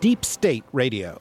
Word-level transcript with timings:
Deep 0.00 0.24
State 0.24 0.64
Radio, 0.72 1.20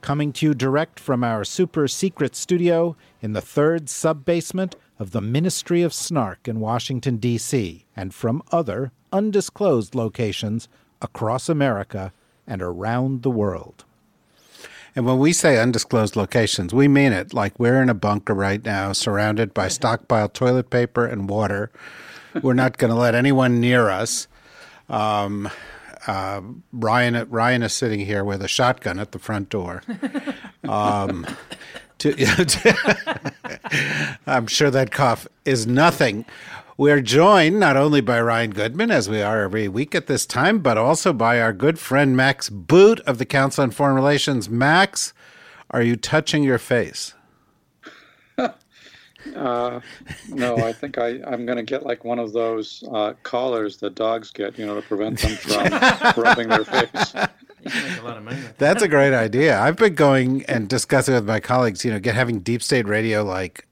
coming 0.00 0.32
to 0.32 0.46
you 0.46 0.52
direct 0.52 0.98
from 0.98 1.22
our 1.22 1.44
super 1.44 1.86
secret 1.86 2.34
studio 2.34 2.96
in 3.22 3.32
the 3.32 3.40
third 3.40 3.88
sub 3.88 4.24
basement 4.24 4.74
of 4.98 5.12
the 5.12 5.20
Ministry 5.20 5.82
of 5.82 5.94
Snark 5.94 6.48
in 6.48 6.58
Washington, 6.58 7.18
D.C., 7.18 7.84
and 7.94 8.12
from 8.12 8.42
other 8.50 8.90
undisclosed 9.12 9.94
locations 9.94 10.68
across 11.00 11.48
America 11.48 12.12
and 12.44 12.60
around 12.60 13.22
the 13.22 13.30
world. 13.30 13.84
And 14.96 15.06
when 15.06 15.20
we 15.20 15.32
say 15.32 15.56
undisclosed 15.56 16.16
locations, 16.16 16.74
we 16.74 16.88
mean 16.88 17.12
it. 17.12 17.32
Like 17.32 17.56
we're 17.60 17.80
in 17.80 17.88
a 17.88 17.94
bunker 17.94 18.34
right 18.34 18.64
now, 18.64 18.90
surrounded 18.90 19.54
by 19.54 19.68
stockpiled 19.68 20.32
toilet 20.32 20.70
paper 20.70 21.06
and 21.06 21.28
water. 21.28 21.70
We're 22.42 22.54
not 22.54 22.78
going 22.78 22.92
to 22.92 22.98
let 22.98 23.14
anyone 23.14 23.60
near 23.60 23.90
us. 23.90 24.26
Um, 24.88 25.48
uh, 26.08 26.40
Ryan 26.72 27.28
Ryan 27.30 27.62
is 27.62 27.72
sitting 27.72 28.00
here 28.00 28.24
with 28.24 28.42
a 28.42 28.48
shotgun 28.48 28.98
at 28.98 29.12
the 29.12 29.18
front 29.18 29.48
door. 29.50 29.82
Um, 30.68 31.24
to, 31.98 32.14
I'm 34.26 34.46
sure 34.48 34.70
that 34.70 34.90
cough 34.90 35.26
is 35.46 35.66
nothing. 35.66 36.26
We're 36.76 37.00
joined 37.00 37.58
not 37.58 37.76
only 37.78 38.02
by 38.02 38.20
Ryan 38.20 38.50
Goodman, 38.50 38.90
as 38.90 39.08
we 39.08 39.22
are 39.22 39.42
every 39.42 39.68
week 39.68 39.94
at 39.94 40.08
this 40.08 40.26
time, 40.26 40.58
but 40.58 40.76
also 40.76 41.14
by 41.14 41.40
our 41.40 41.54
good 41.54 41.78
friend 41.78 42.16
Max 42.16 42.50
Boot 42.50 43.00
of 43.00 43.16
the 43.16 43.24
Council 43.24 43.62
on 43.62 43.70
Foreign 43.70 43.96
Relations. 43.96 44.50
Max, 44.50 45.14
are 45.70 45.82
you 45.82 45.96
touching 45.96 46.42
your 46.42 46.58
face? 46.58 47.14
Uh, 49.34 49.80
no, 50.28 50.56
I 50.56 50.72
think 50.72 50.98
I, 50.98 51.20
I'm 51.26 51.46
going 51.46 51.56
to 51.56 51.62
get 51.62 51.84
like 51.84 52.04
one 52.04 52.18
of 52.18 52.32
those 52.32 52.84
uh, 52.92 53.14
collars 53.22 53.78
that 53.78 53.94
dogs 53.94 54.30
get, 54.30 54.58
you 54.58 54.66
know, 54.66 54.74
to 54.74 54.82
prevent 54.82 55.18
them 55.20 55.36
from 55.36 56.22
rubbing 56.22 56.48
their 56.48 56.64
face. 56.64 57.14
A 57.14 57.30
That's 58.58 58.82
a 58.82 58.88
great 58.88 59.14
idea. 59.14 59.58
I've 59.58 59.76
been 59.76 59.94
going 59.94 60.44
and 60.46 60.68
discussing 60.68 61.14
with 61.14 61.26
my 61.26 61.40
colleagues, 61.40 61.84
you 61.84 61.90
know, 61.90 61.98
get 61.98 62.14
having 62.14 62.40
deep 62.40 62.62
state 62.62 62.86
radio 62.86 63.22
like 63.24 63.66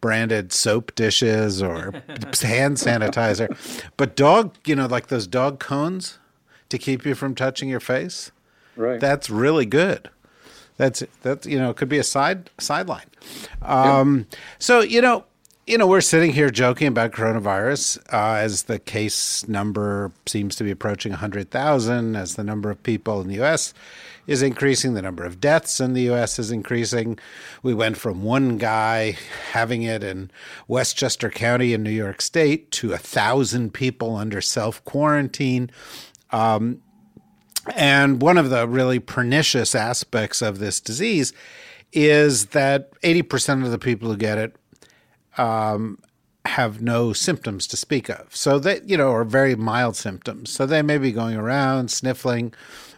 branded 0.00 0.52
soap 0.52 0.94
dishes 0.94 1.62
or 1.62 1.92
hand 2.42 2.76
sanitizer. 2.76 3.56
But 3.96 4.16
dog, 4.16 4.54
you 4.66 4.76
know, 4.76 4.86
like 4.86 5.08
those 5.08 5.26
dog 5.26 5.60
cones 5.60 6.18
to 6.68 6.78
keep 6.78 7.04
you 7.04 7.14
from 7.14 7.34
touching 7.34 7.68
your 7.68 7.80
face. 7.80 8.30
Right. 8.76 9.00
That's 9.00 9.30
really 9.30 9.66
good. 9.66 10.10
That's 10.76 11.04
that's 11.22 11.46
you 11.46 11.58
know 11.58 11.70
it 11.70 11.76
could 11.76 11.88
be 11.88 11.98
a 11.98 12.04
side 12.04 12.50
sideline. 12.58 13.06
Um, 13.62 14.26
yeah. 14.30 14.38
So 14.58 14.80
you 14.80 15.00
know 15.00 15.24
you 15.66 15.78
know 15.78 15.86
we're 15.86 16.00
sitting 16.00 16.32
here 16.32 16.50
joking 16.50 16.88
about 16.88 17.12
coronavirus 17.12 17.98
uh, 18.12 18.38
as 18.38 18.64
the 18.64 18.78
case 18.78 19.46
number 19.48 20.12
seems 20.26 20.56
to 20.56 20.64
be 20.64 20.70
approaching 20.70 21.12
hundred 21.12 21.50
thousand, 21.50 22.16
as 22.16 22.34
the 22.34 22.44
number 22.44 22.70
of 22.70 22.82
people 22.82 23.20
in 23.20 23.28
the 23.28 23.36
U.S. 23.36 23.72
is 24.26 24.42
increasing, 24.42 24.94
the 24.94 25.02
number 25.02 25.24
of 25.24 25.40
deaths 25.40 25.80
in 25.80 25.94
the 25.94 26.02
U.S. 26.02 26.38
is 26.40 26.50
increasing. 26.50 27.18
We 27.62 27.72
went 27.72 27.96
from 27.96 28.24
one 28.24 28.58
guy 28.58 29.16
having 29.52 29.84
it 29.84 30.02
in 30.02 30.30
Westchester 30.66 31.30
County 31.30 31.72
in 31.72 31.84
New 31.84 31.90
York 31.90 32.20
State 32.20 32.70
to 32.72 32.92
a 32.92 32.98
thousand 32.98 33.72
people 33.72 34.16
under 34.16 34.40
self 34.40 34.84
quarantine. 34.84 35.70
Um, 36.32 36.82
and 37.74 38.20
one 38.20 38.38
of 38.38 38.50
the 38.50 38.66
really 38.66 38.98
pernicious 38.98 39.74
aspects 39.74 40.42
of 40.42 40.58
this 40.58 40.80
disease 40.80 41.32
is 41.92 42.46
that 42.46 43.00
80% 43.02 43.64
of 43.64 43.70
the 43.70 43.78
people 43.78 44.10
who 44.10 44.16
get 44.16 44.38
it 44.38 44.56
um, 45.38 45.98
have 46.44 46.82
no 46.82 47.12
symptoms 47.12 47.66
to 47.68 47.76
speak 47.76 48.08
of. 48.08 48.34
So 48.34 48.58
that, 48.58 48.88
you 48.88 48.96
know, 48.96 49.10
are 49.12 49.24
very 49.24 49.54
mild 49.54 49.96
symptoms. 49.96 50.50
So 50.50 50.66
they 50.66 50.82
may 50.82 50.98
be 50.98 51.12
going 51.12 51.36
around 51.36 51.90
sniffling, 51.90 52.52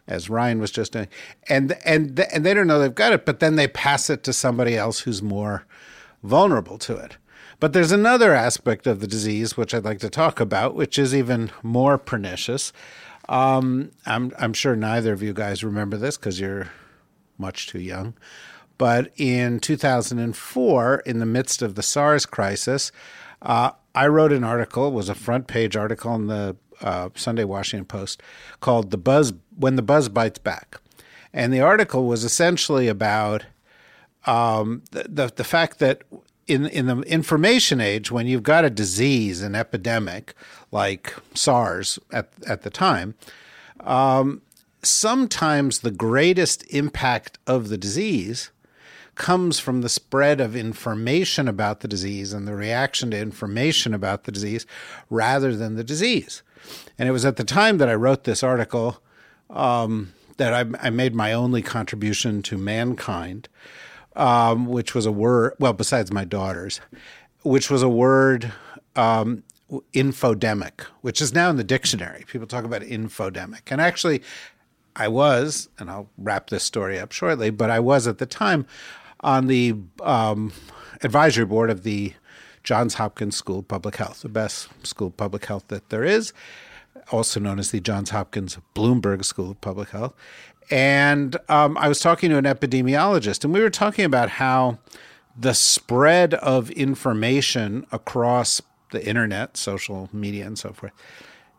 as 0.08 0.30
Ryan 0.30 0.60
was 0.60 0.70
just 0.70 0.92
doing, 0.92 1.08
and 1.48 1.76
and 1.84 2.18
and 2.32 2.46
they 2.46 2.54
don't 2.54 2.66
know 2.66 2.78
they've 2.78 2.94
got 2.94 3.12
it, 3.12 3.26
but 3.26 3.40
then 3.40 3.56
they 3.56 3.66
pass 3.66 4.08
it 4.08 4.22
to 4.24 4.32
somebody 4.32 4.76
else 4.76 5.00
who's 5.00 5.20
more 5.20 5.64
vulnerable 6.22 6.78
to 6.78 6.96
it. 6.96 7.16
But 7.58 7.72
there's 7.72 7.92
another 7.92 8.34
aspect 8.34 8.86
of 8.86 9.00
the 9.00 9.06
disease 9.06 9.56
which 9.56 9.74
I'd 9.74 9.84
like 9.84 10.00
to 10.00 10.10
talk 10.10 10.40
about, 10.40 10.74
which 10.74 10.98
is 10.98 11.14
even 11.14 11.50
more 11.62 11.96
pernicious, 11.96 12.72
um, 13.28 13.90
I'm 14.04 14.32
I'm 14.38 14.52
sure 14.52 14.76
neither 14.76 15.12
of 15.12 15.22
you 15.22 15.32
guys 15.32 15.64
remember 15.64 15.96
this 15.96 16.16
because 16.16 16.40
you're 16.40 16.70
much 17.38 17.66
too 17.66 17.80
young. 17.80 18.14
But 18.78 19.12
in 19.16 19.58
2004, 19.60 21.02
in 21.06 21.18
the 21.18 21.26
midst 21.26 21.62
of 21.62 21.74
the 21.74 21.82
SARS 21.82 22.26
crisis, 22.26 22.92
uh, 23.40 23.70
I 23.94 24.06
wrote 24.06 24.32
an 24.32 24.44
article. 24.44 24.92
was 24.92 25.08
a 25.08 25.14
front 25.14 25.46
page 25.46 25.76
article 25.76 26.14
in 26.14 26.26
the 26.26 26.56
uh, 26.82 27.08
Sunday 27.14 27.44
Washington 27.44 27.86
Post 27.86 28.22
called 28.60 28.90
"The 28.90 28.98
Buzz 28.98 29.32
When 29.56 29.76
the 29.76 29.82
Buzz 29.82 30.08
Bites 30.08 30.38
Back," 30.38 30.80
and 31.32 31.52
the 31.52 31.60
article 31.60 32.06
was 32.06 32.22
essentially 32.22 32.88
about 32.88 33.46
um, 34.26 34.82
the, 34.90 35.06
the 35.08 35.32
the 35.34 35.44
fact 35.44 35.78
that 35.78 36.02
in 36.46 36.66
in 36.66 36.86
the 36.86 37.00
information 37.02 37.80
age, 37.80 38.10
when 38.10 38.26
you've 38.26 38.42
got 38.42 38.64
a 38.64 38.70
disease, 38.70 39.42
an 39.42 39.54
epidemic 39.54 40.34
like 40.70 41.14
SARS 41.34 41.98
at 42.12 42.28
at 42.46 42.62
the 42.62 42.70
time, 42.70 43.14
um, 43.80 44.42
sometimes 44.82 45.80
the 45.80 45.90
greatest 45.90 46.62
impact 46.72 47.38
of 47.46 47.68
the 47.68 47.78
disease 47.78 48.50
comes 49.16 49.58
from 49.58 49.80
the 49.80 49.88
spread 49.88 50.40
of 50.40 50.54
information 50.54 51.48
about 51.48 51.80
the 51.80 51.88
disease 51.88 52.32
and 52.32 52.46
the 52.46 52.54
reaction 52.54 53.10
to 53.10 53.18
information 53.18 53.94
about 53.94 54.24
the 54.24 54.32
disease 54.32 54.66
rather 55.08 55.56
than 55.56 55.74
the 55.74 55.84
disease. 55.84 56.42
And 56.98 57.08
it 57.08 57.12
was 57.12 57.24
at 57.24 57.36
the 57.36 57.44
time 57.44 57.78
that 57.78 57.88
I 57.88 57.94
wrote 57.94 58.24
this 58.24 58.42
article 58.42 59.02
um, 59.48 60.12
that 60.36 60.52
I, 60.52 60.86
I 60.86 60.90
made 60.90 61.14
my 61.14 61.32
only 61.32 61.62
contribution 61.62 62.42
to 62.42 62.58
mankind 62.58 63.48
um, 64.16 64.66
which 64.66 64.94
was 64.94 65.06
a 65.06 65.12
word, 65.12 65.54
well, 65.58 65.72
besides 65.72 66.10
my 66.10 66.24
daughter's, 66.24 66.80
which 67.42 67.70
was 67.70 67.82
a 67.82 67.88
word, 67.88 68.52
um, 68.96 69.42
infodemic, 69.92 70.82
which 71.02 71.20
is 71.20 71.34
now 71.34 71.50
in 71.50 71.56
the 71.56 71.64
dictionary. 71.64 72.24
People 72.26 72.46
talk 72.46 72.64
about 72.64 72.82
infodemic. 72.82 73.62
And 73.70 73.80
actually, 73.80 74.22
I 74.94 75.08
was, 75.08 75.68
and 75.78 75.90
I'll 75.90 76.08
wrap 76.16 76.50
this 76.50 76.64
story 76.64 76.98
up 76.98 77.12
shortly, 77.12 77.50
but 77.50 77.70
I 77.70 77.80
was 77.80 78.06
at 78.06 78.18
the 78.18 78.26
time 78.26 78.66
on 79.20 79.46
the 79.46 79.74
um, 80.02 80.52
advisory 81.02 81.44
board 81.44 81.70
of 81.70 81.82
the 81.82 82.14
Johns 82.62 82.94
Hopkins 82.94 83.36
School 83.36 83.60
of 83.60 83.68
Public 83.68 83.96
Health, 83.96 84.22
the 84.22 84.28
best 84.28 84.68
school 84.84 85.08
of 85.08 85.16
public 85.16 85.46
health 85.46 85.68
that 85.68 85.88
there 85.90 86.04
is, 86.04 86.32
also 87.12 87.38
known 87.38 87.58
as 87.58 87.70
the 87.70 87.80
Johns 87.80 88.10
Hopkins 88.10 88.58
Bloomberg 88.74 89.24
School 89.24 89.50
of 89.50 89.60
Public 89.60 89.90
Health. 89.90 90.14
And 90.70 91.36
um, 91.48 91.76
I 91.78 91.88
was 91.88 92.00
talking 92.00 92.30
to 92.30 92.38
an 92.38 92.44
epidemiologist, 92.44 93.44
and 93.44 93.52
we 93.52 93.60
were 93.60 93.70
talking 93.70 94.04
about 94.04 94.30
how 94.30 94.78
the 95.38 95.54
spread 95.54 96.34
of 96.34 96.70
information 96.70 97.86
across 97.92 98.62
the 98.90 99.06
internet, 99.06 99.56
social 99.56 100.08
media, 100.12 100.46
and 100.46 100.58
so 100.58 100.72
forth 100.72 100.92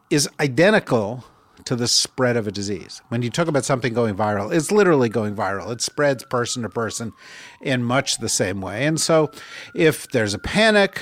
is 0.09 0.29
identical 0.39 1.25
to 1.65 1.75
the 1.75 1.87
spread 1.87 2.37
of 2.37 2.47
a 2.47 2.51
disease. 2.51 3.01
When 3.09 3.21
you 3.21 3.29
talk 3.29 3.47
about 3.47 3.65
something 3.65 3.93
going 3.93 4.15
viral, 4.15 4.53
it's 4.53 4.71
literally 4.71 5.09
going 5.09 5.35
viral. 5.35 5.71
It 5.71 5.81
spreads 5.81 6.23
person 6.23 6.63
to 6.63 6.69
person 6.69 7.13
in 7.61 7.83
much 7.83 8.19
the 8.19 8.29
same 8.29 8.61
way. 8.61 8.85
And 8.85 8.99
so 9.01 9.31
if 9.75 10.07
there's 10.09 10.33
a 10.33 10.39
panic 10.39 11.01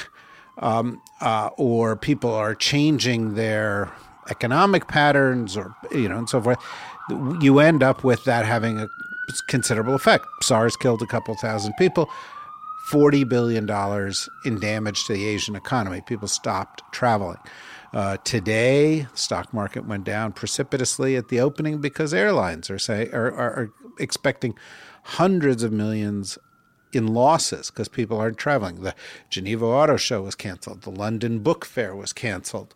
um, 0.58 1.01
uh, 1.22 1.50
or 1.58 1.96
people 1.96 2.34
are 2.34 2.56
changing 2.56 3.36
their 3.36 3.92
economic 4.30 4.88
patterns 4.88 5.56
or, 5.56 5.75
you 5.92 6.10
know, 6.10 6.18
and 6.18 6.30
so 6.30 6.42
forth, 6.42 6.58
you 7.10 7.60
end 7.60 7.84
up 7.84 8.04
with 8.04 8.24
that 8.25 8.46
having 8.46 8.80
a 8.80 8.88
considerable 9.48 9.96
effect. 9.96 10.25
SARS 10.42 10.75
killed 10.75 11.02
a 11.02 11.07
couple 11.07 11.36
thousand 11.36 11.74
people. 11.78 12.10
$40 12.92 13.28
billion 13.28 13.68
in 14.46 14.60
damage 14.60 15.06
to 15.06 15.13
the 15.13 15.25
Asian 15.25 15.56
economy. 15.56 16.02
People 16.06 16.28
stopped 16.28 16.84
traveling. 16.92 17.40
Uh, 17.94 18.18
today, 18.18 19.07
stock 19.13 19.54
market 19.54 19.88
went 19.88 20.04
down 20.04 20.34
precipitously 20.34 21.16
at 21.16 21.30
the 21.30 21.40
opening 21.40 21.80
because 21.80 22.13
airlines 22.13 22.69
are 22.69 22.78
say 22.78 23.10
are, 23.12 23.31
are, 23.31 23.54
are 23.54 23.74
expecting 24.00 24.54
hundreds 25.04 25.63
of 25.63 25.72
millions 25.72 26.38
in 26.96 27.08
losses 27.08 27.70
because 27.70 27.88
people 27.88 28.18
aren't 28.18 28.38
traveling. 28.38 28.82
The 28.82 28.96
Geneva 29.30 29.66
Auto 29.66 29.98
Show 29.98 30.22
was 30.24 30.36
canceled. 30.36 30.82
The 30.82 30.92
London 30.92 31.40
Book 31.40 31.66
Fair 31.66 31.96
was 31.96 32.14
canceled. 32.14 32.74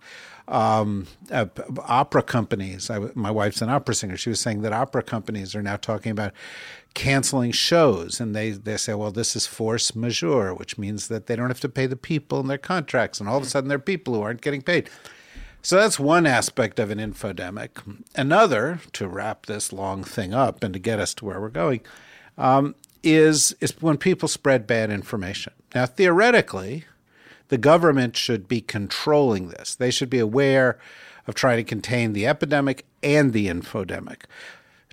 Um, 0.48 1.06
uh, 1.32 1.46
opera 1.86 2.24
companies. 2.24 2.90
I, 2.90 3.00
my 3.14 3.30
wife's 3.30 3.62
an 3.62 3.70
opera 3.70 3.94
singer. 3.94 4.18
She 4.18 4.32
was 4.32 4.40
saying 4.40 4.62
that 4.64 4.74
opera 4.74 5.04
companies 5.04 5.56
are 5.56 5.62
now 5.62 5.78
talking 5.78 6.12
about 6.12 6.34
canceling 6.96 7.52
shows, 7.52 8.20
and 8.20 8.36
they 8.36 8.50
they 8.52 8.78
say, 8.78 8.96
well, 8.96 9.12
this 9.12 9.36
is 9.36 9.46
force 9.46 9.96
majeure, 9.96 10.56
which 10.56 10.78
means 10.78 11.08
that 11.08 11.28
they 11.28 11.36
don't 11.36 11.50
have 11.50 11.60
to 11.60 11.70
pay 11.70 11.86
the 11.86 11.96
people 11.96 12.40
in 12.40 12.48
their 12.48 12.58
contracts, 12.58 13.20
and 13.20 13.30
all 13.30 13.38
of 13.38 13.44
a 13.44 13.46
sudden 13.46 13.68
there 13.68 13.76
are 13.76 13.80
people 13.80 14.16
who 14.16 14.22
aren't 14.24 14.42
getting 14.42 14.64
paid. 14.64 14.90
So 15.62 15.76
that's 15.76 16.00
one 16.00 16.26
aspect 16.26 16.80
of 16.80 16.90
an 16.90 17.00
infodemic. 17.00 17.70
Another, 18.16 18.80
to 18.94 19.08
wrap 19.08 19.46
this 19.46 19.74
long 19.74 20.04
thing 20.04 20.34
up 20.34 20.64
and 20.64 20.74
to 20.74 20.80
get 20.80 21.00
us 21.00 21.14
to 21.16 21.26
where 21.26 21.40
we're 21.40 21.50
going, 21.50 21.82
um, 22.38 22.76
is 23.04 23.56
is 23.60 23.80
when 23.82 23.98
people 23.98 24.28
spread 24.28 24.68
bad 24.68 24.92
information. 24.92 25.54
Now, 25.74 25.86
theoretically, 25.86 26.86
the 27.50 27.58
government 27.58 28.16
should 28.16 28.48
be 28.48 28.62
controlling 28.62 29.50
this. 29.50 29.76
They 29.76 29.92
should 29.92 30.10
be 30.10 30.20
aware 30.20 30.80
of 31.28 31.36
trying 31.36 31.58
to 31.58 31.64
contain 31.64 32.14
the 32.14 32.26
epidemic 32.26 32.86
and 33.04 33.34
the 33.34 33.48
infodemic. 33.48 34.24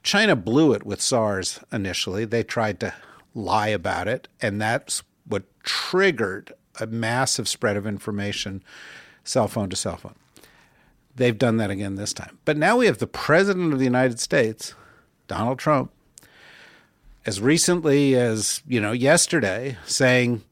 China 0.03 0.37
blew 0.37 0.73
it 0.73 0.85
with 0.85 1.01
SARS 1.01 1.61
initially. 1.73 2.25
They 2.25 2.43
tried 2.43 2.79
to 2.81 2.95
lie 3.35 3.69
about 3.69 4.09
it, 4.09 4.29
and 4.41 4.61
that's 4.61 5.03
what 5.27 5.45
triggered 5.63 6.53
a 6.81 6.87
massive 6.87 7.49
spread 7.49 7.77
of 7.77 7.87
information, 7.87 8.63
cell 9.25 9.49
phone 9.49 9.69
to 9.71 9.77
cell 9.77 9.97
phone. 9.97 10.15
They've 11.15 11.37
done 11.37 11.57
that 11.57 11.71
again 11.71 11.97
this 11.97 12.13
time. 12.13 12.39
But 12.45 12.57
now 12.57 12.77
we 12.77 12.87
have 12.87 12.99
the 12.99 13.07
President 13.07 13.73
of 13.73 13.79
the 13.79 13.85
United 13.85 14.21
States, 14.21 14.75
Donald 15.27 15.59
Trump, 15.59 15.91
as 17.27 17.41
recently 17.41 18.15
as, 18.15 18.63
you 18.67 18.81
know, 18.81 18.93
yesterday, 18.93 19.77
saying 19.85 20.43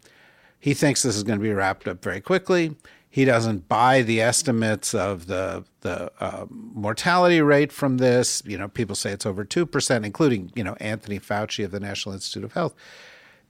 he 0.59 0.75
thinks 0.75 1.03
this 1.03 1.17
is 1.17 1.23
going 1.23 1.39
to 1.39 1.43
be 1.43 1.53
wrapped 1.53 1.87
up 1.87 2.03
very 2.03 2.21
quickly. 2.21 2.77
He 3.09 3.25
doesn't 3.25 3.69
buy 3.69 4.03
the 4.03 4.21
estimates 4.21 4.93
of 4.93 5.27
the 5.27 5.65
the 5.83 6.11
uh, 6.19 6.47
mortality 6.51 7.41
rate 7.41 7.71
from 7.71 7.99
this. 7.99 8.43
You 8.45 8.59
know, 8.59 8.67
people 8.67 8.97
say 8.97 9.13
it's 9.13 9.25
over 9.25 9.45
two 9.45 9.67
percent, 9.67 10.05
including 10.05 10.51
you 10.57 10.65
know 10.65 10.75
Anthony 10.81 11.21
Fauci 11.21 11.65
of 11.65 11.71
the 11.71 11.79
National 11.79 12.13
Institute 12.13 12.43
of 12.43 12.55
Health. 12.55 12.75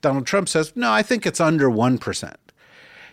Donald 0.01 0.27
Trump 0.27 0.47
says, 0.47 0.71
no, 0.75 0.91
I 0.91 1.01
think 1.01 1.25
it's 1.25 1.41
under 1.41 1.67
one 1.67 1.97
percent. 1.97 2.37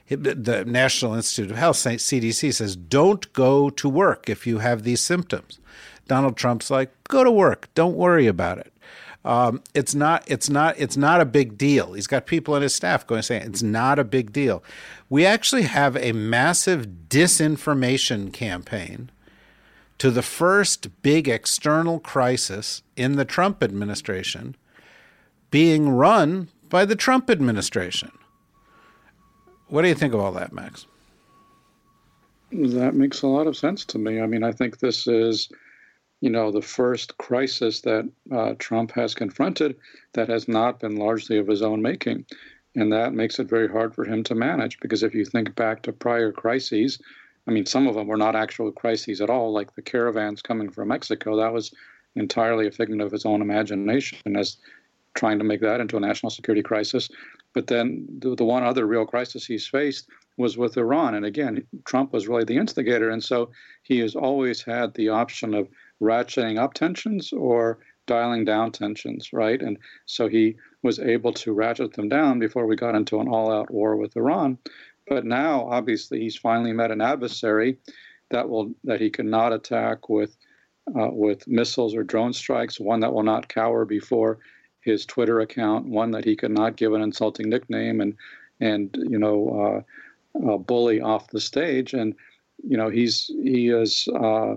The 0.08 0.64
National 0.66 1.14
Institute 1.14 1.50
of 1.50 1.56
Health, 1.56 1.76
CDC, 1.76 2.52
says, 2.52 2.76
don't 2.76 3.32
go 3.32 3.70
to 3.70 3.88
work 3.88 4.28
if 4.28 4.46
you 4.46 4.58
have 4.58 4.82
these 4.82 5.00
symptoms. 5.00 5.58
Donald 6.06 6.36
Trump's 6.36 6.70
like, 6.70 6.90
go 7.04 7.24
to 7.24 7.30
work, 7.30 7.68
don't 7.74 7.96
worry 7.96 8.26
about 8.26 8.58
it. 8.58 8.74
Um, 9.24 9.62
it's 9.72 9.94
not 9.94 10.24
it's 10.26 10.50
not 10.50 10.74
it's 10.78 10.96
not 10.96 11.20
a 11.20 11.24
big 11.24 11.56
deal. 11.56 11.92
He's 11.92 12.08
got 12.08 12.26
people 12.26 12.56
in 12.56 12.62
his 12.62 12.74
staff 12.74 13.06
going 13.06 13.22
saying 13.22 13.42
it's 13.42 13.62
not 13.62 13.98
a 13.98 14.04
big 14.04 14.32
deal. 14.32 14.64
We 15.08 15.24
actually 15.24 15.62
have 15.62 15.96
a 15.96 16.12
massive 16.12 17.08
disinformation 17.08 18.32
campaign 18.32 19.10
to 19.98 20.10
the 20.10 20.22
first 20.22 21.02
big 21.02 21.28
external 21.28 22.00
crisis 22.00 22.82
in 22.96 23.14
the 23.14 23.24
Trump 23.24 23.62
administration 23.62 24.56
being 25.52 25.88
run 25.88 26.48
by 26.68 26.84
the 26.84 26.96
Trump 26.96 27.30
administration. 27.30 28.10
What 29.68 29.82
do 29.82 29.88
you 29.88 29.94
think 29.94 30.14
of 30.14 30.20
all 30.20 30.32
that, 30.32 30.52
Max? 30.52 30.86
That 32.50 32.94
makes 32.94 33.22
a 33.22 33.28
lot 33.28 33.46
of 33.46 33.56
sense 33.56 33.84
to 33.86 33.98
me. 33.98 34.20
I 34.20 34.26
mean, 34.26 34.42
I 34.42 34.52
think 34.52 34.80
this 34.80 35.06
is 35.06 35.48
you 36.22 36.30
know, 36.30 36.52
the 36.52 36.62
first 36.62 37.18
crisis 37.18 37.80
that 37.80 38.08
uh, 38.30 38.54
Trump 38.60 38.92
has 38.92 39.12
confronted 39.12 39.76
that 40.12 40.28
has 40.28 40.46
not 40.46 40.78
been 40.78 40.94
largely 40.94 41.36
of 41.36 41.48
his 41.48 41.62
own 41.62 41.82
making. 41.82 42.24
And 42.76 42.92
that 42.92 43.12
makes 43.12 43.40
it 43.40 43.48
very 43.48 43.68
hard 43.68 43.92
for 43.92 44.04
him 44.04 44.22
to 44.24 44.36
manage 44.36 44.78
because 44.78 45.02
if 45.02 45.14
you 45.14 45.24
think 45.24 45.54
back 45.56 45.82
to 45.82 45.92
prior 45.92 46.30
crises, 46.30 47.00
I 47.48 47.50
mean, 47.50 47.66
some 47.66 47.88
of 47.88 47.96
them 47.96 48.06
were 48.06 48.16
not 48.16 48.36
actual 48.36 48.70
crises 48.70 49.20
at 49.20 49.30
all, 49.30 49.52
like 49.52 49.74
the 49.74 49.82
caravans 49.82 50.42
coming 50.42 50.70
from 50.70 50.88
Mexico. 50.88 51.36
That 51.36 51.52
was 51.52 51.74
entirely 52.14 52.68
a 52.68 52.70
figment 52.70 53.02
of 53.02 53.10
his 53.10 53.26
own 53.26 53.42
imagination 53.42 54.36
as 54.36 54.58
trying 55.14 55.38
to 55.38 55.44
make 55.44 55.60
that 55.60 55.80
into 55.80 55.96
a 55.96 56.00
national 56.00 56.30
security 56.30 56.62
crisis. 56.62 57.10
But 57.52 57.66
then 57.66 58.06
the, 58.20 58.36
the 58.36 58.44
one 58.44 58.62
other 58.62 58.86
real 58.86 59.06
crisis 59.06 59.44
he's 59.44 59.66
faced 59.66 60.08
was 60.36 60.56
with 60.56 60.76
Iran. 60.76 61.14
And 61.14 61.26
again, 61.26 61.66
Trump 61.84 62.12
was 62.12 62.28
really 62.28 62.44
the 62.44 62.56
instigator. 62.56 63.10
And 63.10 63.22
so 63.22 63.50
he 63.82 63.98
has 63.98 64.14
always 64.14 64.62
had 64.62 64.94
the 64.94 65.08
option 65.08 65.52
of 65.52 65.68
ratcheting 66.00 66.58
up 66.58 66.74
tensions 66.74 67.32
or 67.32 67.78
dialing 68.06 68.44
down 68.44 68.72
tensions, 68.72 69.32
right? 69.32 69.60
And 69.60 69.78
so 70.06 70.28
he 70.28 70.56
was 70.82 70.98
able 70.98 71.32
to 71.34 71.52
ratchet 71.52 71.94
them 71.94 72.08
down 72.08 72.38
before 72.38 72.66
we 72.66 72.76
got 72.76 72.94
into 72.94 73.20
an 73.20 73.28
all 73.28 73.52
out 73.52 73.70
war 73.70 73.96
with 73.96 74.16
Iran. 74.16 74.58
But 75.06 75.24
now, 75.24 75.66
obviously, 75.68 76.20
he's 76.20 76.36
finally 76.36 76.72
met 76.72 76.90
an 76.90 77.00
adversary 77.00 77.78
that 78.30 78.48
will 78.48 78.72
that 78.84 79.00
he 79.00 79.10
cannot 79.10 79.52
attack 79.52 80.08
with 80.08 80.36
uh, 80.98 81.10
with 81.10 81.46
missiles 81.46 81.94
or 81.94 82.02
drone 82.02 82.32
strikes. 82.32 82.80
One 82.80 83.00
that 83.00 83.12
will 83.12 83.22
not 83.22 83.48
cower 83.48 83.84
before 83.84 84.38
his 84.80 85.06
Twitter 85.06 85.40
account. 85.40 85.86
One 85.86 86.10
that 86.12 86.24
he 86.24 86.36
cannot 86.36 86.76
give 86.76 86.92
an 86.92 87.02
insulting 87.02 87.48
nickname 87.48 88.00
and 88.00 88.16
and 88.60 88.96
you 89.08 89.18
know 89.18 89.84
uh, 90.38 90.52
uh, 90.52 90.58
bully 90.58 91.00
off 91.00 91.28
the 91.28 91.40
stage. 91.40 91.94
And 91.94 92.14
you 92.66 92.76
know 92.76 92.88
he's 92.88 93.26
he 93.42 93.68
is 93.68 94.08
uh, 94.08 94.54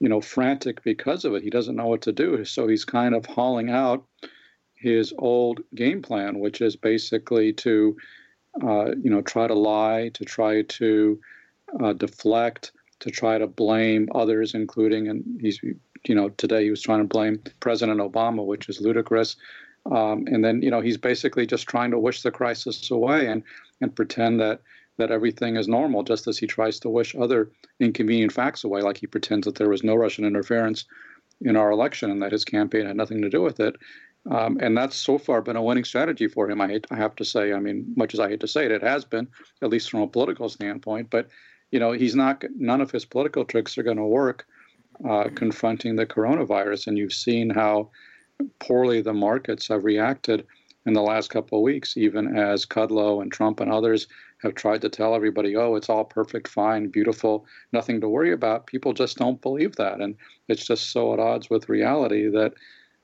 you 0.00 0.08
know, 0.08 0.20
frantic 0.20 0.82
because 0.82 1.24
of 1.24 1.34
it. 1.34 1.42
He 1.42 1.50
doesn't 1.50 1.76
know 1.76 1.86
what 1.86 2.02
to 2.02 2.12
do. 2.12 2.44
So 2.44 2.66
he's 2.66 2.84
kind 2.84 3.14
of 3.14 3.26
hauling 3.26 3.70
out 3.70 4.04
his 4.74 5.12
old 5.18 5.60
game 5.74 6.02
plan, 6.02 6.38
which 6.38 6.60
is 6.60 6.76
basically 6.76 7.52
to, 7.54 7.96
uh, 8.62 8.94
you 9.02 9.10
know, 9.10 9.22
try 9.22 9.46
to 9.46 9.54
lie, 9.54 10.10
to 10.14 10.24
try 10.24 10.62
to 10.62 11.20
uh, 11.82 11.92
deflect, 11.94 12.72
to 13.00 13.10
try 13.10 13.38
to 13.38 13.46
blame 13.46 14.08
others, 14.14 14.54
including, 14.54 15.08
and 15.08 15.24
he's, 15.40 15.60
you 15.62 16.14
know, 16.14 16.28
today 16.30 16.64
he 16.64 16.70
was 16.70 16.82
trying 16.82 17.00
to 17.00 17.04
blame 17.04 17.42
President 17.60 18.00
Obama, 18.00 18.44
which 18.44 18.68
is 18.68 18.80
ludicrous. 18.80 19.36
Um, 19.90 20.26
and 20.26 20.44
then, 20.44 20.62
you 20.62 20.70
know, 20.70 20.80
he's 20.80 20.96
basically 20.96 21.46
just 21.46 21.66
trying 21.66 21.90
to 21.90 21.98
wish 21.98 22.22
the 22.22 22.30
crisis 22.30 22.90
away 22.90 23.26
and 23.26 23.42
and 23.80 23.94
pretend 23.94 24.40
that 24.40 24.60
that 24.98 25.10
everything 25.10 25.56
is 25.56 25.68
normal, 25.68 26.02
just 26.02 26.26
as 26.28 26.38
he 26.38 26.46
tries 26.46 26.78
to 26.80 26.88
wish 26.88 27.14
other 27.14 27.50
inconvenient 27.80 28.32
facts 28.32 28.64
away, 28.64 28.80
like 28.80 28.98
he 28.98 29.06
pretends 29.06 29.44
that 29.44 29.56
there 29.56 29.68
was 29.68 29.82
no 29.82 29.94
Russian 29.94 30.24
interference 30.24 30.84
in 31.40 31.56
our 31.56 31.70
election 31.70 32.10
and 32.10 32.22
that 32.22 32.32
his 32.32 32.44
campaign 32.44 32.86
had 32.86 32.96
nothing 32.96 33.20
to 33.22 33.28
do 33.28 33.42
with 33.42 33.60
it. 33.60 33.76
Um, 34.30 34.58
and 34.60 34.76
that's 34.76 34.96
so 34.96 35.18
far 35.18 35.42
been 35.42 35.56
a 35.56 35.62
winning 35.62 35.84
strategy 35.84 36.28
for 36.28 36.48
him. 36.48 36.60
I, 36.60 36.68
hate, 36.68 36.86
I 36.90 36.96
have 36.96 37.14
to 37.16 37.24
say. 37.24 37.52
I 37.52 37.60
mean, 37.60 37.92
much 37.96 38.14
as 38.14 38.20
I 38.20 38.28
hate 38.28 38.40
to 38.40 38.48
say 38.48 38.64
it, 38.64 38.72
it 38.72 38.82
has 38.82 39.04
been, 39.04 39.28
at 39.60 39.68
least 39.68 39.90
from 39.90 40.00
a 40.00 40.08
political 40.08 40.48
standpoint. 40.48 41.10
But 41.10 41.28
you 41.70 41.78
know, 41.78 41.92
he's 41.92 42.14
not. 42.14 42.44
None 42.56 42.80
of 42.80 42.90
his 42.90 43.04
political 43.04 43.44
tricks 43.44 43.76
are 43.76 43.82
going 43.82 43.96
to 43.98 44.04
work 44.04 44.46
uh, 45.08 45.24
confronting 45.34 45.96
the 45.96 46.06
coronavirus. 46.06 46.86
And 46.86 46.96
you've 46.96 47.12
seen 47.12 47.50
how 47.50 47.90
poorly 48.60 49.02
the 49.02 49.12
markets 49.12 49.68
have 49.68 49.84
reacted 49.84 50.46
in 50.86 50.92
the 50.92 51.02
last 51.02 51.30
couple 51.30 51.58
of 51.58 51.64
weeks, 51.64 51.96
even 51.96 52.36
as 52.36 52.66
Kudlow 52.66 53.22
and 53.22 53.32
Trump 53.32 53.60
and 53.60 53.72
others 53.72 54.06
have 54.44 54.54
tried 54.54 54.82
to 54.82 54.90
tell 54.90 55.14
everybody, 55.14 55.56
oh, 55.56 55.74
it's 55.74 55.88
all 55.88 56.04
perfect, 56.04 56.48
fine, 56.48 56.88
beautiful, 56.88 57.46
nothing 57.72 58.00
to 58.00 58.08
worry 58.08 58.30
about. 58.30 58.66
People 58.66 58.92
just 58.92 59.16
don't 59.16 59.40
believe 59.40 59.74
that. 59.76 60.00
And 60.00 60.16
it's 60.48 60.66
just 60.66 60.90
so 60.90 61.14
at 61.14 61.18
odds 61.18 61.48
with 61.48 61.70
reality 61.70 62.28
that, 62.28 62.52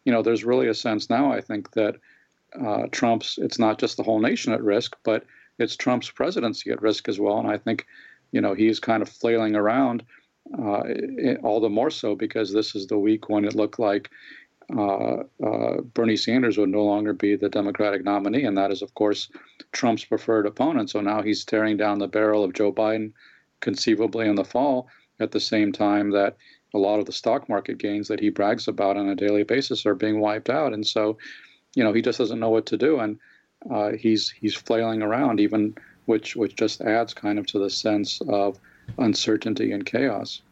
you 0.05 0.13
know, 0.13 0.23
there's 0.23 0.45
really 0.45 0.69
a 0.69 0.75
sense 0.75 1.09
now, 1.09 1.33
I 1.33 1.41
think, 1.41 1.73
that 1.73 1.97
uh, 2.63 2.89
Trump's, 2.93 3.39
it's 3.39 3.59
not 3.59 3.81
just 3.81 3.97
the 3.97 4.03
whole 4.03 4.21
nation 4.21 4.53
at 4.53 4.63
risk, 4.63 4.97
but 5.03 5.25
it's 5.59 5.77
Trump's 5.77 6.11
presidency 6.11 6.71
at 6.71 6.83
risk 6.83 7.09
as 7.09 7.19
well. 7.19 7.39
And 7.39 7.49
I 7.49 7.57
think, 7.57 7.87
you 8.33 8.43
know, 8.43 8.53
he's 8.53 8.79
kind 8.79 9.03
of 9.03 9.09
flailing 9.09 9.57
around 9.57 10.05
uh, 10.59 10.83
all 11.43 11.61
the 11.61 11.71
more 11.71 11.91
so 11.91 12.15
because 12.15 12.53
this 12.53 12.75
is 12.75 12.87
the 12.87 12.99
week 12.99 13.31
when 13.31 13.47
it 13.47 13.55
looked 13.55 13.79
like 13.79 14.11
uh, 14.77 15.23
uh, 15.45 15.81
Bernie 15.95 16.17
Sanders 16.17 16.59
would 16.59 16.69
no 16.69 16.85
longer 16.85 17.13
be 17.13 17.37
the 17.37 17.49
Democratic 17.49 18.05
nominee, 18.05 18.45
and 18.45 18.57
that 18.57 18.71
is, 18.71 18.83
of 18.83 18.95
course, 18.95 19.29
Trump's 19.73 20.05
preferred 20.05 20.47
opponent. 20.47 20.91
So 20.91 21.01
now 21.01 21.23
he's 21.23 21.45
tearing 21.45 21.77
down 21.77 21.99
the 21.99 22.09
barrel 22.09 22.45
of 22.45 22.53
Joe 22.53 22.73
Biden, 22.73 23.13
conceivably 23.61 24.29
in 24.29 24.37
the 24.37 24.45
fall, 24.45 24.89
at 25.19 25.33
the 25.33 25.41
same 25.41 25.73
time 25.73 26.11
that 26.11 26.37
a 26.73 26.79
lot 26.79 27.01
of 27.01 27.07
the 27.07 27.13
stock 27.13 27.49
market 27.49 27.79
gains 27.79 28.09
that 28.09 28.21
he 28.21 28.31
brags 28.31 28.69
about 28.69 28.97
on 28.97 29.09
a 29.09 29.15
daily 29.15 29.43
basis 29.43 29.85
are 29.87 29.95
being 29.95 30.21
wiped 30.21 30.49
out. 30.49 30.73
And 30.73 30.87
so, 30.87 31.19
you 31.75 31.83
know, 31.83 31.93
he 31.93 32.01
just 32.01 32.19
doesn't 32.19 32.41
know 32.41 32.51
what 32.51 32.67
to 32.67 32.77
do, 32.77 33.01
and 33.01 33.19
uh, 33.71 33.91
he's 33.93 34.31
he's 34.31 34.55
flailing 34.55 35.03
around, 35.03 35.41
even 35.41 35.75
which 36.07 36.37
which 36.37 36.57
just 36.57 36.81
adds 36.81 37.13
kind 37.13 37.39
of 37.39 37.47
to 37.47 37.59
the 37.59 37.71
sense 37.71 38.21
of 38.29 38.59
uncertainty 38.99 39.73
and 39.73 39.85
chaos. 39.85 40.43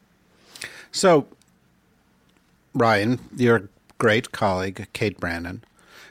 So, 0.91 1.27
Ryan, 2.75 3.19
you're 3.37 3.69
great 3.99 4.33
colleague, 4.33 4.87
Kate 4.93 5.19
Brannen, 5.19 5.63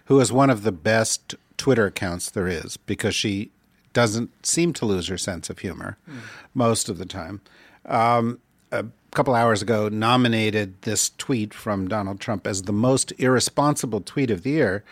who 0.06 0.20
is 0.20 0.32
one 0.32 0.50
of 0.50 0.64
the 0.64 0.72
best 0.72 1.36
Twitter 1.58 1.88
accounts 1.88 2.30
there 2.30 2.48
is 2.48 2.78
because 2.78 3.16
she 3.16 3.52
doesn't 3.94 4.46
seem 4.46 4.74
to 4.74 4.86
lose 4.86 5.08
her 5.08 5.18
sense 5.18 5.50
of 5.50 5.60
humor 5.60 5.98
mm. 6.08 6.20
most 6.54 6.88
of 6.88 6.98
the 6.98 7.06
time. 7.06 7.42
Um, 7.86 8.40
a 8.72 8.86
couple 9.12 9.34
hours 9.34 9.62
ago, 9.62 9.90
nominated 9.90 10.82
this 10.84 11.12
tweet 11.18 11.54
from 11.54 11.88
Donald 11.88 12.20
Trump 12.20 12.46
as 12.46 12.64
the 12.64 12.74
most 12.74 13.14
irresponsible 13.18 14.02
tweet 14.02 14.30
of 14.30 14.44
the 14.44 14.52
year. 14.52 14.84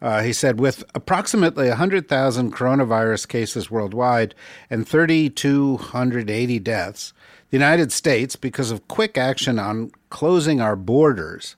Uh, 0.00 0.22
he 0.22 0.32
said, 0.32 0.60
with 0.60 0.84
approximately 0.94 1.68
100,000 1.68 2.52
coronavirus 2.52 3.26
cases 3.26 3.70
worldwide 3.70 4.34
and 4.68 4.86
3,280 4.86 6.58
deaths, 6.58 7.12
the 7.50 7.56
United 7.56 7.90
States, 7.90 8.36
because 8.36 8.70
of 8.70 8.86
quick 8.88 9.16
action 9.16 9.58
on 9.58 9.90
closing 10.10 10.60
our 10.60 10.76
borders, 10.76 11.56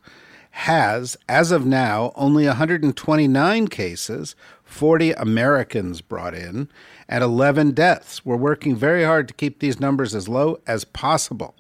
has, 0.59 1.17
as 1.29 1.53
of 1.53 1.65
now, 1.65 2.13
only 2.17 2.45
129 2.45 3.69
cases, 3.69 4.35
40 4.65 5.13
Americans 5.13 6.01
brought 6.01 6.35
in, 6.35 6.69
and 7.09 7.23
11 7.23 7.71
deaths. 7.71 8.25
We're 8.25 8.37
working 8.37 8.75
very 8.75 9.05
hard 9.05 9.29
to 9.29 9.35
keep 9.35 9.61
these 9.61 9.79
numbers 9.79 10.17
as 10.17 10.29
low 10.29 10.59
as 10.67 10.85
possible. 10.85 11.55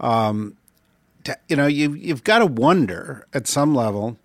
Um, 0.00 0.56
to, 1.22 1.38
you 1.48 1.54
know, 1.54 1.68
you, 1.68 1.92
you've 1.94 2.24
got 2.24 2.40
to 2.40 2.46
wonder 2.46 3.24
at 3.32 3.46
some 3.46 3.72
level 3.72 4.18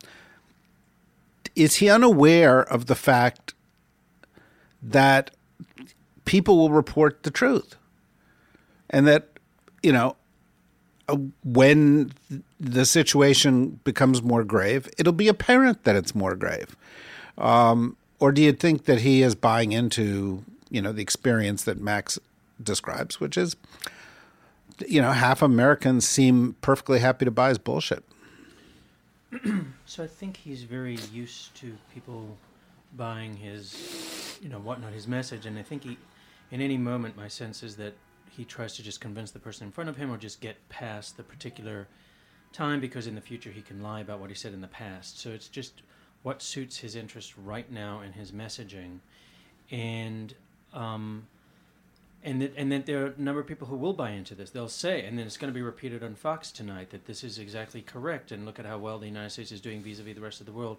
is 1.55 1.75
he 1.75 1.87
unaware 1.87 2.61
of 2.61 2.87
the 2.87 2.95
fact 2.95 3.53
that 4.81 5.29
people 6.25 6.57
will 6.57 6.71
report 6.71 7.21
the 7.21 7.31
truth 7.31 7.75
and 8.89 9.05
that 9.05 9.27
you 9.83 9.91
know 9.91 10.15
when 11.43 12.11
the 12.59 12.85
situation 12.85 13.79
becomes 13.83 14.21
more 14.21 14.43
grave 14.43 14.89
it'll 14.97 15.13
be 15.13 15.27
apparent 15.27 15.83
that 15.83 15.95
it's 15.95 16.13
more 16.13 16.35
grave. 16.35 16.75
Um, 17.37 17.95
or 18.19 18.31
do 18.31 18.41
you 18.41 18.51
think 18.51 18.85
that 18.85 19.01
he 19.01 19.21
is 19.21 19.35
buying 19.35 19.71
into 19.71 20.43
you 20.69 20.81
know 20.81 20.91
the 20.91 21.01
experience 21.01 21.63
that 21.63 21.79
max 21.79 22.19
describes 22.61 23.19
which 23.19 23.37
is 23.37 23.55
you 24.87 25.01
know 25.01 25.11
half 25.11 25.41
americans 25.41 26.07
seem 26.07 26.55
perfectly 26.61 26.99
happy 26.99 27.25
to 27.25 27.31
buy 27.31 27.49
his 27.49 27.57
bullshit? 27.57 28.03
So 29.85 30.03
i 30.03 30.07
think 30.07 30.37
he's 30.37 30.63
very 30.63 30.97
used 31.11 31.55
to 31.55 31.75
people 31.93 32.37
buying 32.95 33.35
his 33.37 34.37
you 34.41 34.49
know 34.49 34.59
whatnot 34.59 34.93
his 34.93 35.07
message. 35.07 35.45
And 35.45 35.57
i 35.57 35.63
think 35.63 35.83
he 35.83 35.97
in 36.51 36.61
any 36.61 36.77
moment, 36.77 37.15
my 37.15 37.27
sense 37.27 37.63
is 37.63 37.75
that 37.77 37.93
he 38.39 38.45
tries 38.45 38.73
to 38.73 38.81
just 38.81 39.01
convince 39.01 39.31
the 39.31 39.39
person 39.39 39.67
in 39.67 39.71
front 39.71 39.89
of 39.89 39.97
him 39.97 40.09
or 40.09 40.15
just 40.15 40.39
get 40.39 40.55
past 40.69 41.17
the 41.17 41.23
particular 41.23 41.89
time 42.53 42.79
because 42.79 43.05
in 43.05 43.13
the 43.13 43.19
future 43.19 43.49
he 43.49 43.61
can 43.61 43.83
lie 43.83 43.99
about 43.99 44.21
what 44.21 44.29
he 44.29 44.35
said 44.35 44.53
in 44.53 44.61
the 44.61 44.67
past. 44.67 45.19
So 45.19 45.31
it's 45.31 45.49
just 45.49 45.81
what 46.23 46.41
suits 46.41 46.77
his 46.77 46.95
interest 46.95 47.33
right 47.35 47.69
now 47.69 47.99
in 47.99 48.13
his 48.13 48.31
messaging. 48.31 48.99
And, 49.71 50.33
um, 50.73 51.27
and 52.23 52.41
that, 52.41 52.53
and 52.55 52.71
then 52.71 52.83
there 52.85 53.03
are 53.03 53.07
a 53.07 53.21
number 53.21 53.41
of 53.41 53.47
people 53.47 53.67
who 53.67 53.75
will 53.75 53.91
buy 53.91 54.11
into 54.11 54.35
this. 54.35 54.51
They'll 54.51 54.69
say, 54.69 55.05
and 55.05 55.19
then 55.19 55.25
it's 55.25 55.35
going 55.35 55.51
to 55.51 55.57
be 55.57 55.61
repeated 55.61 56.01
on 56.01 56.15
Fox 56.15 56.49
tonight, 56.49 56.91
that 56.91 57.07
this 57.07 57.25
is 57.25 57.39
exactly 57.39 57.81
correct, 57.81 58.31
and 58.31 58.45
look 58.45 58.57
at 58.57 58.65
how 58.65 58.77
well 58.77 58.99
the 58.99 59.07
United 59.07 59.31
States 59.31 59.51
is 59.51 59.59
doing 59.59 59.83
vis-a-vis 59.83 60.15
the 60.15 60.21
rest 60.21 60.39
of 60.39 60.45
the 60.45 60.53
world. 60.53 60.77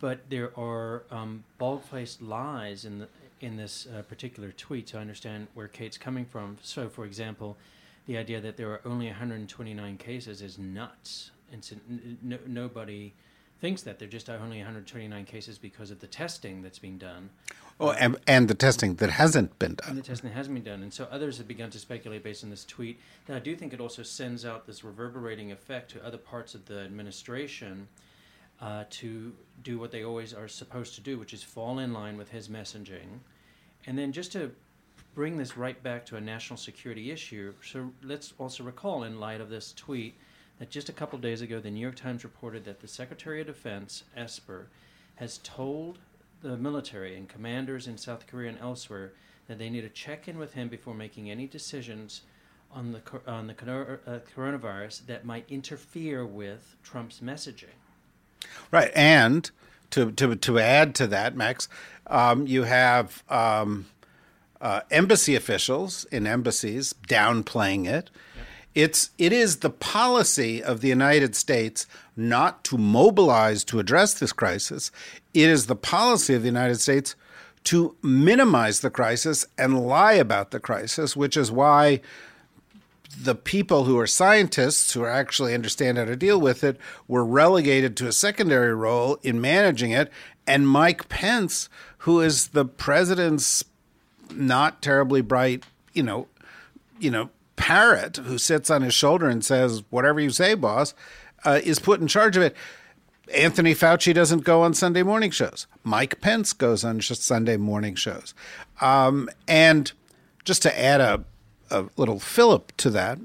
But 0.00 0.20
there 0.30 0.58
are 0.58 1.02
um, 1.10 1.44
bald-faced 1.58 2.22
lies 2.22 2.86
in 2.86 3.00
the 3.00 3.08
in 3.40 3.56
this 3.56 3.86
uh, 3.86 4.02
particular 4.02 4.52
tweet 4.52 4.86
to 4.88 4.98
understand 4.98 5.48
where 5.54 5.68
Kate's 5.68 5.98
coming 5.98 6.24
from. 6.24 6.58
So, 6.62 6.88
for 6.88 7.04
example, 7.04 7.56
the 8.06 8.16
idea 8.16 8.40
that 8.40 8.56
there 8.56 8.70
are 8.70 8.80
only 8.84 9.06
129 9.06 9.98
cases 9.98 10.42
is 10.42 10.58
nuts. 10.58 11.30
And 11.52 12.18
no, 12.22 12.38
nobody 12.46 13.14
thinks 13.60 13.82
that 13.82 13.98
there 13.98 14.06
are 14.06 14.10
just 14.10 14.28
only 14.30 14.58
129 14.58 15.24
cases 15.24 15.58
because 15.58 15.90
of 15.90 16.00
the 16.00 16.06
testing 16.06 16.62
that's 16.62 16.78
being 16.78 16.98
done. 16.98 17.30
Oh, 17.80 17.90
and, 17.92 18.16
and 18.26 18.48
the 18.48 18.54
testing 18.54 18.94
that 18.96 19.10
hasn't 19.10 19.58
been 19.58 19.74
done. 19.74 19.90
And 19.90 19.98
the 19.98 20.02
testing 20.02 20.30
that 20.30 20.36
hasn't 20.36 20.54
been 20.54 20.64
done. 20.64 20.82
And 20.82 20.92
so 20.92 21.06
others 21.10 21.38
have 21.38 21.46
begun 21.46 21.70
to 21.70 21.78
speculate 21.78 22.22
based 22.22 22.42
on 22.44 22.50
this 22.50 22.64
tweet 22.64 22.98
that 23.26 23.36
I 23.36 23.40
do 23.40 23.54
think 23.54 23.72
it 23.72 23.80
also 23.80 24.02
sends 24.02 24.44
out 24.44 24.66
this 24.66 24.82
reverberating 24.84 25.52
effect 25.52 25.90
to 25.92 26.04
other 26.04 26.18
parts 26.18 26.54
of 26.54 26.66
the 26.66 26.80
administration 26.80 27.88
uh, 28.60 28.84
to 28.90 29.32
do 29.62 29.78
what 29.78 29.90
they 29.90 30.04
always 30.04 30.34
are 30.34 30.48
supposed 30.48 30.94
to 30.94 31.00
do, 31.00 31.18
which 31.18 31.32
is 31.32 31.42
fall 31.42 31.78
in 31.78 31.92
line 31.92 32.16
with 32.16 32.30
his 32.30 32.48
messaging. 32.48 33.20
And 33.86 33.96
then 33.96 34.12
just 34.12 34.32
to 34.32 34.52
bring 35.14 35.36
this 35.36 35.56
right 35.56 35.80
back 35.82 36.04
to 36.06 36.16
a 36.16 36.20
national 36.20 36.56
security 36.56 37.10
issue, 37.10 37.54
so 37.62 37.90
let's 38.02 38.34
also 38.38 38.64
recall, 38.64 39.04
in 39.04 39.20
light 39.20 39.40
of 39.40 39.48
this 39.48 39.72
tweet, 39.72 40.16
that 40.58 40.70
just 40.70 40.88
a 40.88 40.92
couple 40.92 41.18
days 41.18 41.40
ago, 41.40 41.60
the 41.60 41.70
New 41.70 41.80
York 41.80 41.96
Times 41.96 42.24
reported 42.24 42.64
that 42.64 42.80
the 42.80 42.88
Secretary 42.88 43.40
of 43.40 43.46
Defense, 43.46 44.04
Esper, 44.16 44.68
has 45.16 45.38
told 45.38 45.98
the 46.42 46.56
military 46.56 47.16
and 47.16 47.28
commanders 47.28 47.86
in 47.86 47.98
South 47.98 48.26
Korea 48.26 48.50
and 48.50 48.58
elsewhere 48.60 49.12
that 49.46 49.58
they 49.58 49.70
need 49.70 49.80
to 49.80 49.88
check 49.88 50.28
in 50.28 50.38
with 50.38 50.54
him 50.54 50.68
before 50.68 50.94
making 50.94 51.30
any 51.30 51.46
decisions 51.46 52.22
on 52.70 52.92
the 52.92 53.02
on 53.26 53.46
the 53.46 53.54
uh, 53.54 54.18
coronavirus 54.36 55.06
that 55.06 55.24
might 55.24 55.46
interfere 55.48 56.26
with 56.26 56.76
Trump's 56.82 57.20
messaging. 57.20 57.74
Right, 58.70 58.90
and 58.94 59.50
to 59.90 60.12
to 60.12 60.36
to 60.36 60.58
add 60.58 60.94
to 60.96 61.06
that, 61.08 61.36
Max, 61.36 61.68
um, 62.06 62.46
you 62.46 62.64
have 62.64 63.22
um, 63.28 63.86
uh, 64.60 64.80
embassy 64.90 65.34
officials 65.34 66.04
in 66.06 66.26
embassies 66.26 66.94
downplaying 67.08 67.86
it. 67.86 68.10
It's 68.74 69.10
it 69.18 69.32
is 69.32 69.56
the 69.56 69.70
policy 69.70 70.62
of 70.62 70.80
the 70.80 70.88
United 70.88 71.34
States 71.34 71.86
not 72.16 72.64
to 72.64 72.78
mobilize 72.78 73.64
to 73.64 73.78
address 73.78 74.14
this 74.14 74.32
crisis. 74.32 74.90
It 75.34 75.48
is 75.48 75.66
the 75.66 75.76
policy 75.76 76.34
of 76.34 76.42
the 76.42 76.48
United 76.48 76.80
States 76.80 77.16
to 77.64 77.96
minimize 78.02 78.80
the 78.80 78.90
crisis 78.90 79.46
and 79.56 79.86
lie 79.86 80.12
about 80.12 80.52
the 80.52 80.60
crisis, 80.60 81.16
which 81.16 81.36
is 81.36 81.50
why 81.50 82.00
the 83.16 83.34
people 83.34 83.84
who 83.84 83.98
are 83.98 84.06
scientists 84.06 84.92
who 84.92 85.04
actually 85.04 85.54
understand 85.54 85.98
how 85.98 86.04
to 86.04 86.16
deal 86.16 86.40
with 86.40 86.62
it 86.62 86.78
were 87.06 87.24
relegated 87.24 87.96
to 87.96 88.06
a 88.06 88.12
secondary 88.12 88.74
role 88.74 89.18
in 89.22 89.40
managing 89.40 89.90
it. 89.90 90.10
And 90.46 90.68
Mike 90.68 91.08
Pence, 91.08 91.68
who 91.98 92.20
is 92.20 92.48
the 92.48 92.64
president's 92.64 93.64
not 94.32 94.82
terribly 94.82 95.20
bright, 95.20 95.64
you 95.92 96.02
know, 96.02 96.28
you 96.98 97.10
know, 97.10 97.30
parrot 97.56 98.18
who 98.18 98.38
sits 98.38 98.70
on 98.70 98.82
his 98.82 98.94
shoulder 98.94 99.28
and 99.28 99.44
says, 99.44 99.82
"Whatever 99.90 100.20
you 100.20 100.30
say, 100.30 100.54
boss," 100.54 100.94
uh, 101.44 101.60
is 101.64 101.78
put 101.78 102.00
in 102.00 102.08
charge 102.08 102.36
of 102.36 102.42
it. 102.42 102.56
Anthony 103.34 103.74
Fauci 103.74 104.14
doesn't 104.14 104.44
go 104.44 104.62
on 104.62 104.72
Sunday 104.74 105.02
morning 105.02 105.30
shows. 105.30 105.66
Mike 105.84 106.20
Pence 106.20 106.52
goes 106.52 106.84
on 106.84 107.00
Sunday 107.00 107.56
morning 107.56 107.94
shows, 107.94 108.32
um, 108.80 109.28
and 109.46 109.92
just 110.44 110.62
to 110.62 110.80
add 110.80 111.00
a 111.00 111.24
a 111.70 111.86
little 111.96 112.18
fillip 112.18 112.76
to 112.78 112.90
that. 112.90 113.18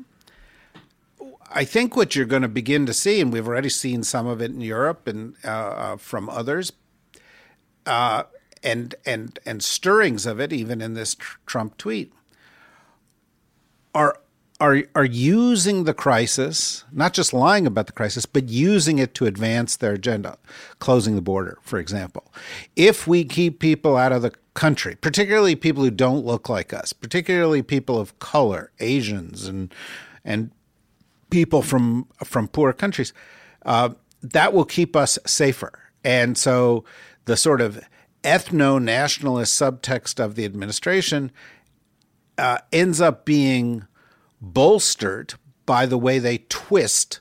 I 1.55 1.65
think 1.65 1.95
what 1.95 2.15
you're 2.15 2.25
going 2.25 2.41
to 2.41 2.47
begin 2.47 2.85
to 2.87 2.93
see, 2.93 3.21
and 3.21 3.31
we've 3.31 3.47
already 3.47 3.69
seen 3.69 4.03
some 4.03 4.25
of 4.25 4.41
it 4.41 4.51
in 4.51 4.61
Europe 4.61 5.07
and 5.07 5.35
uh, 5.43 5.47
uh, 5.47 5.97
from 5.97 6.29
others, 6.29 6.73
uh, 7.85 8.23
and 8.63 8.95
and 9.05 9.37
and 9.45 9.63
stirrings 9.63 10.25
of 10.25 10.39
it, 10.39 10.51
even 10.51 10.81
in 10.81 10.95
this 10.95 11.15
tr- 11.15 11.37
Trump 11.45 11.77
tweet, 11.77 12.11
are 13.93 14.17
are 14.59 14.83
are 14.95 15.05
using 15.05 15.83
the 15.83 15.93
crisis, 15.93 16.85
not 16.91 17.13
just 17.13 17.33
lying 17.33 17.67
about 17.67 17.85
the 17.85 17.93
crisis, 17.93 18.25
but 18.25 18.49
using 18.49 18.97
it 18.97 19.13
to 19.15 19.25
advance 19.25 19.75
their 19.75 19.93
agenda, 19.93 20.37
closing 20.79 21.15
the 21.15 21.21
border, 21.21 21.59
for 21.61 21.77
example. 21.77 22.33
If 22.75 23.05
we 23.05 23.25
keep 23.25 23.59
people 23.59 23.95
out 23.95 24.11
of 24.11 24.23
the 24.23 24.33
country, 24.53 24.95
particularly 24.95 25.55
people 25.55 25.83
who 25.83 25.91
don't 25.91 26.25
look 26.25 26.49
like 26.49 26.73
us, 26.73 26.93
particularly 26.93 27.61
people 27.61 27.99
of 27.99 28.17
color, 28.19 28.71
Asians, 28.79 29.47
and 29.47 29.73
and 30.23 30.51
people 31.29 31.61
from 31.61 32.07
from 32.23 32.47
poor 32.47 32.73
countries, 32.73 33.13
uh, 33.65 33.89
that 34.21 34.53
will 34.53 34.65
keep 34.65 34.95
us 34.95 35.17
safer. 35.25 35.71
And 36.03 36.37
so, 36.37 36.83
the 37.25 37.37
sort 37.37 37.61
of 37.61 37.83
ethno 38.23 38.81
nationalist 38.81 39.59
subtext 39.59 40.23
of 40.23 40.35
the 40.35 40.45
administration 40.45 41.31
uh, 42.37 42.59
ends 42.71 43.01
up 43.01 43.25
being 43.25 43.85
bolstered 44.41 45.33
by 45.65 45.85
the 45.85 45.97
way 45.97 46.19
they 46.19 46.39
twist 46.49 47.19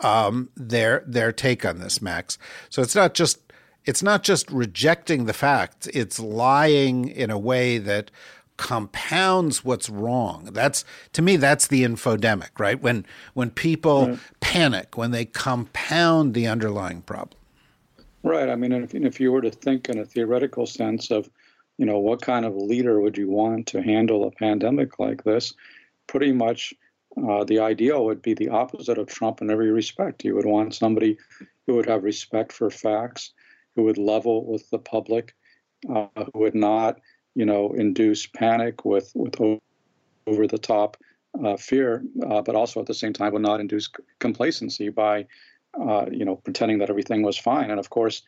um, 0.00 0.50
their 0.56 1.02
their 1.06 1.32
take 1.32 1.64
on 1.64 1.78
this, 1.78 2.00
Max. 2.00 2.38
So 2.68 2.82
it's 2.82 2.94
not 2.94 3.14
just 3.14 3.47
it's 3.88 4.02
not 4.02 4.22
just 4.22 4.50
rejecting 4.50 5.24
the 5.24 5.32
facts; 5.32 5.86
it's 5.88 6.20
lying 6.20 7.08
in 7.08 7.30
a 7.30 7.38
way 7.38 7.78
that 7.78 8.10
compounds 8.56 9.64
what's 9.64 9.88
wrong. 9.88 10.50
That's 10.52 10.84
to 11.12 11.22
me 11.22 11.36
that's 11.36 11.68
the 11.68 11.84
infodemic, 11.84 12.50
right? 12.58 12.80
When 12.80 13.06
when 13.34 13.50
people 13.50 14.08
right. 14.08 14.18
panic, 14.40 14.96
when 14.96 15.10
they 15.10 15.24
compound 15.24 16.34
the 16.34 16.46
underlying 16.46 17.02
problem. 17.02 17.38
Right. 18.22 18.48
I 18.48 18.56
mean, 18.56 18.72
if 18.72 18.94
if 18.94 19.20
you 19.20 19.32
were 19.32 19.42
to 19.42 19.50
think 19.50 19.88
in 19.88 19.98
a 19.98 20.04
theoretical 20.04 20.66
sense 20.66 21.10
of, 21.10 21.30
you 21.78 21.86
know, 21.86 21.98
what 21.98 22.20
kind 22.20 22.44
of 22.44 22.56
leader 22.56 23.00
would 23.00 23.16
you 23.16 23.28
want 23.28 23.66
to 23.68 23.82
handle 23.82 24.26
a 24.26 24.30
pandemic 24.30 24.98
like 24.98 25.24
this? 25.24 25.54
pretty 26.08 26.32
much 26.32 26.74
uh, 27.16 27.44
the 27.44 27.60
ideal 27.60 28.04
would 28.04 28.20
be 28.20 28.34
the 28.34 28.48
opposite 28.48 28.98
of 28.98 29.06
Trump 29.06 29.40
in 29.40 29.50
every 29.50 29.70
respect. 29.70 30.24
You 30.24 30.34
would 30.34 30.46
want 30.46 30.74
somebody 30.74 31.16
who 31.66 31.76
would 31.76 31.86
have 31.86 32.02
respect 32.02 32.52
for 32.52 32.70
facts, 32.70 33.32
who 33.78 33.84
would 33.84 33.96
level 33.96 34.44
with 34.44 34.68
the 34.70 34.78
public, 34.78 35.36
uh, 35.88 36.08
who 36.16 36.40
would 36.40 36.54
not, 36.56 37.00
you 37.36 37.46
know, 37.46 37.72
induce 37.74 38.26
panic 38.26 38.84
with 38.84 39.12
with 39.14 39.36
over 40.26 40.48
the 40.48 40.58
top 40.58 40.96
uh, 41.44 41.56
fear, 41.56 42.02
uh, 42.28 42.42
but 42.42 42.56
also 42.56 42.80
at 42.80 42.86
the 42.86 42.94
same 43.02 43.12
time 43.12 43.32
would 43.32 43.40
not 43.40 43.60
induce 43.60 43.88
complacency 44.18 44.88
by, 44.88 45.24
uh, 45.80 46.06
you 46.10 46.24
know, 46.24 46.34
pretending 46.34 46.78
that 46.78 46.90
everything 46.90 47.22
was 47.22 47.38
fine. 47.38 47.70
And 47.70 47.78
of 47.78 47.88
course, 47.88 48.22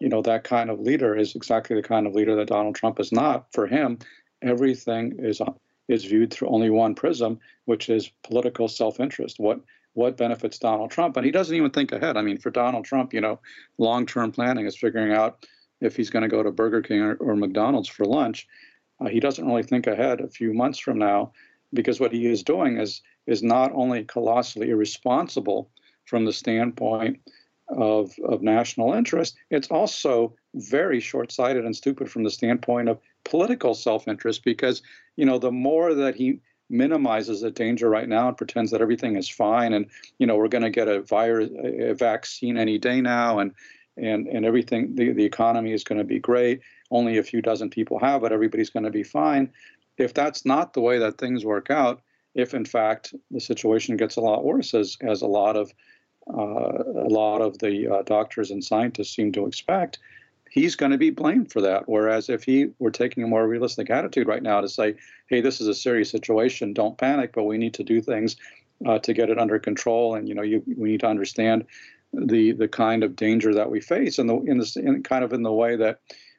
you 0.00 0.08
know, 0.08 0.22
that 0.22 0.42
kind 0.42 0.70
of 0.70 0.80
leader 0.80 1.16
is 1.16 1.36
exactly 1.36 1.76
the 1.76 1.88
kind 1.88 2.08
of 2.08 2.16
leader 2.16 2.34
that 2.34 2.48
Donald 2.48 2.74
Trump 2.74 2.98
is 2.98 3.12
not. 3.12 3.46
For 3.52 3.68
him, 3.68 4.00
everything 4.42 5.20
is 5.20 5.40
is 5.86 6.04
viewed 6.04 6.32
through 6.32 6.48
only 6.48 6.70
one 6.70 6.96
prism, 6.96 7.38
which 7.66 7.88
is 7.88 8.10
political 8.24 8.66
self-interest. 8.66 9.38
What 9.38 9.60
what 9.98 10.16
benefits 10.16 10.60
Donald 10.60 10.92
Trump? 10.92 11.16
And 11.16 11.26
he 11.26 11.32
doesn't 11.32 11.56
even 11.56 11.70
think 11.70 11.90
ahead. 11.90 12.16
I 12.16 12.22
mean, 12.22 12.38
for 12.38 12.50
Donald 12.50 12.84
Trump, 12.84 13.12
you 13.12 13.20
know, 13.20 13.40
long-term 13.78 14.30
planning 14.30 14.64
is 14.64 14.76
figuring 14.76 15.12
out 15.12 15.44
if 15.80 15.96
he's 15.96 16.08
going 16.08 16.22
to 16.22 16.28
go 16.28 16.40
to 16.40 16.52
Burger 16.52 16.82
King 16.82 17.00
or, 17.00 17.14
or 17.16 17.34
McDonald's 17.34 17.88
for 17.88 18.04
lunch. 18.04 18.46
Uh, 19.00 19.08
he 19.08 19.18
doesn't 19.18 19.44
really 19.44 19.64
think 19.64 19.88
ahead 19.88 20.20
a 20.20 20.28
few 20.28 20.54
months 20.54 20.78
from 20.78 20.98
now, 20.98 21.32
because 21.72 21.98
what 21.98 22.12
he 22.12 22.26
is 22.26 22.42
doing 22.44 22.78
is 22.78 23.02
is 23.26 23.42
not 23.42 23.72
only 23.74 24.04
colossally 24.04 24.70
irresponsible 24.70 25.68
from 26.06 26.24
the 26.24 26.32
standpoint 26.32 27.20
of, 27.68 28.10
of 28.24 28.40
national 28.40 28.94
interest, 28.94 29.36
it's 29.50 29.68
also 29.68 30.34
very 30.54 31.00
short 31.00 31.30
sighted 31.30 31.66
and 31.66 31.76
stupid 31.76 32.10
from 32.10 32.22
the 32.22 32.30
standpoint 32.30 32.88
of 32.88 32.98
political 33.24 33.74
self 33.74 34.08
interest 34.08 34.44
because, 34.44 34.80
you 35.16 35.26
know, 35.26 35.38
the 35.38 35.52
more 35.52 35.92
that 35.92 36.14
he 36.14 36.40
minimizes 36.70 37.40
the 37.40 37.50
danger 37.50 37.88
right 37.88 38.08
now 38.08 38.28
and 38.28 38.36
pretends 38.36 38.70
that 38.70 38.80
everything 38.80 39.16
is 39.16 39.28
fine 39.28 39.72
and, 39.72 39.86
you 40.18 40.26
know, 40.26 40.36
we're 40.36 40.48
going 40.48 40.62
to 40.62 40.70
get 40.70 40.88
a 40.88 41.00
virus, 41.00 41.50
a 41.64 41.94
vaccine 41.94 42.56
any 42.56 42.78
day 42.78 43.00
now 43.00 43.38
and, 43.38 43.52
and, 43.96 44.26
and 44.28 44.44
everything, 44.44 44.94
the, 44.94 45.12
the 45.12 45.24
economy 45.24 45.72
is 45.72 45.84
going 45.84 45.98
to 45.98 46.04
be 46.04 46.18
great. 46.18 46.60
Only 46.90 47.18
a 47.18 47.22
few 47.22 47.42
dozen 47.42 47.70
people 47.70 47.98
have 47.98 48.24
it, 48.24 48.32
everybody's 48.32 48.70
going 48.70 48.84
to 48.84 48.90
be 48.90 49.02
fine. 49.02 49.50
If 49.96 50.14
that's 50.14 50.44
not 50.44 50.74
the 50.74 50.80
way 50.80 50.98
that 50.98 51.18
things 51.18 51.44
work 51.44 51.70
out, 51.70 52.00
if 52.34 52.54
in 52.54 52.64
fact 52.64 53.14
the 53.30 53.40
situation 53.40 53.96
gets 53.96 54.16
a 54.16 54.20
lot 54.20 54.44
worse, 54.44 54.74
as, 54.74 54.96
as 55.02 55.22
a 55.22 55.26
lot 55.26 55.56
of 55.56 55.72
uh, 56.32 56.82
a 57.06 57.08
lot 57.08 57.40
of 57.40 57.58
the 57.58 57.88
uh, 57.88 58.02
doctors 58.02 58.50
and 58.50 58.62
scientists 58.62 59.16
seem 59.16 59.32
to 59.32 59.46
expect, 59.46 59.98
he's 60.50 60.76
going 60.76 60.92
to 60.92 60.98
be 60.98 61.10
blamed 61.10 61.52
for 61.52 61.60
that. 61.60 61.88
Whereas 61.88 62.28
if 62.28 62.42
he 62.44 62.70
were 62.78 62.90
taking 62.90 63.22
a 63.22 63.26
more 63.26 63.46
realistic 63.46 63.90
attitude 63.90 64.26
right 64.26 64.42
now 64.42 64.60
to 64.60 64.68
say, 64.68 64.94
hey, 65.28 65.40
this 65.40 65.60
is 65.60 65.68
a 65.68 65.74
serious 65.74 66.10
situation, 66.10 66.72
don't 66.72 66.98
panic, 66.98 67.32
but 67.34 67.44
we 67.44 67.58
need 67.58 67.74
to 67.74 67.84
do 67.84 68.00
things 68.00 68.36
uh, 68.86 68.98
to 69.00 69.12
get 69.12 69.30
it 69.30 69.38
under 69.38 69.58
control, 69.58 70.14
and 70.14 70.28
you 70.28 70.34
know, 70.34 70.42
you, 70.42 70.62
we 70.76 70.90
need 70.90 71.00
to 71.00 71.08
understand 71.08 71.64
the 72.12 72.52
the 72.52 72.68
kind 72.68 73.02
of 73.02 73.16
danger 73.16 73.52
that 73.52 73.70
we 73.70 73.80
face, 73.80 74.18
and 74.18 74.28
the 74.28 74.36
in 74.42 74.62
in 74.76 75.02
kind 75.02 75.24
of 75.24 75.32
in 75.32 75.42
the 75.42 75.52
way 75.52 75.74
that 75.74 75.98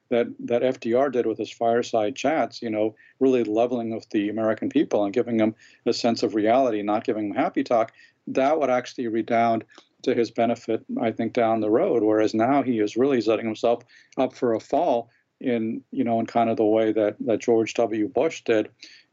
that 0.09 0.27
that 0.39 0.61
FDR 0.61 1.11
did 1.11 1.25
with 1.25 1.37
his 1.37 1.51
fireside 1.51 2.15
chats, 2.15 2.61
you 2.61 2.69
know, 2.69 2.95
really 3.19 3.43
leveling 3.43 3.93
with 3.93 4.09
the 4.11 4.29
American 4.29 4.69
people 4.69 5.03
and 5.03 5.13
giving 5.13 5.35
them 5.35 5.53
a 5.85 5.91
sense 5.91 6.23
of 6.23 6.33
reality, 6.33 6.81
not 6.81 7.03
giving 7.03 7.27
them 7.27 7.37
happy 7.37 7.63
talk 7.63 7.91
that 8.29 8.59
would 8.59 8.69
actually 8.69 9.07
redound 9.07 9.63
to 10.03 10.13
his 10.13 10.31
benefit, 10.31 10.83
I 11.01 11.11
think, 11.11 11.33
down 11.33 11.59
the 11.59 11.69
road. 11.69 12.03
Whereas 12.03 12.33
now 12.33 12.63
he 12.63 12.79
is 12.79 12.97
really 12.97 13.21
setting 13.21 13.45
himself 13.45 13.83
up 14.17 14.33
for 14.33 14.53
a 14.53 14.59
fall 14.59 15.09
in, 15.41 15.81
you 15.91 16.03
know, 16.03 16.19
in 16.19 16.25
kind 16.25 16.49
of 16.49 16.57
the 16.57 16.65
way 16.65 16.91
that, 16.91 17.15
that 17.21 17.39
George 17.39 17.73
W. 17.75 18.07
Bush 18.07 18.43
did 18.43 18.69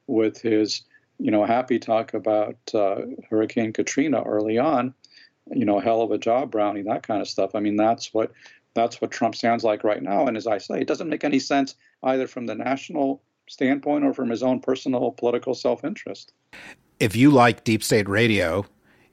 with 0.06 0.40
his, 0.40 0.82
you 1.18 1.30
know, 1.30 1.44
happy 1.44 1.78
talk 1.78 2.14
about 2.14 2.56
uh, 2.74 3.02
Hurricane 3.30 3.72
Katrina 3.72 4.22
early 4.22 4.58
on, 4.58 4.94
you 5.52 5.64
know, 5.64 5.80
hell 5.80 6.02
of 6.02 6.10
a 6.10 6.18
job, 6.18 6.50
Brownie, 6.50 6.82
that 6.82 7.06
kind 7.06 7.20
of 7.20 7.28
stuff. 7.28 7.54
I 7.54 7.60
mean, 7.60 7.76
that's 7.76 8.12
what 8.12 8.32
that's 8.74 9.00
what 9.00 9.10
Trump 9.10 9.34
sounds 9.34 9.64
like 9.64 9.84
right 9.84 10.02
now. 10.02 10.26
And 10.26 10.36
as 10.36 10.46
I 10.46 10.58
say, 10.58 10.80
it 10.80 10.86
doesn't 10.86 11.08
make 11.08 11.24
any 11.24 11.38
sense 11.38 11.74
either 12.02 12.26
from 12.26 12.46
the 12.46 12.54
national 12.54 13.22
standpoint 13.48 14.04
or 14.04 14.12
from 14.12 14.28
his 14.28 14.42
own 14.42 14.60
personal 14.60 15.12
political 15.12 15.54
self-interest. 15.54 16.32
If 17.00 17.16
you 17.16 17.30
like 17.30 17.64
deep 17.64 17.82
state 17.82 18.08
radio, 18.08 18.66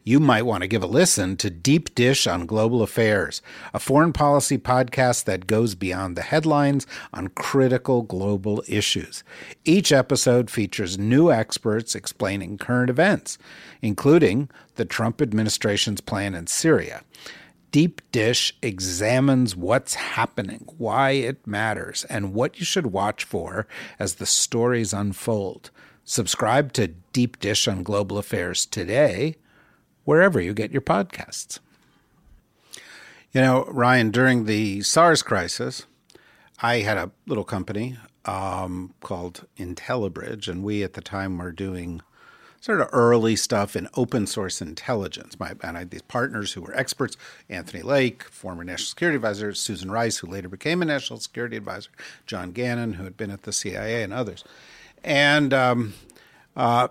you 0.03 0.19
might 0.19 0.45
want 0.45 0.61
to 0.61 0.67
give 0.67 0.83
a 0.83 0.87
listen 0.87 1.37
to 1.37 1.49
Deep 1.49 1.95
Dish 1.95 2.27
on 2.27 2.45
Global 2.45 2.81
Affairs, 2.81 3.41
a 3.73 3.79
foreign 3.79 4.11
policy 4.11 4.57
podcast 4.57 5.23
that 5.23 5.47
goes 5.47 5.75
beyond 5.75 6.17
the 6.17 6.21
headlines 6.21 6.85
on 7.13 7.29
critical 7.29 8.01
global 8.01 8.61
issues. 8.67 9.23
Each 9.63 9.93
episode 9.93 10.49
features 10.49 10.97
new 10.97 11.31
experts 11.31 11.95
explaining 11.95 12.57
current 12.57 12.89
events, 12.89 13.37
including 13.81 14.49
the 14.75 14.85
Trump 14.85 15.21
administration's 15.21 16.01
plan 16.01 16.35
in 16.35 16.47
Syria. 16.47 17.03
Deep 17.71 18.01
Dish 18.11 18.55
examines 18.61 19.55
what's 19.55 19.95
happening, 19.95 20.65
why 20.77 21.11
it 21.11 21.47
matters, 21.47 22.03
and 22.09 22.33
what 22.33 22.59
you 22.59 22.65
should 22.65 22.87
watch 22.87 23.23
for 23.23 23.67
as 23.97 24.15
the 24.15 24.25
stories 24.25 24.93
unfold. 24.93 25.71
Subscribe 26.03 26.73
to 26.73 26.89
Deep 27.13 27.39
Dish 27.39 27.67
on 27.69 27.83
Global 27.83 28.17
Affairs 28.17 28.65
today 28.65 29.37
wherever 30.05 30.39
you 30.39 30.53
get 30.53 30.71
your 30.71 30.81
podcasts. 30.81 31.59
You 33.31 33.41
know, 33.41 33.65
Ryan, 33.65 34.11
during 34.11 34.45
the 34.45 34.81
SARS 34.81 35.23
crisis, 35.23 35.85
I 36.61 36.77
had 36.77 36.97
a 36.97 37.11
little 37.25 37.43
company 37.43 37.97
um, 38.25 38.93
called 39.01 39.47
IntelliBridge, 39.57 40.47
and 40.47 40.63
we 40.63 40.83
at 40.83 40.93
the 40.93 41.01
time 41.01 41.37
were 41.37 41.51
doing 41.51 42.01
sort 42.61 42.79
of 42.79 42.87
early 42.93 43.35
stuff 43.35 43.75
in 43.75 43.89
open 43.95 44.25
source 44.25 44.61
intelligence. 44.61 45.37
My, 45.37 45.53
and 45.61 45.75
I 45.75 45.79
had 45.79 45.89
these 45.89 46.01
partners 46.03 46.53
who 46.53 46.61
were 46.61 46.73
experts 46.77 47.17
Anthony 47.49 47.83
Lake, 47.83 48.23
former 48.23 48.63
national 48.63 48.87
security 48.87 49.17
advisor, 49.17 49.53
Susan 49.53 49.91
Rice, 49.91 50.19
who 50.19 50.27
later 50.27 50.47
became 50.47 50.81
a 50.81 50.85
national 50.85 51.19
security 51.19 51.57
advisor, 51.57 51.89
John 52.25 52.51
Gannon, 52.51 52.93
who 52.93 53.03
had 53.03 53.17
been 53.17 53.31
at 53.31 53.43
the 53.43 53.51
CIA, 53.51 54.01
and 54.01 54.13
others. 54.13 54.45
And 55.03 55.53
um, 55.53 55.93
uh, 56.55 56.87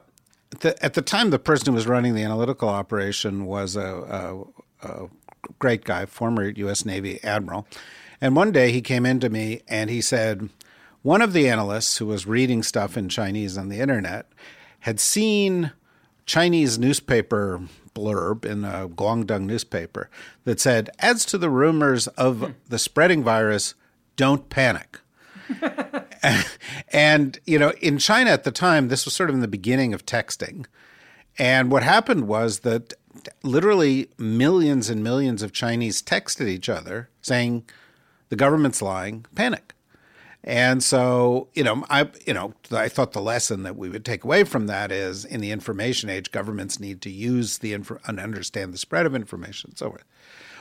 the, 0.61 0.83
at 0.85 0.95
the 0.95 1.03
time, 1.03 1.31
the 1.31 1.38
person 1.38 1.67
who 1.67 1.73
was 1.73 1.87
running 1.87 2.15
the 2.15 2.23
analytical 2.23 2.69
operation 2.69 3.47
was 3.47 3.77
a, 3.77 4.45
a, 4.83 4.88
a 4.88 5.09
great 5.59 5.85
guy, 5.85 6.07
former 6.07 6.49
U.S. 6.49 6.85
Navy 6.85 7.23
admiral. 7.23 7.67
And 8.21 8.37
one 8.37 8.53
day 8.53 8.71
he 8.71 8.83
came 8.83 9.05
in 9.05 9.21
to 9.21 9.31
me 9.31 9.62
and 9.67 9.91
he 9.91 10.01
said, 10.01 10.49
one 11.03 11.21
of 11.21 11.33
the 11.33 11.49
analysts 11.49 11.99
who 11.99 12.07
was 12.07 12.27
reading 12.27 12.62
stuff 12.62 12.97
in 12.97 13.09
Chinese 13.09 13.59
on 13.59 13.69
the 13.69 13.81
internet 13.81 14.27
had 14.81 15.01
seen 15.01 15.73
Chinese 16.27 16.79
newspaper 16.79 17.61
blurb 17.95 18.45
in 18.45 18.65
a 18.65 18.88
Guangdong 18.88 19.43
newspaper 19.43 20.09
that 20.45 20.61
said, 20.61 20.91
adds 21.01 21.25
to 21.27 21.38
the 21.38 21.51
rumors 21.51 22.07
of 22.09 22.55
the 22.69 22.79
spreading 22.79 23.25
virus, 23.25 23.75
don't 24.17 24.49
panic. 24.49 25.01
and, 26.93 27.39
you 27.47 27.59
know, 27.59 27.71
in 27.81 27.99
China 27.99 28.31
at 28.31 28.45
the 28.45 28.53
time, 28.53 28.89
this 28.89 29.05
was 29.05 29.15
sort 29.15 29.29
of 29.29 29.35
in 29.35 29.41
the 29.41 29.49
beginning 29.49 29.93
of 29.93 30.07
texting. 30.07 30.67
And 31.39 31.71
what 31.71 31.83
happened 31.83 32.29
was 32.29 32.61
that 32.61 32.95
literally 33.43 34.09
millions 34.19 34.89
and 34.91 35.03
millions 35.03 35.43
of 35.43 35.53
Chinese 35.53 36.03
texted 36.03 36.49
each 36.49 36.69
other 36.69 37.09
saying, 37.21 37.65
the 38.29 38.37
government's 38.37 38.81
lying, 38.81 39.27
panic. 39.35 39.75
And 40.45 40.83
so, 40.83 41.49
you 41.55 41.63
know, 41.63 41.85
I, 41.89 42.09
you 42.27 42.35
know, 42.35 42.55
I 42.73 42.89
thought 42.89 43.13
the 43.13 43.21
lesson 43.21 43.63
that 43.63 43.77
we 43.77 43.89
would 43.89 44.05
take 44.05 44.25
away 44.25 44.45
from 44.45 44.67
that 44.67 44.91
is 44.91 45.25
in 45.25 45.41
the 45.41 45.53
information 45.53 46.11
age, 46.11 46.33
governments 46.33 46.81
need 46.81 47.01
to 47.03 47.11
use 47.11 47.59
the 47.59 47.75
info 47.75 47.99
and 48.07 48.19
understand 48.19 48.75
the 48.75 48.79
spread 48.79 49.07
of 49.07 49.15
information 49.15 49.71
and 49.71 49.79
so 49.79 49.91
forth. 49.91 50.05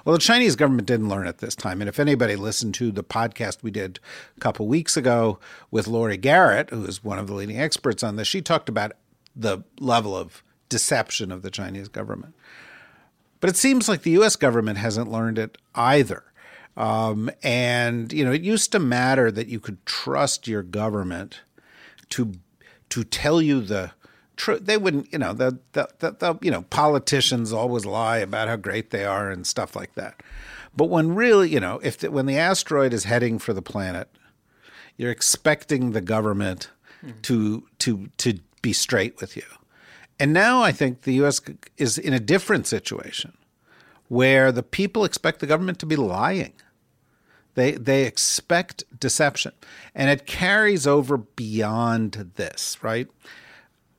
Well, 0.03 0.13
the 0.13 0.19
Chinese 0.19 0.55
government 0.55 0.87
didn't 0.87 1.09
learn 1.09 1.27
it 1.27 1.37
this 1.37 1.55
time. 1.55 1.81
And 1.81 1.87
if 1.87 1.99
anybody 1.99 2.35
listened 2.35 2.73
to 2.75 2.91
the 2.91 3.03
podcast 3.03 3.61
we 3.61 3.71
did 3.71 3.99
a 4.35 4.39
couple 4.39 4.67
weeks 4.67 4.97
ago 4.97 5.39
with 5.69 5.87
Laurie 5.87 6.17
Garrett, 6.17 6.71
who 6.71 6.85
is 6.85 7.03
one 7.03 7.19
of 7.19 7.27
the 7.27 7.33
leading 7.33 7.59
experts 7.59 8.01
on 8.03 8.15
this, 8.15 8.27
she 8.27 8.41
talked 8.41 8.69
about 8.69 8.93
the 9.35 9.59
level 9.79 10.15
of 10.15 10.43
deception 10.69 11.31
of 11.31 11.41
the 11.43 11.51
Chinese 11.51 11.87
government. 11.87 12.33
But 13.39 13.49
it 13.49 13.57
seems 13.57 13.87
like 13.89 14.01
the 14.03 14.17
US 14.21 14.35
government 14.35 14.77
hasn't 14.77 15.11
learned 15.11 15.37
it 15.37 15.57
either. 15.75 16.23
Um, 16.77 17.29
and, 17.43 18.11
you 18.13 18.23
know, 18.23 18.31
it 18.31 18.41
used 18.41 18.71
to 18.71 18.79
matter 18.79 19.31
that 19.31 19.47
you 19.47 19.59
could 19.59 19.85
trust 19.85 20.47
your 20.47 20.63
government 20.63 21.41
to 22.09 22.33
to 22.89 23.03
tell 23.05 23.41
you 23.41 23.61
the 23.61 23.91
true. 24.41 24.57
They 24.57 24.77
wouldn't, 24.77 25.13
you 25.13 25.19
know, 25.19 25.33
the, 25.33 25.59
the, 25.73 25.87
the, 25.99 26.11
the, 26.11 26.39
you 26.41 26.49
know, 26.49 26.63
politicians 26.63 27.53
always 27.53 27.85
lie 27.85 28.17
about 28.17 28.47
how 28.47 28.55
great 28.55 28.89
they 28.89 29.05
are 29.05 29.29
and 29.29 29.45
stuff 29.45 29.75
like 29.75 29.93
that. 29.93 30.21
But 30.75 30.85
when 30.85 31.13
really, 31.13 31.49
you 31.49 31.59
know, 31.59 31.79
if 31.83 31.99
the, 31.99 32.09
when 32.09 32.25
the 32.25 32.39
asteroid 32.39 32.91
is 32.91 33.03
heading 33.03 33.37
for 33.37 33.53
the 33.53 33.61
planet, 33.61 34.09
you're 34.97 35.11
expecting 35.11 35.91
the 35.91 36.01
government 36.01 36.71
mm-hmm. 37.05 37.21
to 37.21 37.67
to 37.79 38.09
to 38.17 38.39
be 38.63 38.73
straight 38.73 39.21
with 39.21 39.37
you. 39.37 39.43
And 40.19 40.33
now 40.33 40.63
I 40.63 40.71
think 40.71 41.01
the 41.01 41.13
U.S. 41.15 41.39
is 41.77 41.97
in 41.97 42.13
a 42.13 42.19
different 42.19 42.65
situation 42.65 43.37
where 44.07 44.51
the 44.51 44.63
people 44.63 45.05
expect 45.05 45.39
the 45.39 45.47
government 45.47 45.77
to 45.79 45.85
be 45.85 45.95
lying. 45.95 46.53
They 47.53 47.73
they 47.73 48.05
expect 48.05 48.83
deception, 48.99 49.51
and 49.93 50.09
it 50.09 50.25
carries 50.25 50.87
over 50.87 51.17
beyond 51.17 52.31
this, 52.35 52.77
right? 52.81 53.07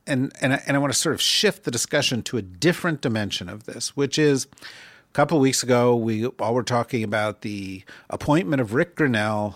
And 0.05 0.33
and 0.41 0.61
and 0.65 0.75
I 0.75 0.79
want 0.79 0.91
to 0.91 0.99
sort 0.99 1.15
of 1.15 1.21
shift 1.21 1.63
the 1.63 1.71
discussion 1.71 2.23
to 2.23 2.37
a 2.37 2.41
different 2.41 3.01
dimension 3.01 3.47
of 3.47 3.63
this, 3.63 3.95
which 3.95 4.19
is 4.19 4.47
a 4.61 5.13
couple 5.13 5.39
weeks 5.39 5.63
ago 5.63 5.95
we 5.95 6.25
all 6.25 6.53
were 6.53 6.63
talking 6.63 7.03
about 7.03 7.41
the 7.41 7.83
appointment 8.09 8.61
of 8.61 8.73
Rick 8.73 8.95
Grenell 8.95 9.55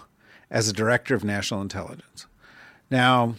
as 0.50 0.70
a 0.70 0.74
director 0.74 1.16
of 1.16 1.24
national 1.24 1.62
intelligence. 1.62 2.28
Now, 2.90 3.36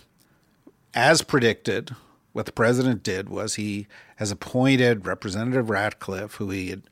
as 0.95 1.23
predicted, 1.23 1.95
what 2.33 2.47
the 2.47 2.53
president 2.53 3.03
did 3.03 3.29
was 3.29 3.55
he 3.55 3.87
has 4.17 4.31
appointed 4.31 5.07
Representative 5.07 5.71
Ratcliffe, 5.71 6.35
who 6.35 6.51
he 6.51 6.71
had, 6.71 6.83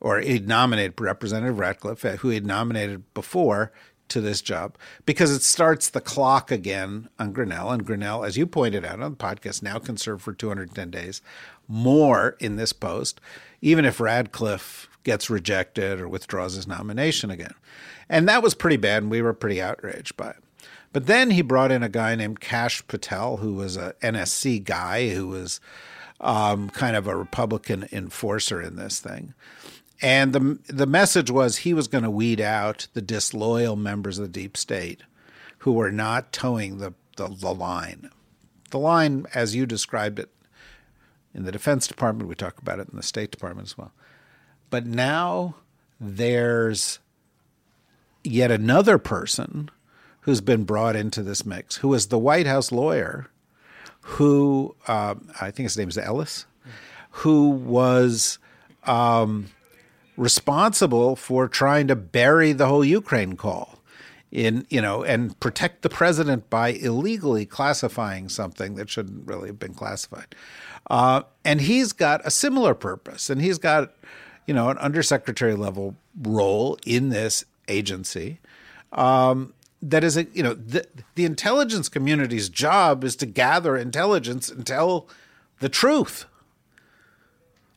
or 0.00 0.20
he'd 0.20 0.48
nominated 0.48 1.00
Representative 1.00 1.58
Ratcliffe, 1.58 2.20
who 2.20 2.28
he 2.28 2.34
had 2.34 2.46
nominated 2.46 3.02
before, 3.14 3.72
to 4.10 4.20
this 4.20 4.42
job 4.42 4.76
because 5.06 5.30
it 5.30 5.42
starts 5.42 5.88
the 5.88 6.00
clock 6.00 6.50
again 6.50 7.08
on 7.18 7.32
Grenell. 7.32 7.72
And 7.72 7.86
Grenell, 7.86 8.26
as 8.26 8.36
you 8.36 8.46
pointed 8.46 8.84
out 8.84 9.00
on 9.00 9.12
the 9.12 9.16
podcast, 9.16 9.62
now 9.62 9.78
can 9.78 9.96
serve 9.96 10.22
for 10.22 10.32
210 10.32 10.90
days 10.90 11.22
more 11.66 12.36
in 12.40 12.56
this 12.56 12.72
post, 12.72 13.20
even 13.60 13.84
if 13.84 14.00
Ratcliffe 14.00 14.88
gets 15.04 15.30
rejected 15.30 16.00
or 16.00 16.08
withdraws 16.08 16.54
his 16.54 16.66
nomination 16.66 17.30
again. 17.30 17.54
And 18.08 18.28
that 18.28 18.42
was 18.42 18.54
pretty 18.54 18.76
bad, 18.76 19.02
and 19.02 19.10
we 19.10 19.22
were 19.22 19.32
pretty 19.32 19.62
outraged 19.62 20.16
by 20.16 20.30
it. 20.30 20.42
But 20.92 21.06
then 21.06 21.30
he 21.30 21.42
brought 21.42 21.70
in 21.70 21.82
a 21.82 21.88
guy 21.88 22.16
named 22.16 22.40
Kash 22.40 22.86
Patel, 22.88 23.38
who 23.38 23.54
was 23.54 23.76
a 23.76 23.94
NSC 24.02 24.62
guy 24.64 25.10
who 25.10 25.28
was 25.28 25.60
um, 26.20 26.68
kind 26.70 26.96
of 26.96 27.06
a 27.06 27.16
Republican 27.16 27.88
enforcer 27.92 28.60
in 28.60 28.76
this 28.76 28.98
thing. 28.98 29.34
And 30.02 30.32
the 30.32 30.58
the 30.66 30.86
message 30.86 31.30
was 31.30 31.58
he 31.58 31.74
was 31.74 31.88
going 31.88 32.04
to 32.04 32.10
weed 32.10 32.40
out 32.40 32.86
the 32.94 33.02
disloyal 33.02 33.76
members 33.76 34.18
of 34.18 34.24
the 34.24 34.40
deep 34.40 34.56
state 34.56 35.02
who 35.58 35.72
were 35.72 35.92
not 35.92 36.32
toeing 36.32 36.78
the, 36.78 36.94
the, 37.16 37.28
the 37.28 37.52
line. 37.52 38.10
The 38.70 38.78
line, 38.78 39.26
as 39.34 39.54
you 39.54 39.66
described 39.66 40.18
it 40.18 40.30
in 41.34 41.44
the 41.44 41.52
Defense 41.52 41.86
Department, 41.86 42.28
we 42.28 42.34
talk 42.34 42.58
about 42.58 42.80
it 42.80 42.88
in 42.88 42.96
the 42.96 43.02
State 43.02 43.30
Department 43.30 43.68
as 43.68 43.76
well. 43.76 43.92
But 44.70 44.86
now 44.86 45.56
there's 46.00 46.98
yet 48.24 48.50
another 48.50 48.96
person 48.96 49.70
who's 50.22 50.40
been 50.40 50.64
brought 50.64 50.96
into 50.96 51.22
this 51.22 51.44
mix, 51.44 51.76
who 51.76 51.92
is 51.92 52.06
the 52.06 52.18
White 52.18 52.46
House 52.46 52.72
lawyer, 52.72 53.28
who 54.02 54.74
um, 54.88 55.28
I 55.40 55.50
think 55.50 55.64
his 55.64 55.76
name 55.76 55.88
is 55.88 55.98
Ellis, 55.98 56.46
who 57.10 57.50
was 57.50 58.38
um, 58.84 59.50
responsible 60.20 61.16
for 61.16 61.48
trying 61.48 61.88
to 61.88 61.96
bury 61.96 62.52
the 62.52 62.66
whole 62.66 62.84
Ukraine 62.84 63.36
call 63.36 63.78
in 64.30 64.66
you 64.68 64.80
know 64.80 65.02
and 65.02 65.40
protect 65.40 65.80
the 65.80 65.88
president 65.88 66.50
by 66.50 66.68
illegally 66.68 67.46
classifying 67.46 68.28
something 68.28 68.74
that 68.74 68.90
shouldn't 68.90 69.26
really 69.26 69.48
have 69.48 69.58
been 69.58 69.72
classified. 69.72 70.34
Uh, 70.90 71.22
and 71.42 71.62
he's 71.62 71.92
got 71.92 72.20
a 72.26 72.30
similar 72.30 72.74
purpose 72.74 73.30
and 73.30 73.40
he's 73.40 73.56
got 73.56 73.94
you 74.46 74.52
know 74.52 74.68
an 74.68 74.76
undersecretary 74.76 75.54
level 75.54 75.96
role 76.20 76.78
in 76.84 77.08
this 77.08 77.46
agency 77.66 78.40
um, 78.92 79.54
that 79.80 80.04
is 80.04 80.18
a 80.18 80.24
you 80.34 80.42
know 80.42 80.52
the, 80.52 80.86
the 81.14 81.24
intelligence 81.24 81.88
community's 81.88 82.50
job 82.50 83.04
is 83.04 83.16
to 83.16 83.24
gather 83.24 83.74
intelligence 83.74 84.50
and 84.50 84.66
tell 84.66 85.08
the 85.60 85.70
truth 85.70 86.26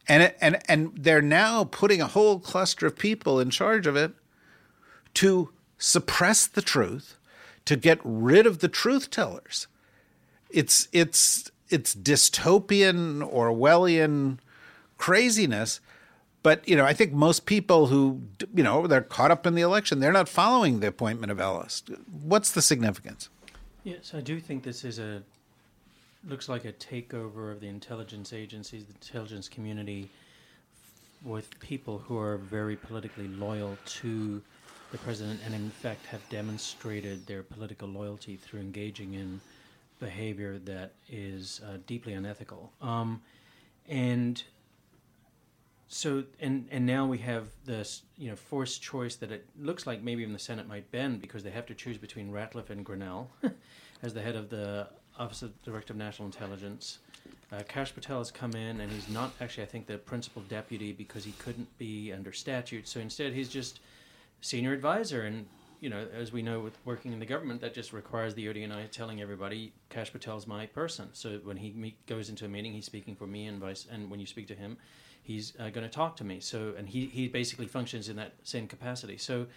and 0.08 0.34
and 0.42 0.60
and 0.68 0.92
they're 0.96 1.22
now 1.22 1.64
putting 1.64 2.02
a 2.02 2.08
whole 2.08 2.40
cluster 2.40 2.86
of 2.86 2.98
people 2.98 3.40
in 3.40 3.50
charge 3.50 3.88
of 3.88 3.96
it 3.96 4.14
to 5.14 5.50
suppress 5.78 6.48
the 6.48 6.62
truth 6.62 7.18
to 7.66 7.76
get 7.76 8.00
rid 8.04 8.46
of 8.46 8.60
the 8.60 8.68
truth 8.68 9.10
tellers 9.10 9.68
it's 10.50 10.88
it's 10.92 11.52
it's 11.70 11.96
dystopian 11.96 13.22
orwellian 13.32 14.38
craziness 14.98 15.80
but 16.44 16.68
you 16.68 16.76
know, 16.76 16.84
I 16.84 16.94
think 16.94 17.14
most 17.14 17.46
people 17.46 17.88
who 17.88 18.22
you 18.54 18.64
know 18.64 18.86
they're 18.86 19.02
caught 19.02 19.32
up 19.32 19.48
in 19.48 19.56
the 19.56 19.62
election, 19.62 20.00
they're 20.00 20.12
not 20.12 20.28
following 20.28 20.82
the 20.82 20.88
appointment 20.88 21.32
of 21.32 21.40
Ellis. 21.40 21.84
What's 22.12 22.52
the 22.52 22.62
significance? 22.62 23.30
Yes, 23.86 24.14
I 24.14 24.20
do 24.20 24.40
think 24.40 24.64
this 24.64 24.84
is 24.84 25.00
a 25.00 25.24
looks 26.28 26.48
like 26.50 26.66
a 26.66 26.74
takeover 26.74 27.52
of 27.52 27.60
the 27.60 27.68
intelligence 27.68 28.34
agencies, 28.34 28.86
the 28.86 28.94
intelligence 28.94 29.50
community, 29.50 30.10
with 31.24 31.58
people 31.60 32.00
who 32.00 32.18
are 32.18 32.38
very 32.38 32.76
politically 32.76 33.28
loyal 33.28 33.78
to 33.86 34.42
the 34.92 34.98
president, 35.00 35.40
and 35.46 35.56
in 35.56 35.70
fact 35.70 36.06
have 36.06 36.28
demonstrated 36.30 37.26
their 37.26 37.44
political 37.44 37.88
loyalty 37.88 38.36
through 38.36 38.60
engaging 38.60 39.14
in 39.14 39.42
behavior 40.00 40.60
that 40.60 40.92
is 41.10 41.62
uh, 41.66 41.78
deeply 41.88 42.14
unethical. 42.14 42.72
Um, 42.82 43.22
and 43.88 44.44
so 45.88 46.24
and 46.40 46.68
and 46.72 46.86
now 46.86 47.06
we 47.06 47.20
have 47.20 47.48
this 47.66 48.04
you 48.18 48.30
know 48.30 48.36
forced 48.36 48.82
choice 48.82 49.16
that 49.18 49.32
it 49.32 49.48
looks 49.60 49.86
like 49.86 50.02
maybe 50.02 50.22
even 50.22 50.34
the 50.34 50.40
Senate 50.40 50.68
might 50.68 50.92
bend 50.92 51.22
because 51.22 51.44
they 51.44 51.52
have 51.52 51.66
to 51.68 51.76
choose 51.76 51.98
between 51.98 52.32
Ratcliffe 52.32 52.70
and 52.70 52.86
Grenell 52.86 53.28
as 54.02 54.14
the 54.14 54.22
head 54.22 54.36
of 54.36 54.50
the 54.50 54.88
Office 55.18 55.42
of 55.42 55.62
Director 55.64 55.94
of 55.94 55.98
National 55.98 56.26
Intelligence. 56.26 57.00
Uh, 57.52 57.62
Kash 57.68 57.94
Patel 57.94 58.18
has 58.18 58.32
come 58.32 58.54
in 58.54 58.82
and 58.82 58.92
he's 58.92 59.08
not 59.10 59.32
actually 59.40 59.64
I 59.64 59.68
think 59.68 59.86
the 59.86 59.98
principal 59.98 60.42
deputy 60.44 60.92
because 60.92 61.24
he 61.24 61.34
couldn't 61.34 61.78
be 61.78 62.12
under 62.12 62.32
statute. 62.32 62.88
So 62.88 63.00
instead 63.00 63.34
he's 63.34 63.50
just 63.50 63.80
senior 64.42 64.74
advisor 64.74 65.22
and 65.24 65.46
you 65.80 65.90
know 65.90 66.08
as 66.14 66.32
we 66.32 66.42
know 66.42 66.60
with 66.60 66.78
working 66.86 67.14
in 67.14 67.20
the 67.20 67.26
government 67.26 67.62
that 67.62 67.74
just 67.74 67.94
requires 67.94 68.34
the 68.34 68.48
ODNI 68.48 68.90
telling 68.92 69.22
everybody 69.22 69.72
Kash 69.90 70.12
Patel's 70.12 70.48
my 70.48 70.66
person. 70.66 71.10
So 71.14 71.40
when 71.44 71.58
he 71.58 71.72
meet, 71.72 72.06
goes 72.08 72.30
into 72.30 72.46
a 72.46 72.50
meeting 72.50 72.74
he's 72.74 72.86
speaking 72.86 73.16
for 73.16 73.28
me 73.28 73.46
and 73.46 73.60
vice 73.60 73.86
and 73.92 74.10
when 74.10 74.20
you 74.20 74.26
speak 74.26 74.48
to 74.48 74.56
him 74.56 74.78
he's 75.24 75.54
uh, 75.60 75.70
going 75.70 75.88
to 75.88 75.90
talk 75.90 76.16
to 76.18 76.24
me. 76.24 76.40
So, 76.40 76.74
and 76.78 76.88
he, 76.88 77.06
he 77.06 77.28
basically 77.28 77.66
functions 77.66 78.10
in 78.10 78.18
that 78.18 78.34
same 78.44 78.68
capacity. 78.68 79.18
So 79.18 79.48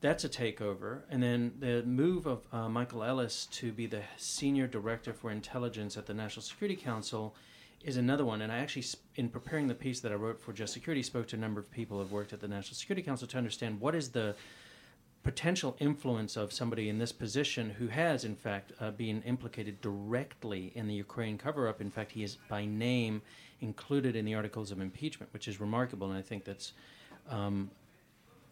that's 0.00 0.24
a 0.24 0.28
takeover. 0.28 1.02
And 1.10 1.22
then 1.22 1.52
the 1.58 1.82
move 1.82 2.26
of 2.26 2.42
uh, 2.52 2.68
Michael 2.68 3.02
Ellis 3.02 3.46
to 3.52 3.72
be 3.72 3.86
the 3.86 4.02
senior 4.16 4.66
director 4.66 5.12
for 5.12 5.30
intelligence 5.30 5.96
at 5.96 6.06
the 6.06 6.14
National 6.14 6.42
Security 6.42 6.76
Council 6.76 7.34
is 7.82 7.96
another 7.96 8.24
one. 8.24 8.42
And 8.42 8.52
I 8.52 8.58
actually, 8.58 8.84
in 9.16 9.28
preparing 9.28 9.66
the 9.66 9.74
piece 9.74 10.00
that 10.00 10.12
I 10.12 10.16
wrote 10.16 10.40
for 10.40 10.52
Just 10.52 10.72
Security, 10.72 11.02
spoke 11.02 11.26
to 11.28 11.36
a 11.36 11.38
number 11.38 11.60
of 11.60 11.70
people 11.70 11.96
who 11.96 12.02
have 12.02 12.12
worked 12.12 12.32
at 12.32 12.40
the 12.40 12.48
National 12.48 12.74
Security 12.74 13.02
Council 13.02 13.26
to 13.28 13.38
understand 13.38 13.80
what 13.80 13.94
is 13.94 14.10
the 14.10 14.34
potential 15.24 15.76
influence 15.80 16.36
of 16.36 16.52
somebody 16.52 16.88
in 16.88 16.98
this 16.98 17.12
position 17.12 17.70
who 17.70 17.88
has, 17.88 18.24
in 18.24 18.36
fact, 18.36 18.72
uh, 18.80 18.90
been 18.92 19.20
implicated 19.22 19.80
directly 19.80 20.72
in 20.74 20.86
the 20.86 20.94
Ukraine 20.94 21.36
cover 21.36 21.68
up. 21.68 21.80
In 21.80 21.90
fact, 21.90 22.12
he 22.12 22.22
is 22.22 22.38
by 22.48 22.64
name 22.64 23.20
included 23.60 24.14
in 24.14 24.24
the 24.24 24.34
articles 24.34 24.70
of 24.70 24.80
impeachment, 24.80 25.32
which 25.32 25.48
is 25.48 25.60
remarkable, 25.60 26.08
and 26.08 26.16
I 26.16 26.22
think 26.22 26.44
that's 26.44 26.72
um, 27.28 27.70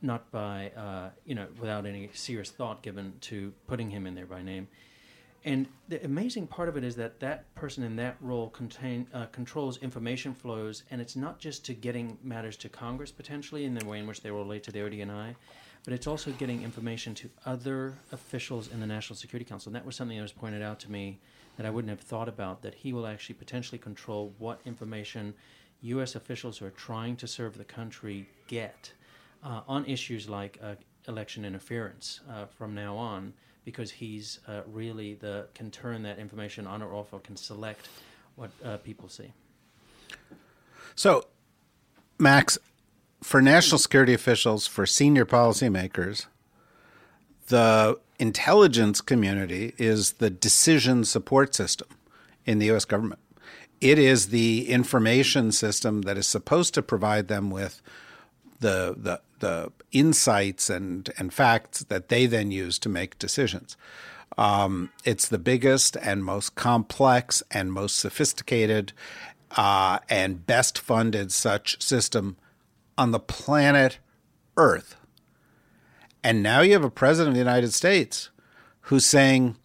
not 0.02 0.30
by 0.30 0.70
uh, 0.76 1.10
you 1.24 1.34
know 1.34 1.46
without 1.58 1.86
any 1.86 2.10
serious 2.12 2.50
thought 2.50 2.82
given 2.82 3.14
to 3.22 3.52
putting 3.66 3.90
him 3.90 4.06
in 4.06 4.14
there 4.14 4.26
by 4.26 4.42
name. 4.42 4.68
And 5.44 5.68
the 5.88 6.04
amazing 6.04 6.48
part 6.48 6.68
of 6.68 6.76
it 6.76 6.82
is 6.82 6.96
that 6.96 7.20
that 7.20 7.54
person 7.54 7.84
in 7.84 7.94
that 7.96 8.16
role 8.20 8.48
contain, 8.50 9.06
uh, 9.14 9.26
controls 9.26 9.78
information 9.78 10.34
flows, 10.34 10.82
and 10.90 11.00
it's 11.00 11.14
not 11.14 11.38
just 11.38 11.64
to 11.66 11.74
getting 11.74 12.18
matters 12.24 12.56
to 12.58 12.68
Congress 12.68 13.12
potentially 13.12 13.64
in 13.64 13.72
the 13.72 13.86
way 13.86 14.00
in 14.00 14.08
which 14.08 14.22
they 14.22 14.30
relate 14.32 14.64
to 14.64 14.72
the 14.72 14.80
ODNI, 14.80 15.36
but 15.84 15.92
it's 15.94 16.08
also 16.08 16.32
getting 16.32 16.64
information 16.64 17.14
to 17.14 17.30
other 17.44 17.94
officials 18.10 18.72
in 18.72 18.80
the 18.80 18.88
National 18.88 19.16
Security 19.16 19.48
Council. 19.48 19.70
And 19.70 19.76
that 19.76 19.86
was 19.86 19.94
something 19.94 20.16
that 20.16 20.22
was 20.22 20.32
pointed 20.32 20.62
out 20.62 20.80
to 20.80 20.90
me 20.90 21.20
that 21.56 21.64
I 21.64 21.70
wouldn't 21.70 21.90
have 21.90 22.00
thought 22.00 22.28
about 22.28 22.62
that 22.62 22.74
he 22.74 22.92
will 22.92 23.06
actually 23.06 23.36
potentially 23.36 23.78
control 23.78 24.34
what 24.38 24.60
information 24.64 25.32
U.S. 25.82 26.16
officials 26.16 26.58
who 26.58 26.66
are 26.66 26.70
trying 26.70 27.14
to 27.16 27.28
serve 27.28 27.56
the 27.56 27.64
country 27.64 28.28
get 28.48 28.92
uh, 29.42 29.62
on 29.68 29.84
issues 29.86 30.28
like 30.28 30.58
uh, 30.62 30.74
election 31.08 31.44
interference 31.44 32.20
uh, 32.30 32.46
from 32.46 32.74
now 32.74 32.96
on, 32.96 33.32
because 33.64 33.90
he's 33.90 34.40
uh, 34.48 34.62
really 34.66 35.14
the 35.14 35.46
can 35.54 35.70
turn 35.70 36.02
that 36.02 36.18
information 36.18 36.66
on 36.66 36.82
or 36.82 36.92
off 36.94 37.12
or 37.12 37.20
can 37.20 37.36
select 37.36 37.88
what 38.36 38.50
uh, 38.64 38.76
people 38.78 39.08
see. 39.08 39.32
So, 40.94 41.26
Max, 42.18 42.58
for 43.22 43.42
national 43.42 43.78
security 43.78 44.14
officials, 44.14 44.66
for 44.66 44.86
senior 44.86 45.26
policymakers, 45.26 46.26
the 47.48 47.98
intelligence 48.18 49.00
community 49.00 49.74
is 49.78 50.14
the 50.14 50.30
decision 50.30 51.04
support 51.04 51.54
system 51.54 51.88
in 52.44 52.58
the 52.58 52.70
US 52.70 52.84
government. 52.84 53.20
It 53.80 53.98
is 53.98 54.28
the 54.28 54.70
information 54.70 55.52
system 55.52 56.02
that 56.02 56.16
is 56.16 56.26
supposed 56.26 56.72
to 56.74 56.82
provide 56.82 57.28
them 57.28 57.50
with 57.50 57.82
the, 58.60 58.94
the, 58.96 59.20
the 59.40 59.72
insights 59.92 60.70
and, 60.70 61.10
and 61.18 61.32
facts 61.32 61.84
that 61.84 62.08
they 62.08 62.26
then 62.26 62.50
use 62.50 62.78
to 62.80 62.88
make 62.88 63.18
decisions. 63.18 63.76
Um, 64.38 64.90
it's 65.04 65.28
the 65.28 65.38
biggest 65.38 65.96
and 65.96 66.24
most 66.24 66.54
complex 66.54 67.42
and 67.50 67.72
most 67.72 67.96
sophisticated 67.98 68.92
uh, 69.56 70.00
and 70.08 70.46
best 70.46 70.78
funded 70.78 71.32
such 71.32 71.80
system 71.82 72.36
on 72.98 73.12
the 73.12 73.20
planet 73.20 73.98
Earth. 74.56 74.96
And 76.24 76.42
now 76.42 76.60
you 76.60 76.72
have 76.72 76.84
a 76.84 76.90
president 76.90 77.28
of 77.30 77.34
the 77.34 77.50
United 77.50 77.72
States 77.72 78.30
who's 78.82 79.06
saying, 79.06 79.56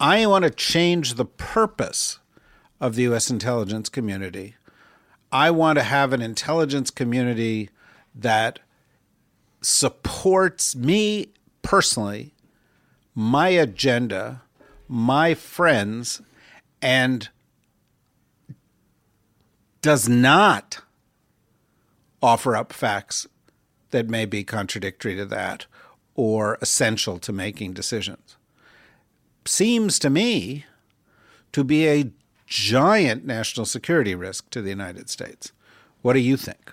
I 0.00 0.26
want 0.26 0.44
to 0.44 0.50
change 0.50 1.14
the 1.14 1.24
purpose 1.24 2.18
of 2.80 2.96
the 2.96 3.02
U.S. 3.02 3.30
intelligence 3.30 3.88
community. 3.88 4.56
I 5.30 5.50
want 5.50 5.78
to 5.78 5.84
have 5.84 6.12
an 6.12 6.20
intelligence 6.20 6.90
community 6.90 7.70
that 8.14 8.60
supports 9.60 10.74
me 10.74 11.28
personally, 11.62 12.34
my 13.14 13.48
agenda, 13.48 14.42
my 14.88 15.34
friends, 15.34 16.20
and 16.80 17.28
does 19.80 20.08
not 20.08 20.80
offer 22.22 22.56
up 22.56 22.72
facts 22.72 23.26
that 23.90 24.08
may 24.08 24.24
be 24.24 24.44
contradictory 24.44 25.16
to 25.16 25.26
that 25.26 25.66
or 26.14 26.58
essential 26.60 27.18
to 27.18 27.32
making 27.32 27.72
decisions. 27.72 28.36
Seems 29.44 29.98
to 29.98 30.10
me 30.10 30.64
to 31.52 31.64
be 31.64 31.88
a 31.88 32.10
giant 32.46 33.24
national 33.24 33.66
security 33.66 34.14
risk 34.14 34.50
to 34.50 34.62
the 34.62 34.70
United 34.70 35.10
States. 35.10 35.52
What 36.02 36.12
do 36.12 36.20
you 36.20 36.36
think? 36.36 36.72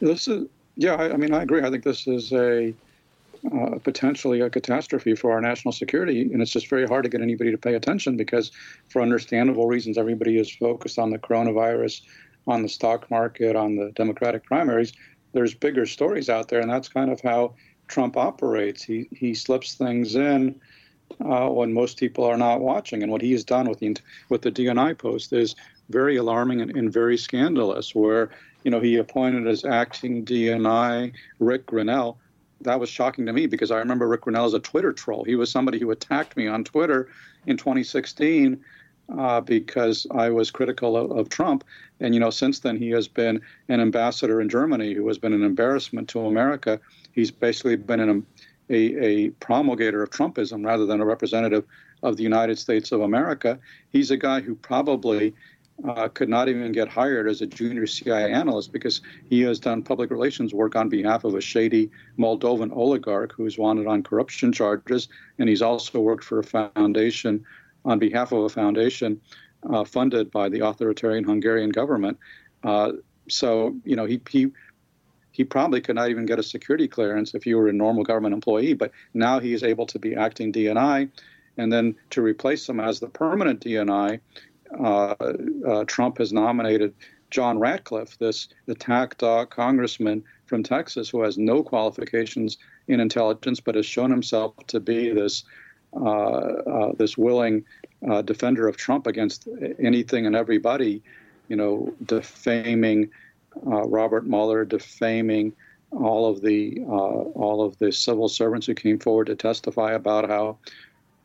This 0.00 0.28
is, 0.28 0.48
yeah, 0.76 0.94
I, 0.94 1.12
I 1.12 1.16
mean, 1.16 1.32
I 1.32 1.42
agree. 1.42 1.62
I 1.62 1.70
think 1.70 1.84
this 1.84 2.06
is 2.06 2.32
a 2.32 2.74
uh, 3.52 3.78
potentially 3.82 4.40
a 4.40 4.50
catastrophe 4.50 5.14
for 5.14 5.32
our 5.32 5.40
national 5.40 5.72
security, 5.72 6.22
and 6.22 6.42
it's 6.42 6.50
just 6.50 6.68
very 6.68 6.86
hard 6.86 7.04
to 7.04 7.08
get 7.08 7.22
anybody 7.22 7.50
to 7.50 7.58
pay 7.58 7.74
attention 7.74 8.16
because, 8.16 8.50
for 8.88 9.00
understandable 9.00 9.66
reasons, 9.66 9.96
everybody 9.96 10.38
is 10.38 10.50
focused 10.50 10.98
on 10.98 11.10
the 11.10 11.18
coronavirus, 11.18 12.02
on 12.46 12.62
the 12.62 12.68
stock 12.68 13.10
market, 13.10 13.56
on 13.56 13.76
the 13.76 13.92
Democratic 13.92 14.44
primaries. 14.44 14.92
There's 15.32 15.54
bigger 15.54 15.86
stories 15.86 16.28
out 16.28 16.48
there, 16.48 16.60
and 16.60 16.70
that's 16.70 16.88
kind 16.88 17.10
of 17.10 17.20
how 17.20 17.54
Trump 17.88 18.16
operates. 18.16 18.82
He 18.82 19.08
he 19.10 19.34
slips 19.34 19.74
things 19.74 20.16
in 20.16 20.60
uh, 21.24 21.48
when 21.48 21.72
most 21.72 21.98
people 21.98 22.24
are 22.24 22.36
not 22.36 22.60
watching, 22.60 23.02
and 23.02 23.10
what 23.10 23.22
he 23.22 23.32
has 23.32 23.44
done 23.44 23.68
with 23.68 23.78
the 23.78 23.96
with 24.28 24.42
the 24.42 24.52
DNI 24.52 24.98
post 24.98 25.32
is 25.32 25.54
very 25.88 26.16
alarming 26.16 26.60
and, 26.60 26.76
and 26.76 26.92
very 26.92 27.16
scandalous. 27.16 27.94
Where 27.94 28.30
you 28.64 28.70
know 28.70 28.80
he 28.80 28.96
appointed 28.96 29.46
as 29.46 29.64
acting 29.64 30.24
DNI 30.24 31.12
Rick 31.38 31.66
Grenell 31.66 32.16
that 32.62 32.78
was 32.78 32.88
shocking 32.88 33.26
to 33.26 33.32
me 33.32 33.46
because 33.46 33.70
I 33.70 33.78
remember 33.78 34.06
Rick 34.06 34.22
Grenell 34.22 34.46
as 34.46 34.54
a 34.54 34.60
Twitter 34.60 34.92
troll. 34.92 35.24
He 35.24 35.34
was 35.34 35.50
somebody 35.50 35.78
who 35.78 35.90
attacked 35.90 36.36
me 36.36 36.46
on 36.46 36.64
Twitter 36.64 37.08
in 37.46 37.56
2016 37.56 38.62
uh, 39.18 39.40
because 39.40 40.06
I 40.10 40.30
was 40.30 40.50
critical 40.50 40.96
of, 40.96 41.10
of, 41.10 41.28
Trump. 41.28 41.64
And, 41.98 42.14
you 42.14 42.20
know, 42.20 42.30
since 42.30 42.60
then 42.60 42.76
he 42.76 42.90
has 42.90 43.08
been 43.08 43.40
an 43.68 43.80
ambassador 43.80 44.40
in 44.40 44.48
Germany 44.48 44.94
who 44.94 45.06
has 45.08 45.18
been 45.18 45.32
an 45.32 45.42
embarrassment 45.42 46.08
to 46.10 46.20
America. 46.26 46.78
He's 47.12 47.30
basically 47.30 47.76
been 47.76 48.00
an, 48.00 48.26
a, 48.68 49.04
a 49.04 49.30
promulgator 49.30 50.02
of 50.02 50.10
Trumpism 50.10 50.64
rather 50.64 50.86
than 50.86 51.00
a 51.00 51.04
representative 51.04 51.64
of 52.02 52.16
the 52.16 52.22
United 52.22 52.58
States 52.58 52.92
of 52.92 53.00
America. 53.00 53.58
He's 53.90 54.10
a 54.10 54.16
guy 54.16 54.40
who 54.40 54.54
probably 54.54 55.34
uh, 55.88 56.08
could 56.08 56.28
not 56.28 56.48
even 56.48 56.72
get 56.72 56.88
hired 56.88 57.28
as 57.28 57.40
a 57.40 57.46
junior 57.46 57.86
CIA 57.86 58.32
analyst 58.32 58.72
because 58.72 59.00
he 59.28 59.40
has 59.42 59.58
done 59.58 59.82
public 59.82 60.10
relations 60.10 60.52
work 60.52 60.76
on 60.76 60.88
behalf 60.88 61.24
of 61.24 61.34
a 61.34 61.40
shady 61.40 61.90
Moldovan 62.18 62.74
oligarch 62.74 63.32
who 63.32 63.46
is 63.46 63.58
wanted 63.58 63.86
on 63.86 64.02
corruption 64.02 64.52
charges. 64.52 65.08
And 65.38 65.48
he's 65.48 65.62
also 65.62 66.00
worked 66.00 66.24
for 66.24 66.38
a 66.38 66.44
foundation 66.44 67.44
on 67.84 67.98
behalf 67.98 68.32
of 68.32 68.44
a 68.44 68.48
foundation 68.48 69.20
uh, 69.68 69.84
funded 69.84 70.30
by 70.30 70.48
the 70.48 70.60
authoritarian 70.60 71.24
Hungarian 71.24 71.70
government. 71.70 72.18
Uh, 72.62 72.92
so, 73.28 73.76
you 73.84 73.96
know, 73.96 74.04
he, 74.04 74.20
he 74.28 74.50
he 75.32 75.44
probably 75.44 75.80
could 75.80 75.94
not 75.94 76.10
even 76.10 76.26
get 76.26 76.38
a 76.38 76.42
security 76.42 76.88
clearance 76.88 77.34
if 77.34 77.44
he 77.44 77.54
were 77.54 77.68
a 77.68 77.72
normal 77.72 78.02
government 78.02 78.34
employee. 78.34 78.74
But 78.74 78.90
now 79.14 79.38
he 79.38 79.52
is 79.52 79.62
able 79.62 79.86
to 79.86 79.98
be 79.98 80.14
acting 80.14 80.52
DNI, 80.52 81.08
and 81.56 81.72
then 81.72 81.94
to 82.10 82.20
replace 82.20 82.68
him 82.68 82.80
as 82.80 83.00
the 83.00 83.08
permanent 83.08 83.60
DNI, 83.60 84.20
Trump 85.86 86.18
has 86.18 86.32
nominated 86.32 86.94
John 87.30 87.58
Ratcliffe, 87.58 88.18
this 88.18 88.48
attack 88.68 89.16
dog 89.18 89.50
congressman 89.50 90.24
from 90.46 90.62
Texas 90.62 91.08
who 91.08 91.22
has 91.22 91.38
no 91.38 91.62
qualifications 91.62 92.58
in 92.88 93.00
intelligence, 93.00 93.60
but 93.60 93.76
has 93.76 93.86
shown 93.86 94.10
himself 94.10 94.54
to 94.66 94.80
be 94.80 95.10
this 95.10 95.44
uh, 95.92 96.06
uh 96.06 96.92
this 96.98 97.18
willing 97.18 97.64
uh, 98.08 98.22
defender 98.22 98.68
of 98.68 98.76
Trump 98.76 99.06
against 99.06 99.48
anything 99.78 100.26
and 100.26 100.36
everybody. 100.36 101.02
You 101.48 101.56
know, 101.56 101.92
defaming 102.06 103.10
Robert 103.56 104.26
Mueller, 104.26 104.64
defaming 104.64 105.52
all 105.92 106.30
of 106.30 106.42
the 106.42 106.80
all 106.80 107.64
of 107.64 107.78
the 107.78 107.92
civil 107.92 108.28
servants 108.28 108.66
who 108.66 108.74
came 108.74 108.98
forward 108.98 109.26
to 109.26 109.34
testify 109.34 109.92
about 109.92 110.28
how 110.28 110.58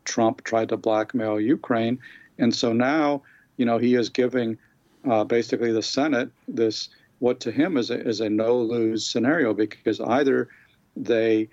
Trump 0.04 0.44
tried 0.44 0.70
to 0.70 0.78
blackmail 0.78 1.40
Ukraine, 1.40 2.00
and 2.40 2.54
so 2.54 2.74
now 2.74 3.22
you 3.58 3.66
know, 3.66 3.78
he 3.78 3.96
is 3.96 4.10
giving 4.10 4.58
uh, 5.10 5.24
basically 5.24 5.72
the 5.72 5.84
Senate 5.84 6.30
this 6.48 6.90
what 7.20 7.40
to 7.40 7.52
him 7.52 7.78
is 7.78 7.90
a, 7.90 8.08
is 8.08 8.20
a 8.20 8.30
no 8.30 8.58
lose 8.58 9.10
scenario 9.10 9.54
because 9.54 10.00
either 10.02 10.50
they 10.96 11.50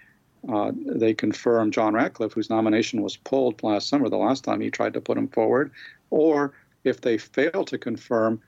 uh, 0.49 0.73
they 0.75 1.15
confirm 1.15 1.71
John 1.71 1.95
Ratcliffe, 1.95 2.33
whose 2.33 2.51
nomination 2.51 3.01
was 3.01 3.17
pulled 3.17 3.63
last 3.63 3.89
summer, 3.89 4.09
the 4.09 4.17
last 4.17 4.43
time 4.43 4.61
he 4.61 4.71
tried 4.71 4.95
to 4.95 5.01
put 5.01 5.17
him 5.17 5.29
forward, 5.29 5.71
or 6.11 6.53
if 6.83 7.01
they 7.01 7.17
fail 7.17 7.65
to 7.65 7.79
confirm 7.79 8.41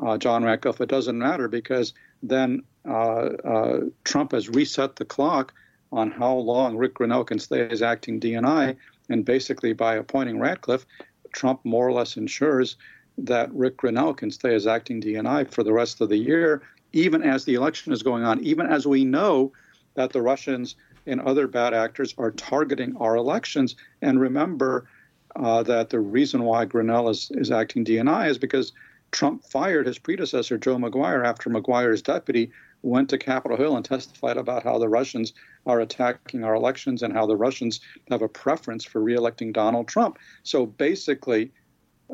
uh, 0.00 0.16
John 0.16 0.44
Ratcliffe, 0.44 0.80
it 0.80 0.88
doesn't 0.88 1.18
matter 1.18 1.46
because 1.46 1.92
then 2.22 2.62
uh, 2.88 3.28
uh, 3.44 3.80
Trump 4.04 4.32
has 4.32 4.48
reset 4.48 4.96
the 4.96 5.04
clock 5.04 5.52
on 5.92 6.10
how 6.10 6.34
long 6.34 6.76
Rick 6.76 6.94
Grenell 6.94 7.26
can 7.26 7.38
stay 7.38 7.68
as 7.68 7.82
acting 7.82 8.18
DNI, 8.18 8.76
and 9.08 9.24
basically 9.24 9.72
by 9.72 9.96
appointing 9.96 10.40
Ratcliffe, 10.40 10.86
Trump 11.36 11.60
more 11.64 11.86
or 11.86 11.92
less 11.92 12.16
ensures 12.16 12.76
that 13.18 13.54
Rick 13.54 13.76
Grenell 13.76 14.16
can 14.16 14.30
stay 14.30 14.54
as 14.54 14.66
acting 14.66 15.00
DNI 15.00 15.48
for 15.50 15.62
the 15.62 15.72
rest 15.72 16.00
of 16.00 16.08
the 16.08 16.16
year, 16.16 16.62
even 16.92 17.22
as 17.22 17.44
the 17.44 17.54
election 17.54 17.92
is 17.92 18.02
going 18.02 18.24
on, 18.24 18.40
even 18.40 18.66
as 18.66 18.86
we 18.86 19.04
know 19.04 19.52
that 19.94 20.12
the 20.12 20.22
Russians 20.22 20.76
and 21.06 21.20
other 21.20 21.46
bad 21.46 21.72
actors 21.74 22.14
are 22.18 22.30
targeting 22.32 22.96
our 22.96 23.16
elections. 23.16 23.76
And 24.02 24.20
remember 24.20 24.88
uh, 25.36 25.62
that 25.64 25.90
the 25.90 26.00
reason 26.00 26.42
why 26.42 26.64
Grenell 26.64 27.10
is, 27.10 27.30
is 27.34 27.50
acting 27.50 27.84
DNI 27.84 28.28
is 28.28 28.38
because 28.38 28.72
Trump 29.12 29.44
fired 29.44 29.86
his 29.86 29.98
predecessor, 29.98 30.58
Joe 30.58 30.78
Maguire, 30.78 31.22
after 31.22 31.48
Maguire's 31.50 32.02
deputy 32.02 32.50
went 32.82 33.08
to 33.10 33.18
Capitol 33.18 33.56
Hill 33.56 33.76
and 33.76 33.84
testified 33.84 34.36
about 34.36 34.62
how 34.62 34.78
the 34.78 34.88
Russians 34.88 35.32
are 35.66 35.80
attacking 35.80 36.44
our 36.44 36.54
elections 36.54 37.02
and 37.02 37.12
how 37.12 37.26
the 37.26 37.36
Russians 37.36 37.80
have 38.10 38.22
a 38.22 38.28
preference 38.28 38.84
for 38.84 39.00
reelecting 39.00 39.52
Donald 39.52 39.88
Trump. 39.88 40.18
So 40.42 40.66
basically, 40.66 41.52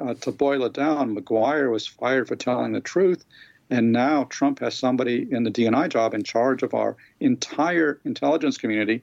uh, 0.01 0.15
to 0.15 0.33
boil 0.33 0.65
it 0.65 0.73
down, 0.73 1.15
Maguire 1.15 1.71
was 1.71 1.87
fired 1.87 2.29
for 2.29 2.37
telling 2.37 2.73
the 2.73 2.81
truth. 2.81 3.25
And 3.71 3.93
now 3.93 4.25
Trump 4.25 4.59
has 4.61 4.75
somebody 4.75 5.27
in 5.31 5.45
the 5.45 5.51
DNI 5.51 5.88
job 5.88 6.15
in 6.15 6.23
charge 6.23 6.62
of 6.62 6.75
our 6.75 6.97
entire 7.21 8.01
intelligence 8.05 8.59
community, 8.59 9.03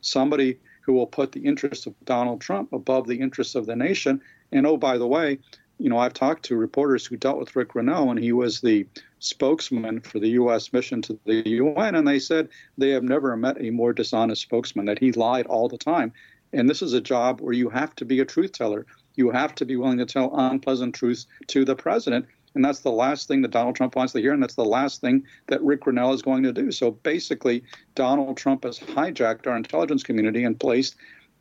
somebody 0.00 0.58
who 0.80 0.92
will 0.92 1.06
put 1.06 1.32
the 1.32 1.40
interests 1.40 1.86
of 1.86 1.94
Donald 2.04 2.40
Trump 2.40 2.72
above 2.72 3.06
the 3.06 3.20
interests 3.20 3.54
of 3.54 3.66
the 3.66 3.76
nation. 3.76 4.20
And 4.50 4.66
oh, 4.66 4.76
by 4.76 4.98
the 4.98 5.06
way, 5.06 5.38
you 5.78 5.88
know, 5.88 5.98
I've 5.98 6.14
talked 6.14 6.44
to 6.46 6.56
reporters 6.56 7.06
who 7.06 7.16
dealt 7.16 7.38
with 7.38 7.54
Rick 7.54 7.72
Grenell, 7.72 8.10
and 8.10 8.18
he 8.18 8.32
was 8.32 8.60
the 8.60 8.86
spokesman 9.18 10.00
for 10.00 10.18
the 10.18 10.30
U.S. 10.30 10.72
mission 10.72 11.02
to 11.02 11.18
the 11.24 11.48
UN, 11.48 11.94
and 11.94 12.06
they 12.06 12.18
said 12.18 12.48
they 12.76 12.90
have 12.90 13.02
never 13.02 13.36
met 13.36 13.60
a 13.60 13.70
more 13.70 13.92
dishonest 13.92 14.42
spokesman, 14.42 14.86
that 14.86 14.98
he 14.98 15.12
lied 15.12 15.46
all 15.46 15.68
the 15.68 15.78
time. 15.78 16.12
And 16.52 16.68
this 16.68 16.82
is 16.82 16.92
a 16.92 17.00
job 17.00 17.40
where 17.40 17.52
you 17.52 17.68
have 17.68 17.94
to 17.96 18.04
be 18.04 18.20
a 18.20 18.24
truth 18.24 18.52
teller. 18.52 18.86
You 19.16 19.30
have 19.30 19.54
to 19.56 19.64
be 19.64 19.76
willing 19.76 19.98
to 19.98 20.06
tell 20.06 20.34
unpleasant 20.34 20.94
truths 20.94 21.26
to 21.48 21.64
the 21.64 21.76
president. 21.76 22.26
And 22.54 22.64
that's 22.64 22.80
the 22.80 22.90
last 22.90 23.28
thing 23.28 23.42
that 23.42 23.50
Donald 23.50 23.76
Trump 23.76 23.94
wants 23.94 24.12
to 24.14 24.20
hear, 24.20 24.32
and 24.32 24.42
that's 24.42 24.54
the 24.54 24.64
last 24.64 25.00
thing 25.00 25.24
that 25.48 25.62
Rick 25.62 25.82
Grenell 25.82 26.14
is 26.14 26.22
going 26.22 26.42
to 26.44 26.52
do. 26.52 26.72
So 26.72 26.92
basically, 26.92 27.62
Donald 27.94 28.36
Trump 28.36 28.64
has 28.64 28.78
hijacked 28.78 29.46
our 29.46 29.56
intelligence 29.56 30.02
community 30.02 30.44
and 30.44 30.58
placed 30.58 30.96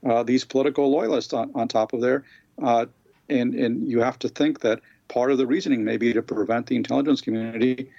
uh, 0.07 0.23
these 0.23 0.43
political 0.43 0.91
loyalists 0.91 1.33
on, 1.33 1.51
on 1.55 1.67
top 1.67 1.93
of 1.93 2.01
there. 2.01 2.23
Uh, 2.61 2.87
and, 3.29 3.55
and 3.55 3.89
you 3.89 3.99
have 4.01 4.19
to 4.19 4.29
think 4.29 4.59
that 4.61 4.81
part 5.08 5.32
of 5.32 5.38
the 5.38 5.48
reasoning 5.48 5.84
may 5.84 5.98
be 5.98 6.13
to 6.13 6.22
prevent 6.22 6.67
the 6.67 6.76
intelligence 6.76 7.22
community 7.22 7.89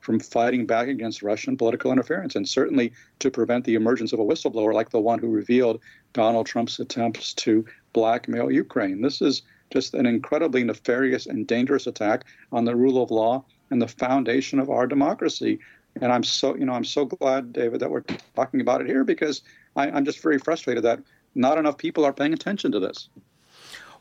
from 0.00 0.18
fighting 0.18 0.66
back 0.66 0.88
against 0.88 1.22
Russian 1.22 1.56
political 1.56 1.92
interference, 1.92 2.34
and 2.34 2.48
certainly 2.48 2.92
to 3.20 3.30
prevent 3.30 3.64
the 3.64 3.76
emergence 3.76 4.12
of 4.12 4.18
a 4.18 4.24
whistleblower 4.24 4.74
like 4.74 4.90
the 4.90 5.00
one 5.00 5.20
who 5.20 5.28
revealed 5.28 5.80
Donald 6.12 6.46
Trump's 6.46 6.80
attempts 6.80 7.32
to 7.34 7.64
blackmail 7.92 8.50
Ukraine. 8.50 9.00
This 9.00 9.22
is 9.22 9.42
just 9.72 9.94
an 9.94 10.06
incredibly 10.06 10.64
nefarious 10.64 11.26
and 11.26 11.46
dangerous 11.46 11.86
attack 11.86 12.24
on 12.50 12.64
the 12.64 12.76
rule 12.76 13.02
of 13.02 13.10
law 13.10 13.44
and 13.70 13.80
the 13.80 13.88
foundation 13.88 14.58
of 14.58 14.68
our 14.70 14.86
democracy. 14.86 15.58
And 16.00 16.12
I'm 16.12 16.24
so, 16.24 16.56
you 16.56 16.64
know, 16.64 16.72
I'm 16.72 16.84
so 16.84 17.04
glad, 17.04 17.52
David, 17.52 17.80
that 17.80 17.90
we're 17.90 18.04
talking 18.34 18.60
about 18.60 18.80
it 18.80 18.86
here 18.86 19.04
because 19.04 19.42
I, 19.76 19.90
I'm 19.90 20.04
just 20.04 20.20
very 20.20 20.38
frustrated 20.38 20.82
that 20.84 21.00
not 21.34 21.58
enough 21.58 21.78
people 21.78 22.04
are 22.04 22.12
paying 22.12 22.32
attention 22.32 22.72
to 22.72 22.80
this. 22.80 23.08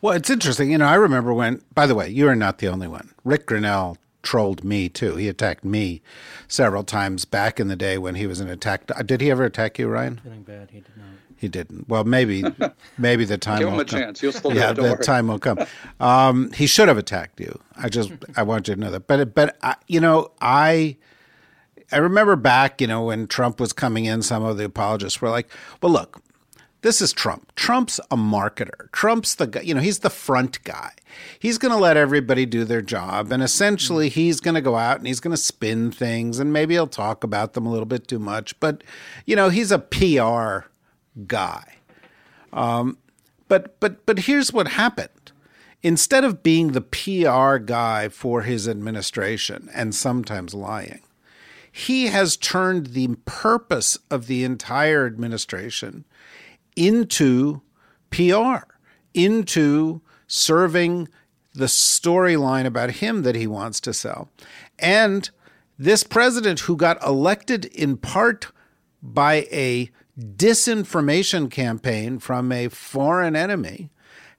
Well, 0.02 0.14
it's 0.14 0.30
interesting. 0.30 0.72
You 0.72 0.80
know, 0.80 0.88
I 0.88 0.96
remember 0.96 1.34
when, 1.34 1.62
by 1.74 1.86
the 1.86 1.96
way, 1.96 2.10
you 2.10 2.28
are 2.28 2.36
not 2.36 2.58
the 2.58 2.68
only 2.68 2.88
one. 2.88 3.14
Rick 3.24 3.46
Grenell 3.46 3.98
trolled 4.24 4.64
me 4.64 4.90
too. 4.90 5.16
He 5.16 5.28
attacked 5.28 5.64
me 5.64 6.02
several 6.48 6.84
times 6.84 7.26
back 7.26 7.60
in 7.60 7.68
the 7.68 7.76
day 7.76 7.98
when 7.98 8.16
he 8.16 8.28
was 8.28 8.40
an 8.40 8.50
attack. 8.50 8.90
Did 9.06 9.22
he 9.22 9.30
ever 9.32 9.46
attack 9.46 9.78
you, 9.80 9.88
Ryan? 9.88 10.20
Feeling 10.24 10.44
bad, 10.44 10.70
he 10.72 10.80
did 10.80 10.98
not. 10.98 11.06
He 11.38 11.48
didn't. 11.48 11.90
Well, 11.90 12.04
maybe, 12.04 12.44
maybe 12.98 13.26
the 13.26 13.38
time. 13.38 13.60
Give 13.60 13.68
him 13.68 13.74
will 13.76 13.82
a 13.82 13.86
come. 13.86 14.00
chance. 14.00 14.22
He'll 14.22 14.32
still 14.32 14.54
yeah, 14.54 14.74
the 14.74 14.96
time 14.98 15.28
will 15.28 15.40
come. 15.40 15.60
Um, 16.00 16.52
he 16.52 16.68
should 16.68 16.88
have 16.88 17.00
attacked 17.00 17.40
you. 17.40 17.60
I 17.76 17.90
just, 17.90 18.12
I 18.38 18.44
want 18.44 18.68
you 18.68 18.76
to 18.76 18.80
know 18.80 18.92
that. 18.92 19.08
But, 19.08 19.34
but 19.34 19.58
I, 19.62 19.76
you 19.88 20.00
know, 20.00 20.32
I. 20.42 20.98
I 21.94 21.98
remember 21.98 22.38
back, 22.38 22.80
you 22.80 22.88
know, 22.88 23.04
when 23.04 23.28
Trump 23.28 23.60
was 23.60 23.74
coming 23.74 24.06
in, 24.06 24.22
some 24.22 24.44
of 24.44 24.56
the 24.56 24.64
apologists 24.64 25.20
were 25.22 25.30
like, 25.30 25.50
well, 25.82 25.92
look, 25.92 26.22
this 26.82 27.02
is 27.02 27.14
Trump. 27.14 27.54
Trump's 27.56 28.00
a 28.10 28.18
marketer. 28.18 28.92
Trump's 28.92 29.36
the 29.36 29.48
guy, 29.48 29.62
you 29.62 29.74
know, 29.74 29.82
he's 29.82 30.00
the 30.00 30.10
front 30.10 30.64
guy. 30.64 30.92
He's 31.38 31.58
going 31.58 31.74
to 31.74 31.78
let 31.78 31.98
everybody 31.98 32.46
do 32.46 32.64
their 32.64 32.82
job. 32.82 33.32
And 33.32 33.44
essentially, 33.44 34.10
he's 34.10 34.40
going 34.40 34.56
to 34.56 34.62
go 34.62 34.76
out 34.76 34.98
and 34.98 35.06
he's 35.06 35.20
going 35.20 35.36
to 35.36 35.42
spin 35.42 35.92
things 35.92 36.40
and 36.40 36.52
maybe 36.52 36.74
he'll 36.74 36.88
talk 36.88 37.24
about 37.24 37.54
them 37.54 37.66
a 37.66 37.72
little 37.72 37.86
bit 37.86 38.08
too 38.08 38.20
much. 38.20 38.60
But, 38.60 38.84
you 39.26 39.36
know, 39.36 39.50
he's 39.50 39.72
a 39.72 39.80
PR 39.80 40.70
guy. 41.28 41.76
Um, 42.54 42.98
but 43.48 43.80
but 43.80 44.06
but 44.06 44.20
here's 44.20 44.54
what 44.54 44.70
happened. 44.70 45.32
Instead 45.84 46.24
of 46.24 46.44
being 46.44 46.72
the 46.72 46.82
PR 46.82 47.58
guy 47.58 48.08
for 48.08 48.44
his 48.44 48.68
administration 48.68 49.70
and 49.74 49.96
sometimes 49.96 50.54
lying, 50.54 51.02
he 51.72 52.08
has 52.08 52.38
turned 52.38 52.88
the 52.88 53.16
purpose 53.26 53.98
of 54.10 54.28
the 54.28 54.44
entire 54.44 55.06
administration 55.06 56.06
into 56.76 57.62
PR, 58.10 58.66
into 59.14 60.02
serving 60.28 61.08
the 61.54 61.66
storyline 61.66 62.66
about 62.66 62.92
him 62.92 63.24
that 63.24 63.36
he 63.36 63.48
wants 63.48 63.80
to 63.82 63.94
sell. 63.94 64.30
And 64.80 65.30
this 65.78 66.04
president, 66.04 66.62
who 66.62 66.76
got 66.76 67.04
elected 67.04 67.66
in 67.66 67.98
part 67.98 68.52
by 69.02 69.48
a 69.52 69.90
disinformation 70.18 71.50
campaign 71.50 72.20
from 72.20 72.52
a 72.52 72.68
foreign 72.68 73.36
enemy, 73.36 73.90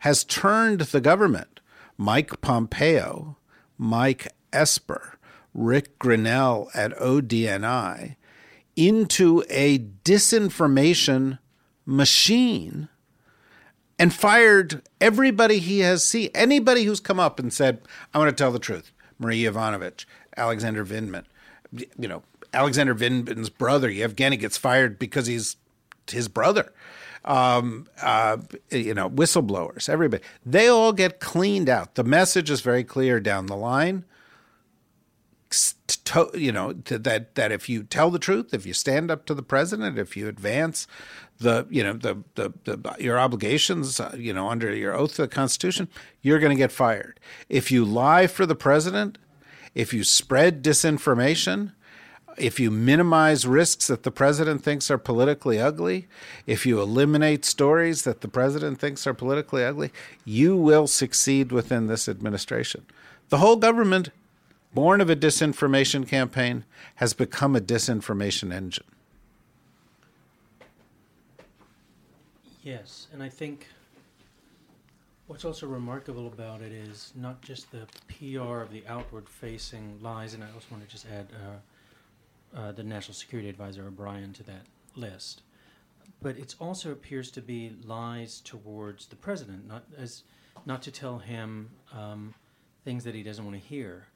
has 0.01 0.25
turned 0.25 0.81
the 0.81 1.01
government, 1.01 1.61
Mike 1.97 2.41
Pompeo, 2.41 3.37
Mike 3.77 4.29
Esper, 4.53 5.19
Rick 5.55 5.99
Grenell 5.99 6.69
at 6.75 6.97
ODNI, 6.99 8.17
into 8.75 9.45
a 9.51 9.79
disinformation 9.79 11.39
machine 11.85 12.89
and 13.99 14.13
fired 14.13 14.83
everybody 15.01 15.59
he 15.59 15.81
has 15.81 16.05
seen. 16.05 16.31
Anybody 16.35 16.85
who's 16.85 17.01
come 17.01 17.21
up 17.21 17.39
and 17.39 17.53
said, 17.53 17.83
I 18.13 18.19
want 18.19 18.31
to 18.31 18.43
tell 18.43 18.53
the 18.53 18.59
truth. 18.59 18.93
Marie 19.19 19.45
Yovanovitch, 19.45 20.05
Alexander 20.37 20.85
Vindman, 20.85 21.25
you 21.73 22.09
know, 22.09 22.23
Alexander 22.53 22.95
Vindman's 22.95 23.49
brother, 23.49 23.89
Yevgeny, 23.89 24.37
gets 24.37 24.57
fired 24.57 24.99
because 24.99 25.27
he's 25.27 25.57
his 26.11 26.29
brother. 26.29 26.73
Um, 27.25 27.87
uh, 28.03 28.39
you 28.71 28.95
know, 28.95 29.09
whistleblowers, 29.09 29.89
everybody, 29.89 30.25
they 30.45 30.67
all 30.67 30.93
get 30.93 31.21
cleaned 31.21 31.69
out. 31.69 31.95
The 31.95 32.03
message 32.03 32.51
is 32.51 32.61
very 32.61 32.83
clear 32.83 33.21
down 33.21 33.47
the 33.47 33.57
line. 33.57 34.05
To, 36.05 36.31
you 36.35 36.51
know 36.53 36.73
that 36.73 37.35
that 37.35 37.53
if 37.53 37.69
you 37.69 37.83
tell 37.83 38.11
the 38.11 38.19
truth, 38.19 38.55
if 38.55 38.65
you 38.65 38.73
stand 38.73 39.11
up 39.11 39.27
to 39.27 39.35
the 39.35 39.43
president, 39.43 39.99
if 39.99 40.17
you 40.17 40.27
advance 40.29 40.87
the 41.39 41.67
you 41.71 41.83
know 41.83 41.93
the 41.93 42.23
the, 42.35 42.53
the 42.65 42.97
your 42.99 43.19
obligations, 43.19 44.01
uh, 44.01 44.15
you 44.17 44.33
know 44.33 44.49
under 44.49 44.75
your 44.75 44.95
oath 44.95 45.17
to 45.17 45.23
the 45.23 45.29
Constitution, 45.29 45.89
you're 46.23 46.39
going 46.39 46.57
to 46.57 46.59
get 46.59 46.73
fired. 46.73 47.21
If 47.49 47.71
you 47.71 47.85
lie 47.85 48.27
for 48.27 48.47
the 48.47 48.55
president, 48.55 49.19
if 49.75 49.93
you 49.93 50.05
spread 50.05 50.63
disinformation, 50.63 51.73
if 52.39 52.59
you 52.59 52.71
minimize 52.71 53.47
risks 53.47 53.87
that 53.89 54.03
the 54.03 54.11
president 54.11 54.63
thinks 54.63 54.91
are 54.91 54.99
politically 54.99 55.61
ugly, 55.61 56.09
if 56.47 56.65
you 56.65 56.81
eliminate 56.81 57.45
stories 57.45 58.05
that 58.05 58.21
the 58.21 58.29
president 58.29 58.81
thinks 58.81 59.07
are 59.07 59.15
politically 59.15 59.65
ugly, 59.65 59.93
you 60.25 60.57
will 60.57 60.87
succeed 60.87 61.53
within 61.53 61.87
this 61.87 62.09
administration. 62.09 62.87
The 63.29 63.39
whole 63.39 63.57
government, 63.57 64.11
born 64.75 65.01
of 65.01 65.11
a 65.11 65.17
disinformation 65.17 66.07
campaign, 66.07 66.65
has 66.97 67.15
become 67.15 67.57
a 67.57 67.61
disinformation 67.61 68.53
engine. 68.53 68.85
Yes, 72.63 73.09
and 73.13 73.23
I 73.23 73.29
think 73.29 73.67
what's 75.27 75.45
also 75.45 75.67
remarkable 75.67 76.29
about 76.29 76.63
it 76.63 76.73
is 76.73 77.13
not 77.17 77.43
just 77.43 77.71
the 77.73 77.87
PR 78.09 78.61
of 78.61 78.71
the 78.71 78.85
outward 78.87 79.29
facing 79.29 79.99
lies, 80.01 80.35
and 80.35 80.45
I 80.45 80.47
also 80.55 80.67
want 80.71 80.85
to 80.85 80.91
just 80.91 81.07
add. 81.07 81.27
Uh, 81.35 81.57
uh, 82.55 82.73
the 82.73 82.83
National 82.83 83.15
Security 83.15 83.49
Advisor 83.49 83.87
O'Brien 83.87 84.33
to 84.35 84.43
that 84.45 84.67
list. 84.95 85.43
But 86.21 86.37
it 86.37 86.55
also 86.61 86.93
appears 86.93 87.31
to 87.33 87.41
be 87.41 87.73
lies 87.85 88.41
towards 88.41 89.07
the 89.07 89.17
president, 89.17 89.67
not 89.67 89.85
as 89.97 90.23
not 90.67 90.83
to 90.83 90.91
tell 90.91 91.19
him 91.19 91.71
um, 91.93 92.35
things 92.85 93.05
that 93.05 93.15
he 93.15 93.23
doesn't 93.23 93.45
want 93.45 93.61
to 93.61 93.69
hear, 93.69 94.07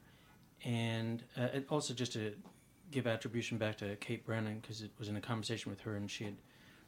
and, 0.67 1.23
uh, 1.37 1.47
and 1.53 1.65
also 1.69 1.93
just 1.93 2.13
to 2.13 2.33
give 2.91 3.07
attribution 3.07 3.57
back 3.57 3.77
to 3.77 3.95
Kate 3.95 4.25
Brannen 4.25 4.59
because 4.59 4.81
it 4.81 4.91
was 4.99 5.07
in 5.07 5.15
a 5.15 5.21
conversation 5.21 5.69
with 5.71 5.79
her 5.81 5.95
and 5.95 6.11
she 6.11 6.25
had 6.25 6.35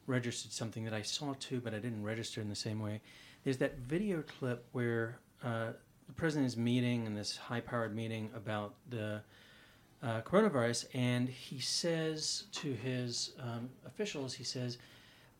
registered 0.06 0.52
something 0.52 0.84
that 0.84 0.92
I 0.92 1.02
saw 1.02 1.34
too, 1.40 1.60
but 1.60 1.72
I 1.72 1.78
didn't 1.78 2.04
register 2.04 2.40
in 2.42 2.48
the 2.48 2.54
same 2.54 2.80
way. 2.80 3.00
There's 3.42 3.56
that 3.58 3.78
video 3.78 4.22
clip 4.22 4.66
where 4.72 5.18
uh, 5.42 5.72
the 6.06 6.12
president 6.12 6.46
is 6.46 6.56
meeting 6.56 7.06
in 7.06 7.14
this 7.14 7.36
high-powered 7.36 7.96
meeting 7.96 8.30
about 8.34 8.74
the 8.90 9.22
uh, 10.02 10.20
coronavirus, 10.22 10.86
and 10.94 11.28
he 11.28 11.58
says 11.58 12.44
to 12.52 12.72
his 12.72 13.32
um, 13.38 13.70
officials, 13.86 14.34
he 14.34 14.44
says, 14.44 14.78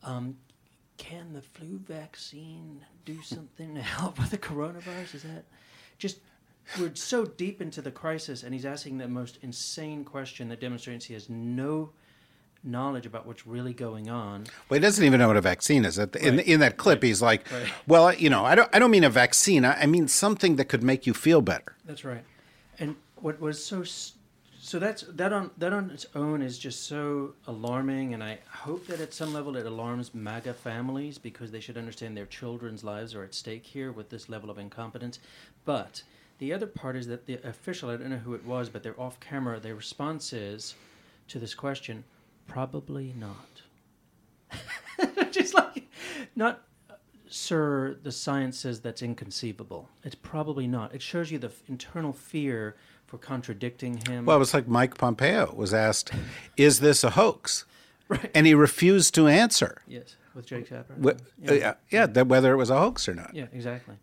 um, 0.02 0.36
"Can 0.98 1.32
the 1.32 1.40
flu 1.40 1.78
vaccine 1.78 2.84
do 3.04 3.20
something 3.22 3.74
to 3.74 3.82
help 3.82 4.18
with 4.18 4.30
the 4.30 4.38
coronavirus?" 4.38 5.14
Is 5.14 5.22
that 5.22 5.44
just 5.98 6.18
we're 6.78 6.94
so 6.94 7.24
deep 7.24 7.60
into 7.60 7.82
the 7.82 7.90
crisis, 7.90 8.42
and 8.42 8.54
he's 8.54 8.64
asking 8.64 8.98
the 8.98 9.08
most 9.08 9.38
insane 9.42 10.04
question 10.04 10.48
that 10.48 10.60
demonstrates 10.60 11.06
he 11.06 11.14
has 11.14 11.28
no 11.28 11.90
knowledge 12.62 13.06
about 13.06 13.26
what's 13.26 13.46
really 13.46 13.72
going 13.72 14.10
on. 14.10 14.44
Well, 14.68 14.78
he 14.78 14.80
doesn't 14.80 15.04
even 15.04 15.18
know 15.18 15.28
what 15.28 15.36
a 15.36 15.40
vaccine 15.40 15.84
is. 15.84 15.98
In, 15.98 16.10
right. 16.12 16.46
in 16.46 16.60
that 16.60 16.76
clip, 16.76 16.98
right. 16.98 17.08
he's 17.08 17.22
like, 17.22 17.50
right. 17.50 17.66
"Well, 17.86 18.14
you 18.14 18.30
know, 18.30 18.44
I 18.44 18.54
don't, 18.54 18.68
I 18.74 18.78
don't 18.78 18.90
mean 18.90 19.04
a 19.04 19.10
vaccine. 19.10 19.64
I, 19.64 19.82
I 19.82 19.86
mean 19.86 20.08
something 20.08 20.56
that 20.56 20.66
could 20.66 20.82
make 20.82 21.06
you 21.06 21.14
feel 21.14 21.40
better." 21.40 21.76
That's 21.84 22.04
right. 22.04 22.24
And 22.78 22.96
what 23.16 23.40
was 23.40 23.64
so 23.64 23.84
so 24.62 24.78
that's 24.78 25.02
that 25.02 25.32
on 25.32 25.50
that 25.58 25.72
on 25.72 25.90
its 25.90 26.06
own 26.14 26.42
is 26.42 26.58
just 26.58 26.84
so 26.84 27.34
alarming, 27.46 28.14
and 28.14 28.22
I 28.22 28.38
hope 28.46 28.86
that 28.88 29.00
at 29.00 29.14
some 29.14 29.32
level 29.32 29.56
it 29.56 29.66
alarms 29.66 30.14
MAGA 30.14 30.54
families 30.54 31.18
because 31.18 31.50
they 31.50 31.60
should 31.60 31.78
understand 31.78 32.16
their 32.16 32.26
children's 32.26 32.84
lives 32.84 33.14
are 33.14 33.24
at 33.24 33.34
stake 33.34 33.64
here 33.64 33.90
with 33.90 34.10
this 34.10 34.28
level 34.28 34.50
of 34.50 34.58
incompetence. 34.58 35.18
But 35.64 36.02
the 36.40 36.54
other 36.54 36.66
part 36.66 36.96
is 36.96 37.06
that 37.06 37.26
the 37.26 37.34
official, 37.46 37.90
I 37.90 37.96
don't 37.98 38.08
know 38.08 38.16
who 38.16 38.34
it 38.34 38.44
was, 38.44 38.70
but 38.70 38.82
they're 38.82 38.98
off 38.98 39.20
camera. 39.20 39.60
Their 39.60 39.74
response 39.74 40.32
is 40.32 40.74
to 41.28 41.38
this 41.38 41.54
question, 41.54 42.02
probably 42.48 43.14
not. 43.18 43.62
just 45.30 45.54
like 45.54 45.86
not 46.34 46.62
sir, 47.28 47.98
the 48.02 48.10
science 48.10 48.58
says 48.58 48.80
that's 48.80 49.02
inconceivable. 49.02 49.88
It's 50.02 50.14
probably 50.14 50.66
not. 50.66 50.94
It 50.94 51.02
shows 51.02 51.30
you 51.30 51.38
the 51.38 51.48
f- 51.48 51.62
internal 51.68 52.12
fear 52.12 52.74
for 53.06 53.18
contradicting 53.18 54.00
him. 54.08 54.24
Well, 54.24 54.36
it 54.36 54.40
was 54.40 54.54
like 54.54 54.66
Mike 54.66 54.96
Pompeo 54.96 55.52
was 55.54 55.72
asked, 55.74 56.10
"Is 56.56 56.80
this 56.80 57.04
a 57.04 57.10
hoax?" 57.10 57.64
Right. 58.10 58.28
And 58.34 58.44
he 58.44 58.54
refused 58.54 59.14
to 59.14 59.28
answer. 59.28 59.82
Yes, 59.86 60.16
with 60.34 60.44
Jake 60.44 60.68
Tapper. 60.68 60.96
yeah, 61.40 61.52
yeah, 61.52 61.74
yeah 61.90 62.06
that 62.06 62.26
whether 62.26 62.52
it 62.52 62.56
was 62.56 62.68
a 62.68 62.76
hoax 62.76 63.08
or 63.08 63.14
not. 63.14 63.32
Yeah, 63.32 63.46
exactly. 63.52 63.94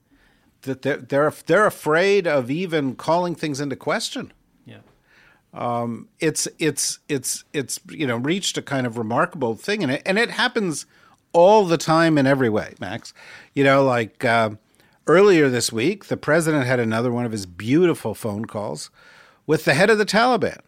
That 0.67 0.83
they're 0.83 0.97
they're 0.97 1.33
they're 1.45 1.65
afraid 1.65 2.27
of 2.27 2.51
even 2.51 2.95
calling 2.95 3.35
things 3.35 3.59
into 3.59 3.75
question. 3.75 4.31
Yeah. 4.65 4.81
Um, 5.53 6.07
it's 6.19 6.47
it's 6.59 6.99
it's 7.09 7.43
it's 7.51 7.79
you 7.89 8.05
know 8.05 8.17
reached 8.17 8.57
a 8.57 8.61
kind 8.61 8.85
of 8.85 8.97
remarkable 8.97 9.55
thing, 9.55 9.81
and 9.81 9.91
it 9.91 10.03
and 10.05 10.19
it 10.19 10.29
happens 10.29 10.85
all 11.33 11.65
the 11.65 11.77
time 11.77 12.17
in 12.17 12.27
every 12.27 12.49
way, 12.49 12.75
Max. 12.79 13.13
You 13.53 13.63
know, 13.63 13.83
like. 13.83 14.23
Uh, 14.23 14.51
Earlier 15.09 15.47
this 15.47 15.71
week, 15.71 16.07
the 16.07 16.17
president 16.17 16.65
had 16.65 16.81
another 16.81 17.13
one 17.13 17.23
of 17.25 17.31
his 17.31 17.45
beautiful 17.45 18.13
phone 18.13 18.43
calls 18.43 18.89
with 19.45 19.63
the 19.63 19.73
head 19.73 19.89
of 19.89 19.97
the 19.97 20.05
Taliban. 20.05 20.59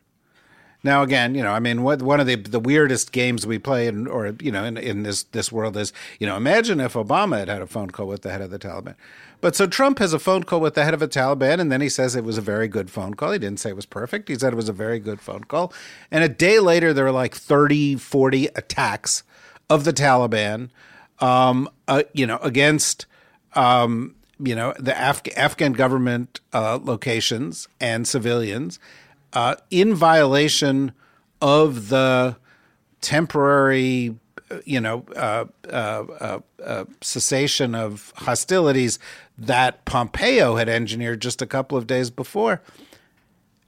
Now, 0.82 1.04
again, 1.04 1.36
you 1.36 1.44
know, 1.44 1.52
I 1.52 1.60
mean, 1.60 1.84
what, 1.84 2.02
one 2.02 2.20
of 2.20 2.28
the 2.28 2.36
the 2.36 2.60
weirdest 2.60 3.12
games 3.12 3.46
we 3.46 3.60
play, 3.60 3.88
in, 3.88 4.08
or 4.08 4.34
you 4.40 4.52
know, 4.52 4.64
in, 4.64 4.78
in 4.78 5.04
this 5.04 5.24
this 5.24 5.52
world 5.52 5.76
is, 5.76 5.92
you 6.20 6.28
know, 6.28 6.38
imagine 6.38 6.80
if 6.80 6.94
Obama 6.94 7.40
had 7.40 7.50
had 7.50 7.62
a 7.62 7.68
phone 7.68 7.90
call 7.90 8.08
with 8.08 8.22
the 8.22 8.32
head 8.32 8.42
of 8.42 8.50
the 8.50 8.60
Taliban. 8.60 8.96
But 9.42 9.56
so 9.56 9.68
Trump 9.68 10.00
has 10.00 10.14
a 10.14 10.20
phone 10.20 10.44
call 10.44 10.60
with 10.62 10.76
the 10.76 10.84
head 10.84 10.94
of 10.94 11.00
the 11.00 11.08
Taliban, 11.08 11.60
and 11.60 11.72
then 11.72 11.82
he 11.82 11.90
says 11.90 12.16
it 12.16 12.24
was 12.24 12.38
a 12.38 12.42
very 12.42 12.68
good 12.68 12.90
phone 12.90 13.14
call. 13.14 13.32
He 13.32 13.40
didn't 13.40 13.60
say 13.60 13.70
it 13.70 13.76
was 13.76 13.86
perfect. 13.86 14.30
He 14.30 14.36
said 14.36 14.54
it 14.54 14.58
was 14.58 14.70
a 14.70 14.74
very 14.74 15.00
good 15.00 15.22
phone 15.22 15.44
call. 15.44 15.74
And 16.12 16.24
a 16.24 16.30
day 16.30 16.60
later, 16.60 16.94
there 16.94 17.06
were 17.06 17.12
like 17.12 17.36
30, 17.36 17.96
40 17.96 18.48
attacks 18.56 19.24
of 19.70 19.84
the 19.84 19.94
Taliban, 19.94 20.70
um, 21.20 21.70
uh, 21.88 22.04
you 22.14 22.26
know, 22.26 22.38
against 22.38 23.06
um, 23.54 24.16
you 24.40 24.56
know 24.56 24.74
the 24.80 24.94
Af- 25.10 25.22
Afghan 25.36 25.74
government 25.74 26.40
uh, 26.54 26.80
locations 26.82 27.68
and 27.80 28.08
civilians 28.08 28.80
uh, 29.34 29.56
in 29.70 29.94
violation 29.94 30.92
of 31.42 31.90
the 31.90 32.36
temporary 33.02 34.16
you 34.66 34.82
know 34.82 35.06
uh, 35.16 35.46
uh, 35.70 35.70
uh, 35.70 36.40
uh, 36.64 36.86
cessation 37.02 37.76
of 37.76 38.12
hostilities 38.18 39.00
that 39.38 39.86
Pompeo 39.86 40.56
had 40.56 40.68
engineered 40.68 41.22
just 41.22 41.42
a 41.42 41.46
couple 41.46 41.78
of 41.78 41.88
days 41.88 42.10
before 42.10 42.62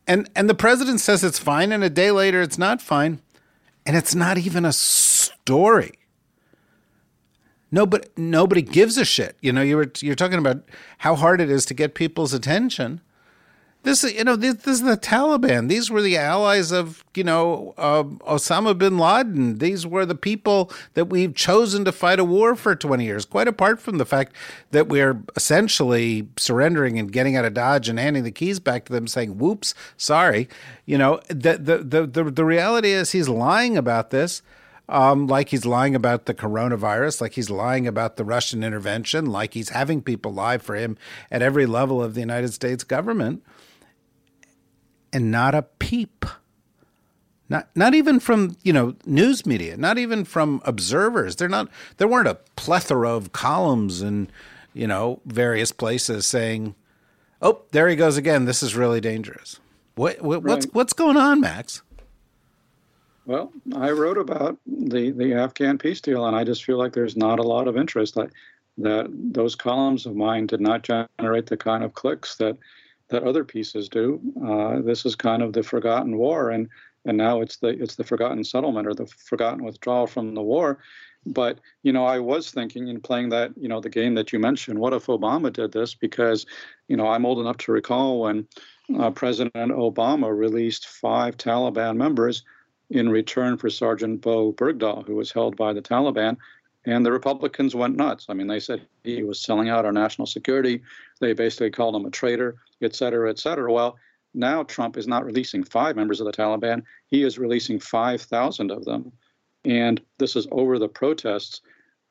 and 0.08 0.30
and 0.36 0.50
the 0.50 0.56
president 0.56 1.00
says 1.00 1.24
it's 1.24 1.40
fine 1.40 1.72
and 1.72 1.84
a 1.84 1.90
day 1.90 2.12
later 2.12 2.42
it's 2.42 2.58
not 2.58 2.82
fine 2.82 3.22
and 3.86 3.96
it's 3.96 4.16
not 4.16 4.38
even 4.38 4.66
a 4.66 4.74
story 4.74 5.94
nobody 7.72 8.08
nobody 8.18 8.62
gives 8.62 8.98
a 8.98 9.06
shit. 9.06 9.38
You 9.42 9.54
know, 9.54 9.62
you 9.62 9.78
were 9.78 9.92
you're 10.00 10.16
talking 10.16 10.38
about 10.38 10.64
how 11.00 11.16
hard 11.16 11.42
it 11.42 11.50
is 11.50 11.66
to 11.68 11.74
get 11.74 11.96
people's 11.96 12.34
attention. 12.34 13.02
This, 13.84 14.04
you 14.04 14.24
know, 14.24 14.36
this, 14.36 14.56
this, 14.56 14.76
is 14.76 14.84
the 14.84 14.96
Taliban. 14.96 15.68
These 15.68 15.90
were 15.90 16.04
the 16.04 16.16
allies 16.16 16.72
of, 16.72 17.04
you 17.16 17.24
know, 17.24 17.74
uh, 17.80 18.04
Osama 18.04 18.78
bin 18.78 19.00
Laden. 19.00 19.58
These 19.58 19.88
were 19.88 20.06
the 20.06 20.14
people 20.14 20.72
that 20.94 21.06
we've 21.06 21.34
chosen 21.34 21.84
to 21.86 21.92
fight 21.92 22.20
a 22.20 22.24
war 22.24 22.56
for 22.56 22.76
20 22.76 23.04
years, 23.04 23.26
quite 23.26 23.48
apart 23.48 23.80
from 23.80 23.98
the 23.98 24.06
fact 24.06 24.36
that 24.70 24.88
we're 24.88 25.24
essentially 25.36 26.28
surrendering 26.38 27.00
and 27.00 27.12
getting 27.12 27.36
out 27.36 27.44
of 27.44 27.56
Dodge 27.56 27.90
and 27.90 27.98
handing 27.98 28.24
the 28.24 28.32
keys 28.32 28.60
back 28.60 28.86
to 28.86 28.94
them 28.94 29.08
saying, 29.08 29.40
whoops, 29.40 29.74
sorry. 29.98 30.48
You 30.86 31.00
know, 31.00 31.20
the, 31.28 31.58
the, 31.58 31.78
the, 31.80 32.06
the, 32.06 32.24
the 32.30 32.46
reality 32.46 32.92
is 32.92 33.14
he's 33.14 33.30
lying 33.30 33.78
about 33.78 34.12
this. 34.12 34.44
Um, 34.90 35.26
like 35.26 35.50
he's 35.50 35.66
lying 35.66 35.96
about 35.96 36.26
the 36.26 36.34
coronavirus, 36.34 37.22
like 37.22 37.34
he's 37.34 37.50
lying 37.50 37.88
about 37.88 38.18
the 38.18 38.26
Russian 38.26 38.62
intervention, 38.62 39.28
like 39.28 39.54
he's 39.54 39.70
having 39.70 40.02
people 40.02 40.34
lie 40.34 40.58
for 40.58 40.76
him 40.76 40.98
at 41.32 41.42
every 41.42 41.66
level 41.66 42.04
of 42.04 42.14
the 42.14 42.20
United 42.20 42.52
States 42.52 42.84
government 42.84 43.42
and 45.14 45.32
not 45.32 45.56
a 45.56 45.64
peep. 45.64 46.26
Not 47.50 47.70
not 47.76 47.94
even 47.94 48.20
from, 48.20 48.56
you 48.64 48.72
know, 48.72 48.96
news 49.06 49.46
media, 49.46 49.76
not 49.76 49.98
even 49.98 50.24
from 50.24 50.62
observers. 50.64 51.36
They're 51.36 51.50
not 51.50 51.70
there 51.98 52.08
weren't 52.08 52.28
a 52.28 52.40
plethora 52.56 53.10
of 53.10 53.34
columns 53.34 54.02
and, 54.02 54.32
you 54.74 54.88
know, 54.88 55.20
various 55.26 55.74
places 55.74 56.26
saying, 56.26 56.76
"Oh, 57.42 57.64
there 57.72 57.90
he 57.90 57.98
goes 57.98 58.16
again. 58.16 58.46
This 58.46 58.64
is 58.64 58.76
really 58.76 59.02
dangerous." 59.02 59.60
What, 59.96 60.22
what 60.22 60.44
what's 60.44 60.66
right. 60.66 60.76
what's 60.76 60.94
going 60.94 61.18
on, 61.18 61.42
Max? 61.42 61.82
Well, 63.26 63.52
I 63.76 63.92
wrote 63.92 64.18
about 64.18 64.58
the, 64.66 65.12
the 65.12 65.34
Afghan 65.34 65.78
peace 65.78 66.02
deal, 66.02 66.26
and 66.26 66.36
I 66.36 66.44
just 66.44 66.64
feel 66.64 66.78
like 66.78 66.94
there's 66.94 67.16
not 67.16 67.40
a 67.40 67.44
lot 67.44 67.68
of 67.68 67.78
interest. 67.78 68.18
I, 68.18 68.28
that 68.78 69.08
those 69.12 69.56
columns 69.56 70.06
of 70.06 70.16
mine 70.16 70.48
did 70.48 70.62
not 70.62 70.84
generate 70.84 71.46
the 71.46 71.58
kind 71.58 71.84
of 71.84 71.94
clicks 71.94 72.36
that 72.38 72.58
that 73.12 73.24
other 73.24 73.44
pieces 73.44 73.88
do. 73.88 74.20
Uh, 74.46 74.82
this 74.82 75.06
is 75.06 75.16
kind 75.16 75.44
of 75.44 75.54
the 75.54 75.64
forgotten 75.64 76.18
war, 76.18 76.50
and 76.50 76.68
and 77.06 77.18
now 77.18 77.42
it's 77.42 77.58
the 77.58 77.70
it's 77.70 77.96
the 77.96 78.04
forgotten 78.04 78.44
settlement 78.44 78.88
or 78.88 78.94
the 78.94 79.06
forgotten 79.06 79.64
withdrawal 79.64 80.08
from 80.08 80.34
the 80.34 80.42
war. 80.42 80.80
But 81.26 81.60
you 81.84 81.94
know, 81.94 82.06
I 82.06 82.20
was 82.20 82.52
thinking 82.52 82.88
in 82.88 83.00
playing 83.00 83.30
that 83.30 83.52
you 83.56 83.68
know 83.68 83.80
the 83.80 83.90
game 83.90 84.16
that 84.16 84.34
you 84.34 84.40
mentioned. 84.40 84.80
What 84.80 84.94
if 84.94 85.06
Obama 85.06 85.54
did 85.54 85.72
this? 85.72 85.94
Because 85.94 86.46
you 86.88 86.98
know, 86.98 87.08
I'm 87.08 87.26
old 87.26 87.40
enough 87.40 87.58
to 87.58 87.72
recall 87.72 88.22
when 88.22 88.48
uh, 88.98 89.12
President 89.12 89.72
Obama 89.72 90.36
released 90.36 90.88
five 90.88 91.38
Taliban 91.38 91.98
members 91.98 92.44
in 92.90 93.10
return 93.10 93.58
for 93.58 93.70
Sergeant 93.70 94.22
Bowe 94.22 94.52
Bergdahl, 94.52 95.06
who 95.06 95.16
was 95.16 95.32
held 95.32 95.56
by 95.56 95.74
the 95.74 95.82
Taliban. 95.82 96.38
And 96.86 97.06
the 97.06 97.12
Republicans 97.12 97.76
went 97.76 97.96
nuts. 97.96 98.26
I 98.28 98.34
mean, 98.34 98.48
they 98.48 98.60
said 98.60 98.86
he 99.04 99.24
was 99.24 99.40
selling 99.40 99.70
out 99.70 99.86
our 99.86 99.92
national 99.92 100.26
security. 100.26 100.82
They 101.20 101.34
basically 101.34 101.70
called 101.70 101.96
him 101.96 102.06
a 102.06 102.10
traitor, 102.10 102.58
et 102.82 102.96
cetera, 102.96 103.30
et 103.30 103.40
cetera. 103.40 103.72
Well, 103.72 103.98
now 104.34 104.64
Trump 104.64 104.98
is 104.98 105.08
not 105.08 105.26
releasing 105.26 105.64
five 105.64 105.96
members 105.96 106.20
of 106.20 106.26
the 106.26 106.32
Taliban, 106.32 106.84
he 107.08 107.24
is 107.24 107.38
releasing 107.38 107.80
5,000 107.80 108.72
of 108.72 108.86
them. 108.86 109.12
And 109.66 110.02
this 110.18 110.36
is 110.36 110.48
over 110.52 110.80
the 110.80 110.88
protests 110.88 111.62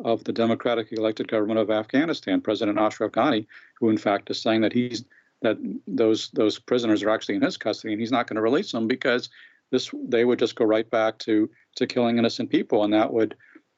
of 0.04 0.22
the 0.24 0.32
democratically 0.32 0.98
elected 0.98 1.28
government 1.28 1.58
of 1.58 1.70
Afghanistan, 1.70 2.40
President 2.40 2.78
Ashraf 2.78 3.12
Ghani, 3.12 3.46
who 3.78 3.90
in 3.90 3.98
fact 3.98 4.30
is 4.30 4.40
saying 4.40 4.60
that 4.62 4.72
he's 4.72 5.04
that 5.42 5.56
those 5.86 6.30
those 6.30 6.58
prisoners 6.58 7.02
are 7.02 7.10
actually 7.10 7.36
in 7.36 7.42
his 7.42 7.56
custody 7.56 7.92
and 7.92 8.00
he's 8.00 8.12
not 8.12 8.26
going 8.26 8.36
to 8.36 8.42
release 8.42 8.72
them 8.72 8.86
because 8.86 9.30
this 9.70 9.90
they 10.04 10.24
would 10.24 10.38
just 10.38 10.54
go 10.54 10.64
right 10.64 10.88
back 10.90 11.18
to 11.18 11.48
to 11.76 11.86
killing 11.86 12.18
innocent 12.18 12.50
people 12.50 12.84
and 12.84 12.92
that 12.92 13.12
would 13.12 13.36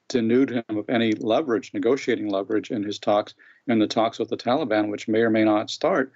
denude 0.09 0.51
him 0.51 0.76
of 0.76 0.88
any 0.90 1.12
leverage, 1.12 1.72
negotiating 1.72 2.28
leverage 2.28 2.70
in 2.70 2.82
his 2.82 2.99
talks 2.99 3.34
in 3.66 3.78
the 3.78 3.86
talks 3.86 4.18
with 4.18 4.28
the 4.28 4.36
Taliban, 4.36 4.90
which 4.90 5.09
may 5.09 5.20
or 5.20 5.30
may 5.30 5.45
not 5.45 5.70
start. 5.70 6.12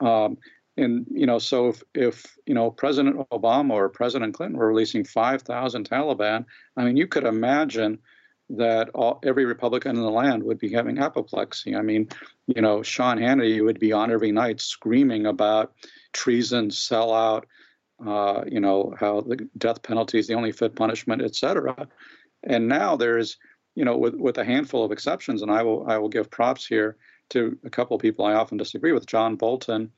Um, 0.00 0.38
and 0.76 1.06
you 1.10 1.26
know, 1.26 1.38
so 1.38 1.68
if, 1.68 1.82
if 1.94 2.36
you 2.46 2.54
know 2.54 2.70
President 2.70 3.16
Obama 3.30 3.72
or 3.72 3.88
President 3.88 4.34
Clinton 4.34 4.58
were 4.58 4.68
releasing 4.68 5.04
5,000 5.04 5.88
Taliban, 5.88 6.44
I 6.76 6.84
mean, 6.84 6.96
you 6.96 7.06
could 7.06 7.24
imagine 7.24 7.98
that 8.50 8.88
all, 8.90 9.20
every 9.24 9.44
Republican 9.44 9.96
in 9.96 10.02
the 10.02 10.10
land 10.10 10.42
would 10.42 10.58
be 10.58 10.72
having 10.72 10.98
apoplexy. 10.98 11.76
I 11.76 11.82
mean, 11.82 12.08
you 12.46 12.60
know, 12.60 12.82
Sean 12.82 13.18
Hannity 13.18 13.64
would 13.64 13.78
be 13.78 13.92
on 13.92 14.10
every 14.10 14.32
night 14.32 14.60
screaming 14.60 15.26
about 15.26 15.72
treason, 16.12 16.70
sellout, 16.70 17.44
uh, 18.04 18.44
you 18.48 18.60
know, 18.60 18.94
how 18.98 19.20
the 19.20 19.48
death 19.56 19.82
penalty 19.82 20.18
is 20.18 20.26
the 20.26 20.34
only 20.34 20.50
fit 20.50 20.74
punishment, 20.74 21.22
et 21.22 21.36
cetera. 21.36 21.88
And 22.42 22.66
now 22.66 22.96
there's, 22.96 23.36
you 23.76 23.84
know, 23.84 23.96
with, 23.96 24.14
with 24.14 24.38
a 24.38 24.44
handful 24.44 24.84
of 24.84 24.90
exceptions, 24.90 25.42
and 25.42 25.50
I 25.50 25.62
will 25.62 25.88
I 25.88 25.98
will 25.98 26.08
give 26.08 26.30
props 26.30 26.66
here 26.66 26.96
to 27.30 27.58
a 27.64 27.70
couple 27.70 27.96
of 27.96 28.02
people 28.02 28.24
I 28.24 28.34
often 28.34 28.58
disagree 28.58 28.92
with, 28.92 29.06
John 29.06 29.36
Bolton 29.36 29.90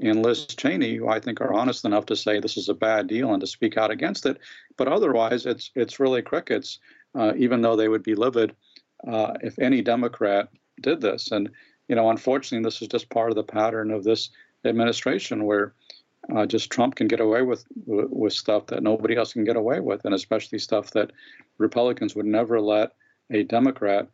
and 0.00 0.22
Liz 0.22 0.46
Cheney, 0.46 0.96
who 0.96 1.08
I 1.08 1.20
think 1.20 1.40
are 1.40 1.52
honest 1.52 1.84
enough 1.84 2.06
to 2.06 2.16
say 2.16 2.38
this 2.38 2.56
is 2.56 2.68
a 2.68 2.74
bad 2.74 3.06
deal 3.06 3.32
and 3.32 3.40
to 3.40 3.46
speak 3.46 3.76
out 3.76 3.90
against 3.90 4.26
it. 4.26 4.38
But 4.76 4.88
otherwise, 4.88 5.46
it's 5.46 5.70
it's 5.74 6.00
really 6.00 6.22
crickets. 6.22 6.78
Uh, 7.16 7.32
even 7.36 7.62
though 7.62 7.76
they 7.76 7.88
would 7.88 8.02
be 8.02 8.16
livid 8.16 8.56
uh, 9.06 9.34
if 9.40 9.56
any 9.60 9.82
Democrat 9.82 10.48
did 10.80 11.00
this, 11.00 11.30
and 11.30 11.50
you 11.88 11.94
know, 11.94 12.10
unfortunately, 12.10 12.64
this 12.64 12.82
is 12.82 12.88
just 12.88 13.10
part 13.10 13.30
of 13.30 13.36
the 13.36 13.44
pattern 13.44 13.90
of 13.90 14.04
this 14.04 14.30
administration 14.64 15.44
where 15.44 15.74
uh, 16.34 16.46
just 16.46 16.70
Trump 16.70 16.94
can 16.96 17.06
get 17.06 17.20
away 17.20 17.42
with 17.42 17.64
with 17.86 18.32
stuff 18.32 18.66
that 18.66 18.82
nobody 18.82 19.16
else 19.16 19.32
can 19.32 19.44
get 19.44 19.56
away 19.56 19.80
with, 19.80 20.04
and 20.04 20.14
especially 20.14 20.58
stuff 20.58 20.90
that 20.92 21.12
Republicans 21.58 22.16
would 22.16 22.26
never 22.26 22.60
let 22.60 22.92
a 23.30 23.42
Democrat 23.44 24.08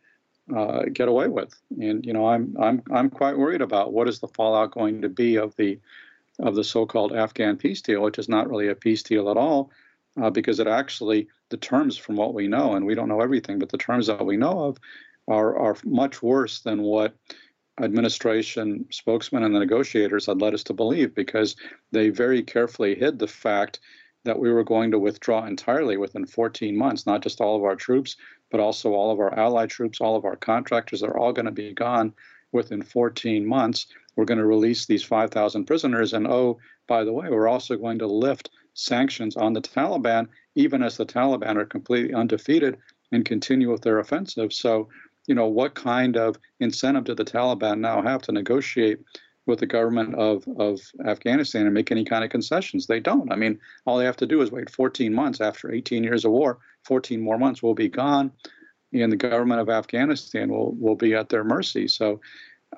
uh, 0.55 0.82
get 0.93 1.09
away 1.09 1.28
with. 1.28 1.55
And 1.80 2.05
you 2.05 2.12
know, 2.12 2.26
I'm 2.26 2.57
I'm 2.61 2.82
I'm 2.91 3.11
quite 3.11 3.38
worried 3.38 3.62
about 3.62 3.93
what 3.93 4.09
is 4.09 4.20
the 4.20 4.28
fallout 4.28 4.72
going 4.72 5.03
to 5.03 5.09
be 5.09 5.36
of 5.36 5.55
the 5.57 5.78
of 6.38 6.55
the 6.55 6.64
so-called 6.64 7.12
Afghan 7.12 7.57
peace 7.57 7.82
deal, 7.82 8.03
which 8.03 8.18
is 8.18 8.28
not 8.28 8.49
really 8.49 8.68
a 8.68 8.74
peace 8.74 9.03
deal 9.03 9.30
at 9.30 9.36
all, 9.36 9.70
uh, 10.20 10.30
because 10.30 10.59
it 10.59 10.66
actually 10.66 11.28
the 11.51 11.57
terms 11.57 11.97
from 11.97 12.16
what 12.16 12.34
we 12.34 12.49
know, 12.49 12.74
and 12.74 12.86
we 12.86 12.95
don't 12.95 13.09
know 13.09 13.20
everything, 13.20 13.59
but 13.59 13.68
the 13.68 13.78
terms 13.78 14.07
that 14.07 14.24
we 14.24 14.36
know 14.36 14.64
of 14.64 14.78
are 15.28 15.57
are 15.59 15.76
much 15.84 16.22
worse 16.22 16.61
than 16.61 16.82
what 16.82 17.14
administration 17.80 18.84
spokesman 18.91 19.43
and 19.43 19.55
the 19.55 19.59
negotiators 19.59 20.26
had 20.26 20.41
led 20.41 20.55
us 20.55 20.64
to 20.64 20.74
believe 20.74 21.14
because 21.14 21.57
they 21.93 22.11
very 22.11 22.43
carefully 22.43 22.95
hid 22.95 23.18
the 23.18 23.26
fact 23.26 23.80
that 24.24 24.38
we 24.38 24.50
were 24.50 24.64
going 24.64 24.90
to 24.90 24.98
withdraw 24.98 25.46
entirely 25.46 25.96
within 25.96 26.26
14 26.26 26.76
months, 26.76 27.06
not 27.06 27.22
just 27.22 27.40
all 27.40 27.56
of 27.56 27.64
our 27.64 27.76
troops, 27.76 28.16
but 28.50 28.60
also 28.60 28.92
all 28.92 29.10
of 29.10 29.20
our 29.20 29.38
allied 29.38 29.70
troops, 29.70 30.00
all 30.00 30.16
of 30.16 30.24
our 30.24 30.36
contractors, 30.36 31.00
they're 31.00 31.16
all 31.16 31.32
going 31.32 31.46
to 31.46 31.52
be 31.52 31.72
gone 31.72 32.12
within 32.52 32.82
14 32.82 33.46
months. 33.46 33.86
We're 34.16 34.24
going 34.24 34.38
to 34.38 34.46
release 34.46 34.86
these 34.86 35.04
5,000 35.04 35.64
prisoners. 35.64 36.12
And 36.12 36.26
oh, 36.26 36.58
by 36.86 37.04
the 37.04 37.12
way, 37.12 37.28
we're 37.30 37.48
also 37.48 37.76
going 37.76 37.98
to 38.00 38.06
lift 38.06 38.50
sanctions 38.74 39.36
on 39.36 39.52
the 39.52 39.62
Taliban, 39.62 40.28
even 40.54 40.82
as 40.82 40.96
the 40.96 41.06
Taliban 41.06 41.56
are 41.56 41.64
completely 41.64 42.12
undefeated 42.12 42.76
and 43.12 43.24
continue 43.24 43.70
with 43.70 43.82
their 43.82 43.98
offensive. 43.98 44.52
So 44.52 44.88
you 45.26 45.34
know, 45.34 45.46
what 45.46 45.74
kind 45.74 46.16
of 46.16 46.36
incentive 46.60 47.04
do 47.04 47.14
the 47.14 47.24
Taliban 47.24 47.78
now 47.78 48.02
have 48.02 48.22
to 48.22 48.32
negotiate 48.32 48.98
with 49.47 49.59
the 49.59 49.66
government 49.66 50.14
of, 50.14 50.45
of 50.59 50.80
Afghanistan 51.05 51.64
and 51.66 51.74
make 51.74 51.91
any 51.91 52.05
kind 52.05 52.24
of 52.24 52.30
concessions? 52.30 52.86
They 52.86 53.01
don't. 53.01 53.32
I 53.32 53.36
mean, 53.36 53.59
all 53.86 53.99
they 53.99 54.05
have 54.05 54.16
to 54.18 54.26
do 54.26 54.43
is 54.43 54.51
wait 54.51 54.70
14 54.70 55.12
months 55.14 55.41
after 55.41 55.72
18 55.72 56.05
years 56.05 56.24
of 56.24 56.32
war, 56.32 56.59
14 56.84 57.20
more 57.20 57.38
months 57.38 57.62
will 57.62 57.74
be 57.74 57.88
gone, 57.88 58.32
and 58.93 59.11
the 59.11 59.16
government 59.16 59.61
of 59.61 59.68
Afghanistan 59.68 60.51
will, 60.51 60.72
will 60.74 60.97
be 60.97 61.14
at 61.14 61.28
their 61.28 61.45
mercy. 61.45 61.88
So, 61.88 62.20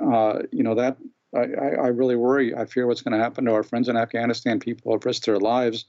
uh, 0.00 0.40
you 0.50 0.62
know, 0.62 0.74
that 0.74 0.96
I, 1.34 1.40
I 1.40 1.88
really 1.88 2.16
worry. 2.16 2.54
I 2.54 2.66
fear 2.66 2.86
what's 2.86 3.02
going 3.02 3.16
to 3.16 3.22
happen 3.22 3.44
to 3.46 3.54
our 3.54 3.62
friends 3.62 3.88
in 3.88 3.96
Afghanistan. 3.96 4.60
People 4.60 4.92
have 4.92 5.04
risked 5.04 5.26
their 5.26 5.38
lives 5.38 5.86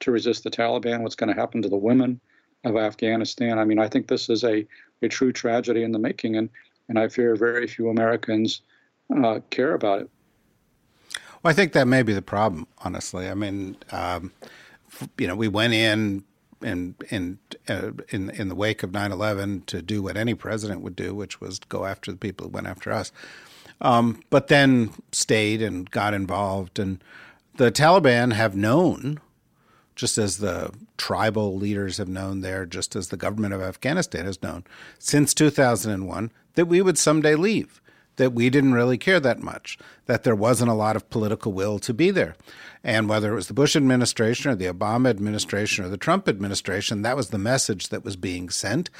to 0.00 0.10
resist 0.10 0.44
the 0.44 0.50
Taliban. 0.50 1.02
What's 1.02 1.14
going 1.14 1.32
to 1.32 1.40
happen 1.40 1.62
to 1.62 1.68
the 1.68 1.76
women 1.76 2.20
of 2.64 2.76
Afghanistan? 2.76 3.58
I 3.58 3.64
mean, 3.64 3.78
I 3.78 3.88
think 3.88 4.08
this 4.08 4.28
is 4.28 4.44
a 4.44 4.66
a 5.02 5.08
true 5.08 5.32
tragedy 5.32 5.82
in 5.82 5.92
the 5.92 5.98
making, 5.98 6.36
and 6.36 6.50
and 6.88 6.98
I 6.98 7.08
fear 7.08 7.36
very 7.36 7.66
few 7.66 7.88
Americans 7.88 8.62
uh, 9.24 9.40
care 9.50 9.74
about 9.74 10.02
it. 10.02 10.10
Well, 11.42 11.50
I 11.50 11.54
think 11.54 11.72
that 11.72 11.88
may 11.88 12.02
be 12.02 12.12
the 12.12 12.22
problem, 12.22 12.66
honestly. 12.78 13.28
I 13.28 13.34
mean, 13.34 13.76
um, 13.92 14.32
you 15.16 15.26
know, 15.26 15.34
we 15.34 15.48
went 15.48 15.72
in 15.72 16.24
in 16.62 16.94
in 17.08 17.38
uh, 17.68 17.92
in 18.10 18.30
in 18.30 18.48
the 18.48 18.54
wake 18.54 18.82
of 18.82 18.90
9/11 18.90 19.64
to 19.66 19.80
do 19.80 20.02
what 20.02 20.16
any 20.16 20.34
president 20.34 20.82
would 20.82 20.96
do, 20.96 21.14
which 21.14 21.40
was 21.40 21.58
go 21.58 21.86
after 21.86 22.10
the 22.10 22.18
people 22.18 22.46
who 22.46 22.52
went 22.52 22.66
after 22.66 22.92
us. 22.92 23.10
Um, 23.80 24.22
but 24.28 24.48
then 24.48 24.90
stayed 25.12 25.62
and 25.62 25.90
got 25.90 26.12
involved, 26.12 26.78
and 26.78 27.02
the 27.56 27.72
Taliban 27.72 28.34
have 28.34 28.54
known 28.54 29.20
just 30.00 30.16
as 30.16 30.38
the 30.38 30.72
tribal 30.96 31.56
leaders 31.58 31.98
have 31.98 32.08
known 32.08 32.40
there, 32.40 32.64
just 32.64 32.96
as 32.96 33.08
the 33.08 33.18
government 33.18 33.52
of 33.52 33.60
Afghanistan 33.60 34.24
has 34.24 34.42
known 34.42 34.64
since 34.98 35.34
2001, 35.34 36.32
that 36.54 36.64
we 36.64 36.80
would 36.80 36.96
someday 36.96 37.34
leave, 37.34 37.82
that 38.20 38.34
we 38.34 38.50
didn't 38.50 38.74
really 38.74 38.98
care 38.98 39.18
that 39.18 39.42
much, 39.42 39.78
that 40.04 40.24
there 40.24 40.34
wasn't 40.34 40.70
a 40.70 40.74
lot 40.74 40.94
of 40.94 41.08
political 41.08 41.52
will 41.52 41.78
to 41.78 41.94
be 41.94 42.10
there. 42.10 42.36
And 42.84 43.08
whether 43.08 43.32
it 43.32 43.34
was 43.34 43.48
the 43.48 43.54
Bush 43.54 43.74
administration 43.74 44.50
or 44.50 44.54
the 44.54 44.66
Obama 44.66 45.08
administration 45.08 45.86
or 45.86 45.88
the 45.88 45.96
Trump 45.96 46.28
administration, 46.28 47.00
that 47.00 47.16
was 47.16 47.30
the 47.30 47.38
message 47.38 47.88
that 47.88 48.04
was 48.04 48.16
being 48.16 48.50
sent. 48.50 48.90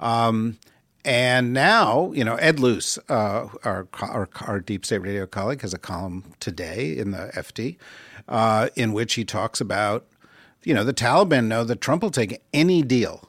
Um, 0.00 0.58
and 1.04 1.52
now, 1.52 2.10
you 2.14 2.24
know, 2.24 2.34
Ed 2.34 2.58
Luce, 2.58 2.98
uh, 3.08 3.48
our, 3.62 3.86
our, 4.00 4.28
our 4.40 4.58
deep 4.58 4.84
state 4.84 4.98
radio 4.98 5.24
colleague, 5.24 5.62
has 5.62 5.72
a 5.72 5.78
column 5.78 6.24
today 6.40 6.96
in 6.96 7.12
the 7.12 7.30
FT 7.34 7.76
uh, 8.28 8.70
in 8.74 8.92
which 8.92 9.14
he 9.14 9.24
talks 9.24 9.60
about, 9.60 10.04
you 10.64 10.74
know, 10.74 10.82
the 10.82 10.94
Taliban 10.94 11.46
know 11.46 11.62
that 11.62 11.80
Trump 11.80 12.02
will 12.02 12.10
take 12.10 12.42
any 12.52 12.82
deal. 12.82 13.28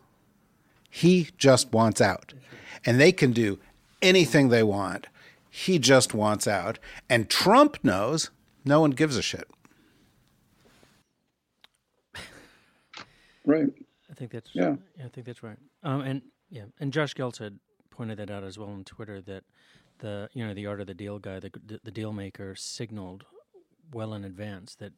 He 0.89 1.29
just 1.37 1.71
wants 1.71 2.01
out, 2.01 2.33
and 2.83 2.99
they 2.99 3.11
can 3.11 3.31
do 3.31 3.59
anything 4.01 4.49
they 4.49 4.63
want. 4.63 5.07
He 5.57 5.79
just 5.79 6.13
wants 6.13 6.47
out, 6.47 6.79
and 7.09 7.29
Trump 7.29 7.77
knows 7.81 8.29
no 8.65 8.81
one 8.81 8.91
gives 8.91 9.15
a 9.15 9.21
shit. 9.21 9.49
Right. 13.45 13.69
I 14.11 14.13
think 14.15 14.31
that's 14.31 14.49
Yeah. 14.53 14.75
I 15.01 15.07
think 15.07 15.25
that's 15.25 15.43
right. 15.43 15.57
Um, 15.81 16.01
and 16.01 16.23
yeah, 16.49 16.65
and 16.81 16.91
Josh 16.91 17.13
Geltzer 17.13 17.45
had 17.45 17.59
pointed 17.89 18.17
that 18.17 18.29
out 18.29 18.43
as 18.43 18.57
well 18.59 18.67
on 18.67 18.83
Twitter 18.83 19.21
that 19.21 19.45
the 19.99 20.29
you 20.33 20.45
know 20.45 20.53
the 20.53 20.65
art 20.65 20.81
of 20.81 20.87
the 20.87 20.93
deal 20.93 21.19
guy, 21.19 21.39
the 21.39 21.51
the 21.81 21.91
deal 21.91 22.11
maker, 22.11 22.53
signaled 22.55 23.23
well 23.93 24.13
in 24.13 24.25
advance 24.25 24.75
that 24.75 24.91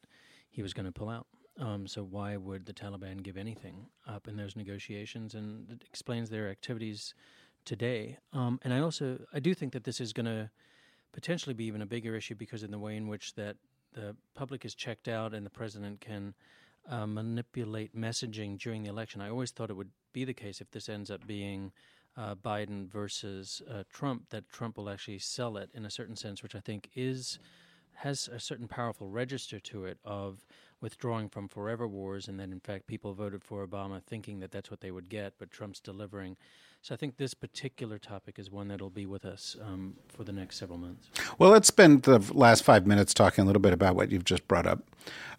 he 0.50 0.64
was 0.64 0.74
going 0.74 0.88
to 0.88 0.92
pull 0.92 1.10
out. 1.10 1.28
Um, 1.60 1.86
so 1.86 2.04
why 2.04 2.36
would 2.36 2.66
the 2.66 2.74
Taliban 2.74 3.22
give 3.22 3.38
anything 3.38 3.90
up 4.08 4.28
in 4.28 4.38
those 4.38 4.56
negotiations? 4.56 5.36
And 5.36 5.70
it 5.70 5.84
explains 5.86 6.32
their 6.32 6.50
activities 6.50 7.14
today. 7.68 8.18
Um, 8.34 8.60
and 8.64 8.74
I 8.74 8.80
also 8.80 9.20
I 9.34 9.40
do 9.40 9.54
think 9.54 9.74
that 9.74 9.84
this 9.84 10.02
is 10.02 10.14
going 10.14 10.26
to 10.26 10.50
potentially 11.12 11.54
be 11.54 11.66
even 11.66 11.82
a 11.82 11.86
bigger 11.86 12.16
issue 12.16 12.36
because 12.36 12.64
in 12.64 12.72
the 12.72 12.80
way 12.80 12.96
in 12.96 13.08
which 13.08 13.36
that 13.36 13.58
the 13.94 14.16
public 14.34 14.66
is 14.66 14.74
checked 14.74 15.08
out 15.08 15.34
and 15.34 15.46
the 15.46 15.50
president 15.50 16.02
can 16.02 16.34
uh, 16.90 17.06
manipulate 17.06 17.96
messaging 17.96 18.58
during 18.58 18.84
the 18.84 18.90
election. 18.90 19.22
I 19.22 19.30
always 19.30 19.52
thought 19.52 19.70
it 19.70 19.76
would 19.76 19.92
be 20.14 20.24
the 20.24 20.34
case 20.34 20.62
if 20.62 20.72
this 20.72 20.88
ends 20.88 21.12
up 21.12 21.28
being 21.28 21.72
uh, 22.16 22.36
Biden 22.36 22.88
versus 22.88 23.62
uh, 23.70 23.84
Trump, 23.92 24.30
that 24.30 24.50
Trump 24.50 24.78
will 24.78 24.90
actually 24.90 25.20
sell 25.20 25.58
it 25.58 25.70
in 25.74 25.86
a 25.86 25.92
certain 25.92 26.16
sense, 26.16 26.42
which 26.42 26.56
I 26.56 26.60
think 26.60 26.90
is 26.96 27.40
has 28.02 28.30
a 28.32 28.40
certain 28.40 28.68
powerful 28.68 29.10
register 29.10 29.60
to 29.60 29.86
it 29.86 29.98
of 30.06 30.46
withdrawing 30.82 31.30
from 31.30 31.48
forever 31.48 31.88
wars, 31.88 32.28
and 32.28 32.40
that 32.40 32.50
in 32.50 32.60
fact 32.60 32.88
people 32.88 33.14
voted 33.14 33.44
for 33.44 33.66
Obama 33.66 34.02
thinking 34.04 34.40
that 34.40 34.52
that's 34.52 34.70
what 34.70 34.82
they 34.82 34.92
would 34.92 35.10
get, 35.10 35.34
but 35.40 35.52
Trump's 35.52 35.80
delivering. 35.80 36.38
So 36.82 36.94
I 36.94 36.98
think 36.98 37.18
this 37.18 37.34
particular 37.34 37.98
topic 37.98 38.38
is 38.38 38.52
one 38.52 38.68
that'll 38.68 38.90
be 38.90 39.06
with 39.06 39.26
us 39.26 39.58
um, 39.62 39.96
for 40.08 40.24
the 40.24 40.32
next 40.32 40.58
several 40.58 40.78
months. 40.78 41.10
Well, 41.38 41.50
let's 41.50 41.68
spend 41.68 42.04
the 42.04 42.20
last 42.34 42.64
five 42.64 42.86
minutes 42.86 43.14
talking 43.14 43.44
a 43.44 43.48
little 43.48 43.62
bit 43.62 43.74
about 43.74 43.96
what 43.96 44.12
you've 44.12 44.26
just 44.26 44.48
brought 44.48 44.68
up. 44.68 44.84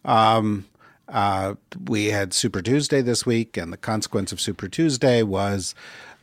Um, 0.04 0.66
uh, 1.08 1.54
we 1.86 2.06
had 2.06 2.34
Super 2.34 2.60
Tuesday 2.60 3.00
this 3.00 3.24
week, 3.24 3.56
and 3.56 3.72
the 3.72 3.78
consequence 3.78 4.30
of 4.30 4.40
Super 4.40 4.68
Tuesday 4.68 5.22
was 5.22 5.74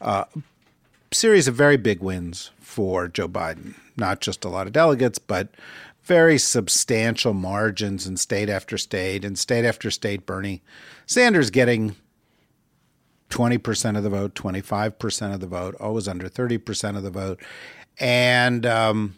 uh, 0.02 0.26
a 0.36 1.16
series 1.16 1.48
of 1.48 1.56
very 1.56 1.78
big 1.78 2.02
wins 2.02 2.52
for 2.60 3.08
Joe 3.08 3.28
Biden. 3.28 3.76
Not 3.98 4.22
just 4.22 4.46
a 4.46 4.50
lot 4.50 4.68
of 4.68 4.74
delegates, 4.74 5.18
but 5.18 5.48
very 6.06 6.38
substantial 6.38 7.34
margins 7.34 8.06
in 8.06 8.16
state 8.16 8.50
after 8.50 8.78
state, 8.78 9.26
and 9.26 9.38
state 9.38 9.66
after 9.66 9.90
state. 9.90 10.26
Bernie 10.26 10.62
Sanders 11.06 11.50
getting 11.50 11.96
20% 13.30 13.98
of 13.98 14.04
the 14.04 14.10
vote, 14.10 14.36
25% 14.36 15.34
of 15.34 15.40
the 15.40 15.48
vote, 15.48 15.76
always 15.80 16.08
under 16.08 16.30
30% 16.30 16.96
of 16.96 17.04
the 17.04 17.10
vote. 17.10 17.42
And 18.00 18.66
um, 18.66 19.16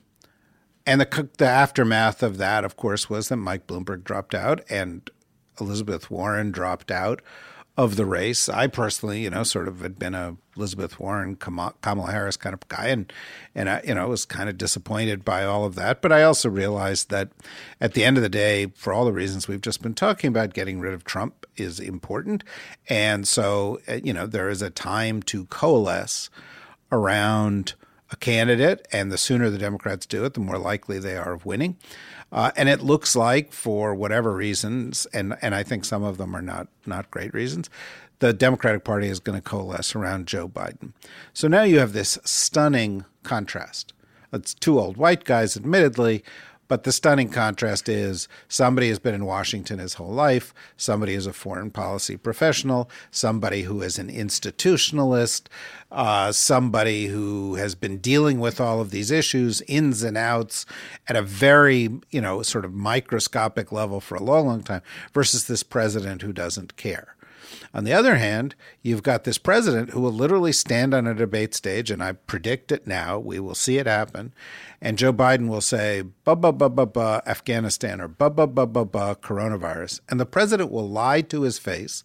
and 0.85 1.01
the 1.01 1.29
the 1.37 1.47
aftermath 1.47 2.23
of 2.23 2.37
that, 2.37 2.63
of 2.63 2.77
course, 2.77 3.09
was 3.09 3.29
that 3.29 3.37
Mike 3.37 3.67
Bloomberg 3.67 4.03
dropped 4.03 4.33
out 4.33 4.63
and 4.69 5.09
Elizabeth 5.59 6.09
Warren 6.09 6.51
dropped 6.51 6.91
out 6.91 7.21
of 7.77 7.95
the 7.95 8.05
race. 8.05 8.49
I 8.49 8.65
personally, 8.67 9.21
you 9.21 9.29
know, 9.29 9.43
sort 9.43 9.67
of 9.67 9.81
had 9.81 9.99
been 9.99 10.15
a 10.15 10.35
Elizabeth 10.55 10.99
Warren, 10.99 11.35
Kamala 11.35 12.11
Harris 12.11 12.35
kind 12.35 12.53
of 12.53 12.67
guy, 12.67 12.87
and 12.87 13.13
and 13.53 13.69
I, 13.69 13.81
you 13.85 13.93
know, 13.93 14.07
was 14.07 14.25
kind 14.25 14.49
of 14.49 14.57
disappointed 14.57 15.23
by 15.23 15.45
all 15.45 15.63
of 15.63 15.75
that. 15.75 16.01
But 16.01 16.11
I 16.11 16.23
also 16.23 16.49
realized 16.49 17.11
that 17.11 17.29
at 17.79 17.93
the 17.93 18.03
end 18.03 18.17
of 18.17 18.23
the 18.23 18.29
day, 18.29 18.67
for 18.75 18.91
all 18.91 19.05
the 19.05 19.13
reasons 19.13 19.47
we've 19.47 19.61
just 19.61 19.83
been 19.83 19.93
talking 19.93 20.29
about, 20.29 20.53
getting 20.53 20.79
rid 20.79 20.93
of 20.93 21.03
Trump 21.03 21.45
is 21.55 21.79
important, 21.79 22.43
and 22.89 23.27
so 23.27 23.79
uh, 23.87 23.93
you 24.03 24.13
know, 24.13 24.25
there 24.25 24.49
is 24.49 24.63
a 24.63 24.71
time 24.71 25.21
to 25.23 25.45
coalesce 25.45 26.31
around 26.91 27.75
a 28.09 28.15
candidate, 28.15 28.87
and 28.91 29.11
the 29.11 29.17
sooner 29.17 29.49
the 29.49 29.57
Democrats 29.57 30.05
do 30.05 30.25
it, 30.25 30.33
the 30.33 30.39
more 30.39 30.57
likely 30.57 30.97
they 30.97 31.17
are 31.17 31.33
of 31.33 31.45
winning. 31.45 31.77
Uh, 32.31 32.51
and 32.57 32.67
it 32.67 32.81
looks 32.81 33.15
like, 33.15 33.53
for 33.53 33.95
whatever 33.95 34.33
reasons, 34.33 35.07
and, 35.13 35.37
and 35.41 35.55
I 35.55 35.63
think 35.63 35.85
some 35.85 36.03
of 36.03 36.17
them 36.17 36.35
are 36.35 36.41
not, 36.41 36.67
not 36.85 37.09
great 37.09 37.33
reasons, 37.33 37.69
the 38.19 38.33
Democratic 38.33 38.83
Party 38.83 39.07
is 39.07 39.19
going 39.19 39.37
to 39.37 39.49
coalesce 39.49 39.95
around 39.95 40.27
Joe 40.27 40.49
Biden. 40.49 40.91
So 41.33 41.47
now 41.47 41.63
you 41.63 41.79
have 41.79 41.93
this 41.93 42.17
stunning 42.25 43.05
contrast. 43.23 43.93
It's 44.33 44.53
two 44.53 44.79
old 44.79 44.97
white 44.97 45.23
guys, 45.23 45.55
admittedly, 45.55 46.23
but 46.67 46.83
the 46.83 46.91
stunning 46.91 47.29
contrast 47.29 47.89
is 47.89 48.27
somebody 48.47 48.89
has 48.89 48.99
been 48.99 49.15
in 49.15 49.25
Washington 49.25 49.79
his 49.79 49.95
whole 49.95 50.11
life, 50.11 50.53
somebody 50.75 51.13
is 51.13 51.25
a 51.25 51.33
foreign 51.33 51.71
policy 51.71 52.17
professional, 52.17 52.89
somebody 53.11 53.63
who 53.63 53.81
is 53.81 53.97
an 53.97 54.09
institutionalist, 54.09 55.47
uh, 55.91 56.31
somebody 56.31 57.07
who 57.07 57.55
has 57.55 57.75
been 57.75 57.97
dealing 57.97 58.39
with 58.39 58.59
all 58.59 58.81
of 58.81 58.91
these 58.91 59.11
issues, 59.11 59.61
ins 59.67 60.03
and 60.03 60.17
outs, 60.17 60.65
at 61.07 61.15
a 61.15 61.21
very, 61.21 61.89
you 62.11 62.21
know, 62.21 62.41
sort 62.41 62.65
of 62.65 62.73
microscopic 62.73 63.71
level 63.71 63.99
for 63.99 64.15
a 64.15 64.23
long, 64.23 64.47
long 64.47 64.63
time, 64.63 64.81
versus 65.13 65.47
this 65.47 65.63
president 65.63 66.21
who 66.21 66.33
doesn't 66.33 66.75
care. 66.77 67.16
On 67.77 67.83
the 67.83 67.93
other 67.93 68.15
hand, 68.15 68.55
you've 68.81 69.03
got 69.03 69.23
this 69.23 69.37
president 69.37 69.91
who 69.91 70.01
will 70.01 70.11
literally 70.11 70.51
stand 70.51 70.95
on 70.95 71.05
a 71.05 71.13
debate 71.13 71.53
stage, 71.53 71.91
and 71.91 72.01
I 72.01 72.13
predict 72.13 72.71
it 72.71 72.87
now. 72.87 73.19
We 73.19 73.39
will 73.39 73.53
see 73.53 73.77
it 73.77 73.85
happen. 73.85 74.33
And 74.81 74.97
Joe 74.97 75.13
Biden 75.13 75.47
will 75.47 75.61
say, 75.61 76.01
ba 76.01 76.35
ba 76.35 76.51
ba 76.51 76.69
ba 76.69 76.87
ba, 76.87 77.21
Afghanistan, 77.27 78.01
or 78.01 78.07
ba 78.07 78.31
ba 78.31 78.47
ba 78.47 78.65
ba 78.65 78.83
ba, 78.83 79.15
coronavirus. 79.21 79.99
And 80.09 80.19
the 80.19 80.25
president 80.25 80.71
will 80.71 80.89
lie 80.89 81.21
to 81.21 81.43
his 81.43 81.59
face. 81.59 82.03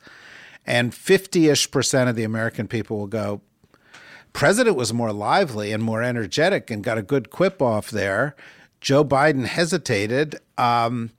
And 0.66 0.94
50 0.94 1.48
ish 1.48 1.70
percent 1.70 2.10
of 2.10 2.16
the 2.16 2.24
American 2.24 2.68
people 2.68 2.98
will 2.98 3.06
go, 3.06 3.40
President 4.34 4.76
was 4.76 4.92
more 4.92 5.12
lively 5.12 5.72
and 5.72 5.82
more 5.82 6.02
energetic 6.02 6.70
and 6.70 6.84
got 6.84 6.98
a 6.98 7.02
good 7.02 7.30
quip 7.30 7.62
off 7.62 7.90
there. 7.90 8.36
Joe 8.82 9.04
Biden 9.06 9.46
hesitated. 9.46 10.36
Um, 10.58 11.12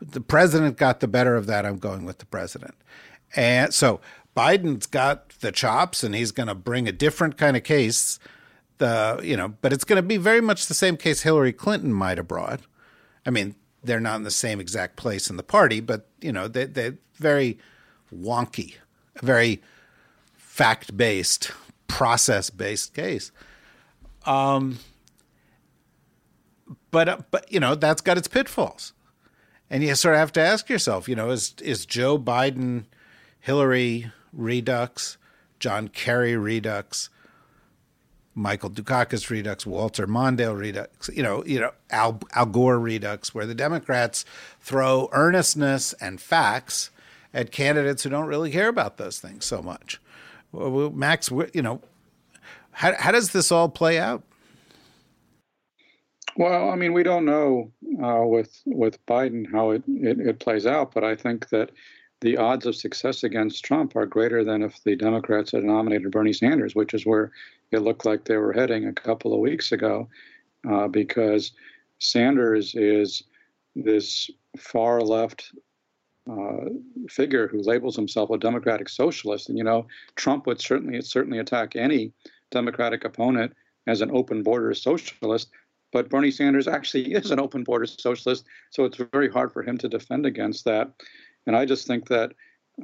the 0.00 0.20
president 0.20 0.78
got 0.78 0.98
the 0.98 1.08
better 1.08 1.36
of 1.36 1.46
that. 1.46 1.64
I'm 1.64 1.78
going 1.78 2.04
with 2.04 2.18
the 2.18 2.26
president. 2.26 2.74
And 3.34 3.74
so 3.74 4.00
Biden's 4.36 4.86
got 4.86 5.30
the 5.40 5.52
chops 5.52 6.02
and 6.02 6.14
he's 6.14 6.32
going 6.32 6.46
to 6.46 6.54
bring 6.54 6.88
a 6.88 6.92
different 6.92 7.36
kind 7.36 7.56
of 7.56 7.64
case. 7.64 8.18
The, 8.78 9.20
you 9.22 9.36
know, 9.36 9.48
but 9.48 9.72
it's 9.72 9.84
going 9.84 9.96
to 9.96 10.06
be 10.06 10.16
very 10.16 10.40
much 10.40 10.66
the 10.66 10.74
same 10.74 10.96
case 10.96 11.22
Hillary 11.22 11.52
Clinton 11.52 11.92
might 11.92 12.18
have 12.18 12.26
brought. 12.26 12.60
I 13.24 13.30
mean, 13.30 13.54
they're 13.82 14.00
not 14.00 14.16
in 14.16 14.22
the 14.24 14.30
same 14.30 14.60
exact 14.60 14.96
place 14.96 15.30
in 15.30 15.36
the 15.36 15.42
party, 15.42 15.80
but, 15.80 16.08
you 16.20 16.32
know, 16.32 16.48
they, 16.48 16.64
they're 16.64 16.98
very 17.16 17.58
wonky, 18.14 18.76
very 19.22 19.62
fact 20.36 20.96
based, 20.96 21.52
process 21.86 22.50
based 22.50 22.94
case. 22.94 23.30
Um, 24.26 24.78
but, 26.90 27.08
uh, 27.08 27.18
but, 27.30 27.50
you 27.52 27.60
know, 27.60 27.74
that's 27.74 28.00
got 28.00 28.18
its 28.18 28.28
pitfalls. 28.28 28.92
And 29.70 29.82
you 29.82 29.94
sort 29.94 30.14
of 30.14 30.18
have 30.18 30.32
to 30.32 30.40
ask 30.40 30.68
yourself, 30.68 31.08
you 31.08 31.14
know, 31.16 31.30
is, 31.30 31.54
is 31.62 31.86
Joe 31.86 32.18
Biden 32.18 32.84
Hillary 33.44 34.10
Redux, 34.32 35.18
John 35.60 35.88
Kerry 35.88 36.34
Redux, 36.34 37.10
Michael 38.34 38.70
Dukakis 38.70 39.28
Redux, 39.28 39.66
Walter 39.66 40.06
Mondale 40.06 40.58
Redux, 40.58 41.10
you 41.12 41.22
know, 41.22 41.44
you 41.44 41.60
know, 41.60 41.70
Al, 41.90 42.20
Al 42.32 42.46
Gore 42.46 42.78
Redux, 42.78 43.34
where 43.34 43.44
the 43.44 43.54
Democrats 43.54 44.24
throw 44.60 45.10
earnestness 45.12 45.92
and 46.00 46.22
facts 46.22 46.88
at 47.34 47.52
candidates 47.52 48.02
who 48.02 48.08
don't 48.08 48.28
really 48.28 48.50
care 48.50 48.68
about 48.68 48.96
those 48.96 49.18
things 49.18 49.44
so 49.44 49.60
much. 49.60 50.00
Well, 50.50 50.88
Max, 50.88 51.30
you 51.52 51.60
know, 51.60 51.82
how, 52.72 52.94
how 52.98 53.12
does 53.12 53.32
this 53.32 53.52
all 53.52 53.68
play 53.68 53.98
out? 53.98 54.22
Well, 56.38 56.70
I 56.70 56.76
mean, 56.76 56.94
we 56.94 57.02
don't 57.02 57.26
know 57.26 57.70
uh, 58.02 58.24
with 58.24 58.62
with 58.64 59.04
Biden 59.04 59.44
how 59.52 59.72
it, 59.72 59.82
it, 59.86 60.18
it 60.18 60.38
plays 60.40 60.64
out, 60.64 60.94
but 60.94 61.04
I 61.04 61.14
think 61.14 61.50
that 61.50 61.70
the 62.20 62.36
odds 62.36 62.66
of 62.66 62.76
success 62.76 63.22
against 63.22 63.64
Trump 63.64 63.96
are 63.96 64.06
greater 64.06 64.44
than 64.44 64.62
if 64.62 64.82
the 64.84 64.96
Democrats 64.96 65.52
had 65.52 65.64
nominated 65.64 66.10
Bernie 66.10 66.32
Sanders, 66.32 66.74
which 66.74 66.94
is 66.94 67.04
where 67.04 67.32
it 67.70 67.80
looked 67.80 68.06
like 68.06 68.24
they 68.24 68.36
were 68.36 68.52
heading 68.52 68.86
a 68.86 68.92
couple 68.92 69.34
of 69.34 69.40
weeks 69.40 69.72
ago, 69.72 70.08
uh, 70.68 70.88
because 70.88 71.52
Sanders 71.98 72.74
is 72.74 73.22
this 73.76 74.30
far 74.56 75.00
left 75.00 75.52
uh, 76.30 76.70
figure 77.08 77.48
who 77.48 77.60
labels 77.60 77.96
himself 77.96 78.30
a 78.30 78.38
democratic 78.38 78.88
socialist. 78.88 79.48
And 79.48 79.58
you 79.58 79.64
know, 79.64 79.86
Trump 80.16 80.46
would 80.46 80.60
certainly 80.60 81.00
certainly 81.02 81.38
attack 81.38 81.76
any 81.76 82.12
Democratic 82.50 83.04
opponent 83.04 83.52
as 83.86 84.00
an 84.00 84.10
open 84.10 84.42
border 84.42 84.72
socialist. 84.74 85.50
But 85.92 86.08
Bernie 86.08 86.30
Sanders 86.30 86.66
actually 86.66 87.12
is 87.14 87.30
an 87.30 87.40
open 87.40 87.64
border 87.64 87.86
socialist, 87.86 88.46
so 88.70 88.84
it's 88.84 88.98
very 89.12 89.30
hard 89.30 89.52
for 89.52 89.62
him 89.62 89.76
to 89.78 89.88
defend 89.88 90.26
against 90.26 90.64
that. 90.64 90.90
And 91.46 91.56
I 91.56 91.64
just 91.64 91.86
think 91.86 92.08
that 92.08 92.32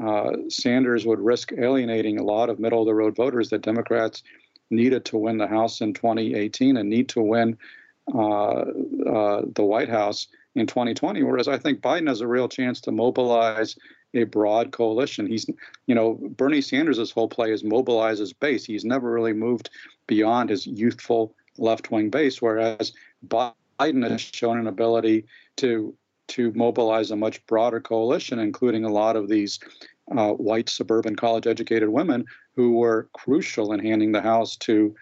uh, 0.02 0.32
Sanders 0.48 1.06
would 1.06 1.18
risk 1.18 1.52
alienating 1.56 2.18
a 2.18 2.24
lot 2.24 2.48
of 2.50 2.58
middle 2.58 2.80
of 2.80 2.86
the 2.86 2.94
road 2.94 3.16
voters 3.16 3.50
that 3.50 3.62
Democrats 3.62 4.22
needed 4.70 5.04
to 5.06 5.18
win 5.18 5.38
the 5.38 5.48
House 5.48 5.80
in 5.80 5.92
2018 5.94 6.76
and 6.76 6.88
need 6.88 7.08
to 7.08 7.20
win 7.20 7.58
uh, 8.14 8.64
uh, 9.08 9.42
the 9.54 9.64
White 9.64 9.88
House 9.88 10.28
in 10.54 10.66
2020. 10.66 11.22
Whereas 11.22 11.48
I 11.48 11.58
think 11.58 11.80
Biden 11.80 12.08
has 12.08 12.20
a 12.20 12.26
real 12.26 12.48
chance 12.48 12.80
to 12.82 12.92
mobilize 12.92 13.76
a 14.14 14.24
broad 14.24 14.72
coalition. 14.72 15.26
He's, 15.26 15.46
you 15.86 15.94
know, 15.94 16.18
Bernie 16.36 16.60
Sanders' 16.60 17.10
whole 17.10 17.28
play 17.28 17.52
is 17.52 17.62
mobilize 17.62 18.18
his 18.18 18.32
base. 18.32 18.64
He's 18.64 18.84
never 18.84 19.10
really 19.10 19.32
moved 19.32 19.70
beyond 20.06 20.50
his 20.50 20.66
youthful 20.66 21.34
left 21.58 21.90
wing 21.90 22.10
base, 22.10 22.42
whereas 22.42 22.92
Biden 23.26 24.08
has 24.08 24.20
shown 24.20 24.58
an 24.58 24.66
ability 24.66 25.26
to 25.56 25.94
to 26.30 26.52
mobilize 26.54 27.10
a 27.10 27.16
much 27.16 27.44
broader 27.46 27.80
coalition, 27.80 28.38
including 28.38 28.84
a 28.84 28.92
lot 28.92 29.16
of 29.16 29.28
these 29.28 29.58
uh, 30.16 30.30
white 30.32 30.68
suburban 30.68 31.16
college 31.16 31.46
educated 31.46 31.88
women 31.88 32.24
who 32.56 32.72
were 32.72 33.08
crucial 33.12 33.72
in 33.72 33.80
handing 33.80 34.12
the 34.12 34.20
House 34.20 34.56
to 34.56 34.94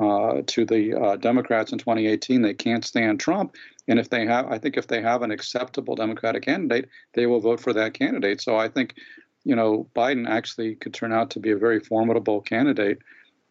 uh, 0.00 0.42
to 0.46 0.64
the 0.64 0.94
uh, 0.94 1.16
Democrats 1.16 1.72
in 1.72 1.78
2018. 1.78 2.42
They 2.42 2.54
can't 2.54 2.84
stand 2.84 3.18
Trump, 3.18 3.56
and 3.88 3.98
if 3.98 4.08
they 4.08 4.24
have, 4.26 4.46
I 4.46 4.58
think 4.58 4.76
if 4.76 4.86
they 4.86 5.02
have 5.02 5.22
an 5.22 5.32
acceptable 5.32 5.96
Democratic 5.96 6.44
candidate, 6.44 6.88
they 7.14 7.26
will 7.26 7.40
vote 7.40 7.60
for 7.60 7.72
that 7.72 7.94
candidate. 7.94 8.40
So 8.40 8.56
I 8.56 8.68
think, 8.68 8.94
you 9.42 9.56
know, 9.56 9.88
Biden 9.96 10.28
actually 10.28 10.76
could 10.76 10.94
turn 10.94 11.12
out 11.12 11.30
to 11.30 11.40
be 11.40 11.50
a 11.50 11.56
very 11.56 11.80
formidable 11.80 12.40
candidate 12.40 12.98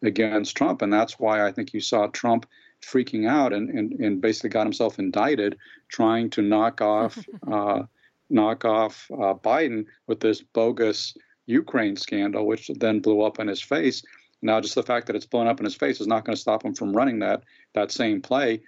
against 0.01 0.55
Trump, 0.55 0.81
and 0.81 0.93
that's 0.93 1.19
why 1.19 1.45
I 1.45 1.51
think 1.51 1.73
you 1.73 1.81
saw 1.81 2.07
Trump 2.07 2.45
freaking 2.81 3.27
out 3.27 3.53
and, 3.53 3.69
and, 3.69 3.93
and 3.93 4.21
basically 4.21 4.49
got 4.49 4.65
himself 4.65 4.99
indicted 4.99 5.57
trying 5.89 6.29
to 6.29 6.41
knock 6.41 6.81
off 6.81 7.17
uh, 7.51 7.83
knock 8.29 8.65
off 8.65 9.09
uh, 9.13 9.33
Biden 9.33 9.85
with 10.07 10.19
this 10.19 10.41
bogus 10.41 11.15
Ukraine 11.47 11.95
scandal, 11.95 12.45
which 12.45 12.69
then 12.79 12.99
blew 12.99 13.21
up 13.21 13.39
in 13.39 13.47
his 13.47 13.61
face. 13.61 14.03
Now, 14.41 14.61
just 14.61 14.75
the 14.75 14.83
fact 14.83 15.07
that 15.07 15.15
it's 15.15 15.25
blown 15.25 15.47
up 15.47 15.59
in 15.59 15.65
his 15.65 15.75
face 15.75 15.99
is 15.99 16.07
not 16.07 16.23
going 16.23 16.35
to 16.35 16.41
stop 16.41 16.63
him 16.63 16.73
from 16.73 16.95
running 16.95 17.19
that 17.19 17.43
that 17.73 17.91
same 17.91 18.21
play 18.21 18.61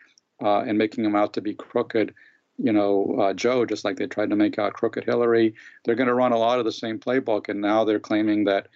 uh, 0.43 0.61
and 0.61 0.77
making 0.77 1.05
him 1.05 1.15
out 1.15 1.33
to 1.33 1.41
be 1.41 1.53
crooked, 1.53 2.13
you 2.57 2.73
know, 2.73 3.15
uh, 3.21 3.33
Joe, 3.33 3.65
just 3.65 3.85
like 3.85 3.97
they 3.97 4.07
tried 4.07 4.31
to 4.31 4.35
make 4.35 4.59
out 4.59 4.73
crooked 4.73 5.03
Hillary. 5.03 5.53
They're 5.85 5.95
going 5.95 6.07
to 6.07 6.13
run 6.13 6.33
a 6.33 6.37
lot 6.37 6.59
of 6.59 6.65
the 6.65 6.71
same 6.71 6.99
playbook, 6.99 7.47
and 7.47 7.61
now 7.61 7.85
they're 7.85 7.99
claiming 7.99 8.45
that, 8.45 8.67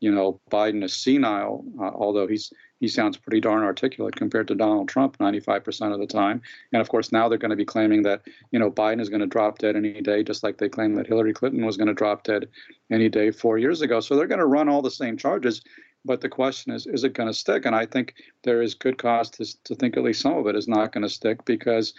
you 0.00 0.12
know, 0.12 0.40
Biden 0.50 0.82
is 0.82 0.94
senile, 0.94 1.64
uh, 1.78 1.90
although 1.94 2.26
he's 2.26 2.52
he 2.80 2.88
sounds 2.88 3.18
pretty 3.18 3.40
darn 3.40 3.62
articulate 3.62 4.16
compared 4.16 4.48
to 4.48 4.54
Donald 4.54 4.88
Trump 4.88 5.18
95% 5.18 5.92
of 5.92 6.00
the 6.00 6.06
time. 6.06 6.40
And 6.72 6.80
of 6.80 6.88
course, 6.88 7.12
now 7.12 7.28
they're 7.28 7.38
going 7.38 7.50
to 7.50 7.56
be 7.56 7.64
claiming 7.64 8.02
that, 8.02 8.22
you 8.52 8.58
know, 8.58 8.70
Biden 8.70 9.02
is 9.02 9.10
going 9.10 9.20
to 9.20 9.26
drop 9.26 9.58
dead 9.58 9.76
any 9.76 10.00
day, 10.00 10.24
just 10.24 10.42
like 10.42 10.56
they 10.56 10.68
claimed 10.70 10.96
that 10.96 11.06
Hillary 11.06 11.34
Clinton 11.34 11.64
was 11.64 11.76
going 11.76 11.88
to 11.88 11.94
drop 11.94 12.24
dead 12.24 12.48
any 12.90 13.10
day 13.10 13.30
four 13.30 13.58
years 13.58 13.82
ago. 13.82 14.00
So 14.00 14.16
they're 14.16 14.26
going 14.26 14.40
to 14.40 14.46
run 14.46 14.68
all 14.68 14.80
the 14.80 14.90
same 14.90 15.18
charges. 15.18 15.62
But 16.06 16.22
the 16.22 16.30
question 16.30 16.72
is, 16.72 16.86
is 16.86 17.04
it 17.04 17.12
going 17.12 17.28
to 17.28 17.34
stick? 17.34 17.66
And 17.66 17.76
I 17.76 17.84
think 17.84 18.14
there 18.44 18.62
is 18.62 18.74
good 18.74 18.96
cause 18.96 19.28
to, 19.32 19.44
to 19.64 19.74
think 19.74 19.98
at 19.98 20.02
least 20.02 20.22
some 20.22 20.38
of 20.38 20.46
it 20.46 20.56
is 20.56 20.66
not 20.66 20.92
going 20.92 21.02
to 21.02 21.10
stick 21.10 21.44
because, 21.44 21.92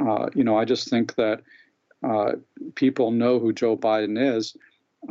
uh, 0.00 0.30
you 0.34 0.44
know, 0.44 0.56
I 0.58 0.64
just 0.64 0.88
think 0.88 1.14
that 1.16 1.42
uh, 2.02 2.32
people 2.74 3.10
know 3.10 3.38
who 3.38 3.52
Joe 3.52 3.76
Biden 3.76 4.36
is. 4.36 4.56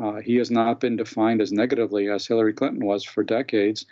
Uh, 0.01 0.15
he 0.15 0.35
has 0.37 0.49
not 0.49 0.79
been 0.79 0.95
defined 0.95 1.41
as 1.41 1.51
negatively 1.51 2.09
as 2.09 2.25
Hillary 2.25 2.53
Clinton 2.53 2.83
was 2.83 3.03
for 3.03 3.23
decades 3.23 3.85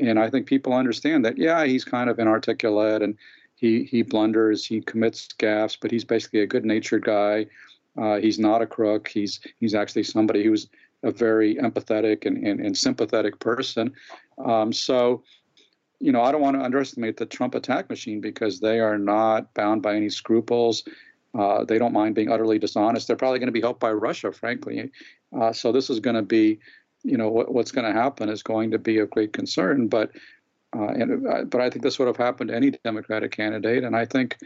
and 0.00 0.18
I 0.18 0.30
think 0.30 0.46
people 0.46 0.72
understand 0.72 1.24
that. 1.24 1.38
Yeah, 1.38 1.64
he's 1.64 1.84
kind 1.84 2.10
of 2.10 2.18
inarticulate 2.18 3.02
and 3.02 3.16
he 3.56 3.84
he 3.84 4.02
blunders, 4.02 4.64
he 4.64 4.80
commits 4.80 5.28
gaffes, 5.38 5.76
but 5.80 5.90
he's 5.90 6.04
basically 6.04 6.40
a 6.40 6.46
good-natured 6.46 7.04
guy. 7.04 7.46
Uh, 8.00 8.16
he's 8.16 8.38
not 8.38 8.62
a 8.62 8.66
crook. 8.66 9.08
He's 9.08 9.40
he's 9.60 9.74
actually 9.74 10.04
somebody 10.04 10.42
who's 10.44 10.68
a 11.02 11.10
very 11.10 11.56
empathetic 11.56 12.26
and, 12.26 12.36
and, 12.46 12.60
and 12.60 12.76
sympathetic 12.76 13.38
person. 13.38 13.92
Um, 14.44 14.72
so, 14.72 15.22
you 15.98 16.12
know, 16.12 16.22
I 16.22 16.32
don't 16.32 16.42
want 16.42 16.56
to 16.56 16.62
underestimate 16.62 17.16
the 17.16 17.26
Trump 17.26 17.54
attack 17.54 17.88
machine 17.88 18.20
because 18.20 18.60
they 18.60 18.80
are 18.80 18.98
not 18.98 19.52
bound 19.54 19.82
by 19.82 19.94
any 19.94 20.10
scruples. 20.10 20.84
Uh, 21.38 21.64
they 21.64 21.78
don't 21.78 21.92
mind 21.92 22.14
being 22.14 22.30
utterly 22.30 22.58
dishonest. 22.58 23.06
They're 23.06 23.16
probably 23.16 23.38
going 23.38 23.48
to 23.48 23.52
be 23.52 23.60
helped 23.60 23.80
by 23.80 23.92
Russia, 23.92 24.32
frankly. 24.32 24.90
Uh, 25.38 25.52
so 25.52 25.72
this 25.72 25.88
is 25.88 26.00
going 26.00 26.16
to 26.16 26.22
be 26.22 26.58
you 27.02 27.16
know 27.16 27.28
what, 27.28 27.52
what's 27.52 27.72
going 27.72 27.86
to 27.86 27.98
happen 27.98 28.28
is 28.28 28.42
going 28.42 28.70
to 28.70 28.78
be 28.78 28.98
of 28.98 29.10
great 29.10 29.32
concern. 29.32 29.88
But 29.88 30.10
uh, 30.76 30.88
and, 30.88 31.26
uh, 31.26 31.44
but 31.44 31.60
I 31.60 31.68
think 31.68 31.82
this 31.82 31.98
would 31.98 32.08
have 32.08 32.16
happened 32.16 32.48
to 32.48 32.56
any 32.56 32.70
Democratic 32.70 33.32
candidate, 33.32 33.82
and 33.84 33.96
I 33.96 34.04
think 34.04 34.38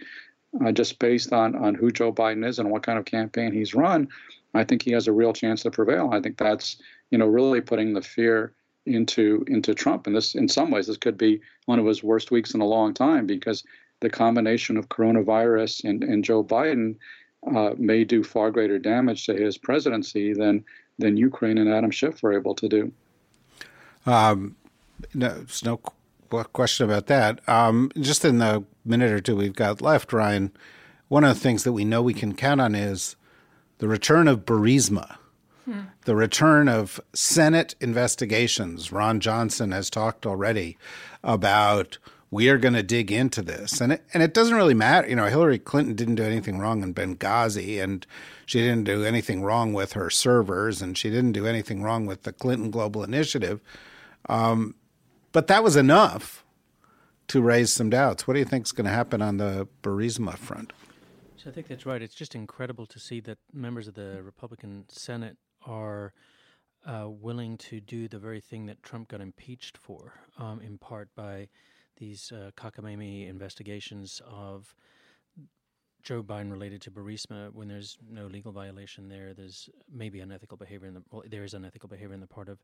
uh, 0.64 0.72
just 0.72 0.98
based 0.98 1.32
on 1.32 1.54
on 1.56 1.74
who 1.74 1.90
Joe 1.90 2.12
Biden 2.12 2.46
is 2.46 2.58
and 2.58 2.70
what 2.70 2.82
kind 2.82 2.98
of 2.98 3.04
campaign 3.04 3.52
he's 3.52 3.74
run, 3.74 4.08
I 4.54 4.64
think 4.64 4.82
he 4.82 4.92
has 4.92 5.08
a 5.08 5.12
real 5.12 5.32
chance 5.32 5.62
to 5.62 5.70
prevail. 5.70 6.10
I 6.12 6.20
think 6.20 6.38
that's 6.38 6.76
you 7.10 7.18
know 7.18 7.26
really 7.26 7.60
putting 7.60 7.94
the 7.94 8.02
fear 8.02 8.52
into 8.86 9.44
into 9.48 9.74
Trump, 9.74 10.06
and 10.06 10.16
this 10.16 10.34
in 10.34 10.48
some 10.48 10.70
ways 10.70 10.86
this 10.86 10.96
could 10.96 11.18
be 11.18 11.40
one 11.66 11.78
of 11.78 11.86
his 11.86 12.02
worst 12.02 12.30
weeks 12.30 12.54
in 12.54 12.60
a 12.60 12.66
long 12.66 12.94
time 12.94 13.26
because 13.26 13.64
the 14.00 14.10
combination 14.10 14.76
of 14.76 14.88
coronavirus 14.88 15.84
and, 15.84 16.04
and 16.04 16.24
Joe 16.24 16.44
Biden 16.44 16.96
uh, 17.54 17.70
may 17.78 18.04
do 18.04 18.22
far 18.22 18.50
greater 18.50 18.78
damage 18.78 19.26
to 19.26 19.34
his 19.34 19.58
presidency 19.58 20.32
than 20.32 20.64
than 20.98 21.16
Ukraine 21.16 21.58
and 21.58 21.72
Adam 21.72 21.90
Schiff 21.90 22.22
were 22.22 22.32
able 22.32 22.54
to 22.56 22.68
do. 22.68 22.92
Um, 24.06 24.56
no, 25.12 25.28
there's 25.28 25.64
no 25.64 25.78
question 26.52 26.84
about 26.84 27.06
that. 27.06 27.46
Um, 27.48 27.90
just 27.98 28.24
in 28.24 28.38
the 28.38 28.64
minute 28.84 29.12
or 29.12 29.20
two 29.20 29.36
we've 29.36 29.54
got 29.54 29.80
left, 29.80 30.12
Ryan, 30.12 30.52
one 31.08 31.24
of 31.24 31.34
the 31.34 31.40
things 31.40 31.64
that 31.64 31.72
we 31.72 31.84
know 31.84 32.02
we 32.02 32.14
can 32.14 32.34
count 32.34 32.60
on 32.60 32.74
is 32.74 33.16
the 33.78 33.88
return 33.88 34.28
of 34.28 34.44
Burisma, 34.44 35.16
hmm. 35.64 35.82
the 36.04 36.16
return 36.16 36.68
of 36.68 37.00
Senate 37.12 37.74
investigations. 37.80 38.92
Ron 38.92 39.20
Johnson 39.20 39.72
has 39.72 39.90
talked 39.90 40.26
already 40.26 40.78
about 41.22 41.98
we 42.34 42.48
are 42.48 42.58
going 42.58 42.74
to 42.74 42.82
dig 42.82 43.12
into 43.12 43.42
this. 43.42 43.80
And 43.80 43.92
it, 43.92 44.02
and 44.12 44.20
it 44.20 44.34
doesn't 44.34 44.56
really 44.56 44.74
matter. 44.74 45.08
You 45.08 45.14
know, 45.14 45.26
Hillary 45.26 45.60
Clinton 45.60 45.94
didn't 45.94 46.16
do 46.16 46.24
anything 46.24 46.58
wrong 46.58 46.82
in 46.82 46.92
Benghazi, 46.92 47.80
and 47.80 48.04
she 48.44 48.58
didn't 48.58 48.82
do 48.82 49.04
anything 49.04 49.44
wrong 49.44 49.72
with 49.72 49.92
her 49.92 50.10
servers, 50.10 50.82
and 50.82 50.98
she 50.98 51.10
didn't 51.10 51.30
do 51.30 51.46
anything 51.46 51.80
wrong 51.80 52.06
with 52.06 52.24
the 52.24 52.32
Clinton 52.32 52.72
Global 52.72 53.04
Initiative. 53.04 53.60
Um, 54.28 54.74
but 55.30 55.46
that 55.46 55.62
was 55.62 55.76
enough 55.76 56.44
to 57.28 57.40
raise 57.40 57.72
some 57.72 57.88
doubts. 57.88 58.26
What 58.26 58.34
do 58.34 58.40
you 58.40 58.44
think 58.44 58.66
is 58.66 58.72
going 58.72 58.86
to 58.86 58.90
happen 58.90 59.22
on 59.22 59.36
the 59.36 59.68
Burisma 59.84 60.36
front? 60.36 60.72
So 61.36 61.50
I 61.50 61.52
think 61.52 61.68
that's 61.68 61.86
right. 61.86 62.02
It's 62.02 62.16
just 62.16 62.34
incredible 62.34 62.86
to 62.86 62.98
see 62.98 63.20
that 63.20 63.38
members 63.52 63.86
of 63.86 63.94
the 63.94 64.20
Republican 64.24 64.86
Senate 64.88 65.36
are 65.64 66.12
uh, 66.84 67.06
willing 67.08 67.58
to 67.58 67.80
do 67.80 68.08
the 68.08 68.18
very 68.18 68.40
thing 68.40 68.66
that 68.66 68.82
Trump 68.82 69.06
got 69.06 69.20
impeached 69.20 69.78
for, 69.78 70.14
um, 70.36 70.60
in 70.60 70.78
part 70.78 71.10
by 71.14 71.48
these 71.96 72.32
uh, 72.32 72.50
cockamamie 72.56 73.28
investigations 73.28 74.20
of 74.26 74.74
Joe 76.02 76.22
Biden 76.22 76.50
related 76.50 76.82
to 76.82 76.90
Burisma 76.90 77.50
when 77.52 77.66
there's 77.66 77.96
no 78.10 78.26
legal 78.26 78.52
violation 78.52 79.08
there. 79.08 79.32
There's 79.32 79.70
maybe 79.90 80.20
unethical 80.20 80.58
behavior 80.58 80.86
in 80.86 80.94
the 80.94 81.02
well, 81.10 81.22
there 81.26 81.44
is 81.44 81.54
unethical 81.54 81.88
behavior 81.88 82.14
in 82.14 82.20
the 82.20 82.26
part 82.26 82.48
of 82.48 82.58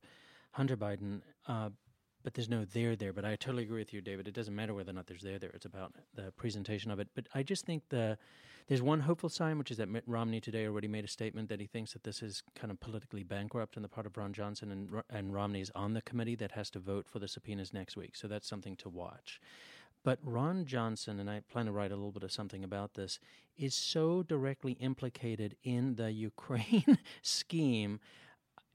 Hunter 0.52 0.76
Biden, 0.76 1.22
uh, 1.48 1.70
but 2.22 2.34
there's 2.34 2.48
no 2.48 2.64
there 2.64 2.96
there. 2.96 3.12
But 3.12 3.24
I 3.24 3.36
totally 3.36 3.64
agree 3.64 3.80
with 3.80 3.92
you, 3.92 4.00
David. 4.00 4.28
It 4.28 4.34
doesn't 4.34 4.54
matter 4.54 4.74
whether 4.74 4.90
or 4.90 4.94
not 4.94 5.06
there's 5.06 5.22
there 5.22 5.38
there. 5.38 5.50
It's 5.50 5.66
about 5.66 5.94
the 6.14 6.32
presentation 6.32 6.90
of 6.90 7.00
it. 7.00 7.08
But 7.14 7.28
I 7.34 7.42
just 7.42 7.64
think 7.64 7.84
the 7.88 8.18
there's 8.68 8.82
one 8.82 9.00
hopeful 9.00 9.28
sign, 9.28 9.58
which 9.58 9.72
is 9.72 9.78
that 9.78 9.88
Mitt 9.88 10.04
Romney 10.06 10.40
today 10.40 10.64
already 10.64 10.86
made 10.86 11.04
a 11.04 11.08
statement 11.08 11.48
that 11.48 11.58
he 11.60 11.66
thinks 11.66 11.92
that 11.92 12.04
this 12.04 12.22
is 12.22 12.44
kind 12.54 12.70
of 12.70 12.78
politically 12.78 13.24
bankrupt 13.24 13.76
on 13.76 13.82
the 13.82 13.88
part 13.88 14.06
of 14.06 14.16
Ron 14.16 14.32
Johnson, 14.32 14.70
and, 14.70 15.02
and 15.10 15.34
Romney 15.34 15.60
is 15.60 15.72
on 15.74 15.92
the 15.94 16.02
committee 16.02 16.36
that 16.36 16.52
has 16.52 16.70
to 16.70 16.78
vote 16.78 17.08
for 17.08 17.18
the 17.18 17.26
subpoenas 17.26 17.72
next 17.72 17.96
week. 17.96 18.14
So 18.14 18.28
that's 18.28 18.48
something 18.48 18.76
to 18.76 18.88
watch. 18.88 19.40
But 20.02 20.18
Ron 20.22 20.66
Johnson, 20.66 21.18
and 21.20 21.28
I 21.28 21.40
plan 21.40 21.66
to 21.66 21.72
write 21.72 21.90
a 21.90 21.96
little 21.96 22.12
bit 22.12 22.22
of 22.22 22.32
something 22.32 22.62
about 22.62 22.94
this, 22.94 23.18
is 23.58 23.74
so 23.74 24.22
directly 24.22 24.72
implicated 24.72 25.56
in 25.62 25.96
the 25.96 26.12
Ukraine 26.30 26.98
scheme. 27.22 28.00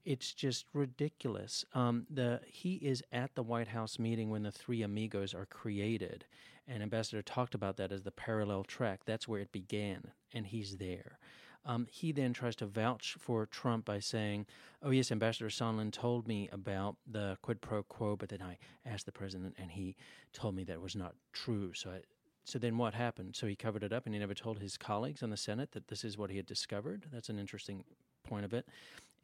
It's 0.06 0.32
just 0.32 0.66
ridiculous. 0.72 1.64
Um, 1.74 2.06
the 2.08 2.40
he 2.46 2.74
is 2.76 3.02
at 3.10 3.34
the 3.34 3.42
White 3.42 3.66
House 3.66 3.98
meeting 3.98 4.30
when 4.30 4.44
the 4.44 4.52
three 4.52 4.82
amigos 4.82 5.34
are 5.34 5.46
created, 5.46 6.24
and 6.68 6.80
Ambassador 6.80 7.22
talked 7.22 7.56
about 7.56 7.76
that 7.78 7.90
as 7.90 8.02
the 8.02 8.12
parallel 8.12 8.62
track. 8.62 9.00
That's 9.04 9.26
where 9.26 9.40
it 9.40 9.50
began, 9.50 10.12
and 10.32 10.46
he's 10.46 10.76
there. 10.76 11.18
Um, 11.64 11.88
he 11.90 12.12
then 12.12 12.32
tries 12.32 12.54
to 12.56 12.66
vouch 12.66 13.16
for 13.18 13.46
Trump 13.46 13.84
by 13.84 13.98
saying, 13.98 14.46
"Oh 14.80 14.90
yes, 14.90 15.10
Ambassador 15.10 15.48
Sondland 15.48 15.92
told 15.92 16.28
me 16.28 16.48
about 16.52 16.96
the 17.04 17.36
quid 17.42 17.60
pro 17.60 17.82
quo, 17.82 18.14
but 18.14 18.28
then 18.28 18.42
I 18.42 18.58
asked 18.88 19.06
the 19.06 19.12
president, 19.12 19.56
and 19.58 19.72
he 19.72 19.96
told 20.32 20.54
me 20.54 20.62
that 20.64 20.80
was 20.80 20.94
not 20.94 21.16
true." 21.32 21.72
So, 21.74 21.90
I, 21.90 22.02
so 22.44 22.60
then 22.60 22.78
what 22.78 22.94
happened? 22.94 23.34
So 23.34 23.48
he 23.48 23.56
covered 23.56 23.82
it 23.82 23.92
up, 23.92 24.06
and 24.06 24.14
he 24.14 24.20
never 24.20 24.34
told 24.34 24.60
his 24.60 24.76
colleagues 24.76 25.24
in 25.24 25.30
the 25.30 25.36
Senate 25.36 25.72
that 25.72 25.88
this 25.88 26.04
is 26.04 26.16
what 26.16 26.30
he 26.30 26.36
had 26.36 26.46
discovered. 26.46 27.06
That's 27.12 27.28
an 27.28 27.40
interesting 27.40 27.82
point 28.22 28.44
of 28.44 28.54
it, 28.54 28.68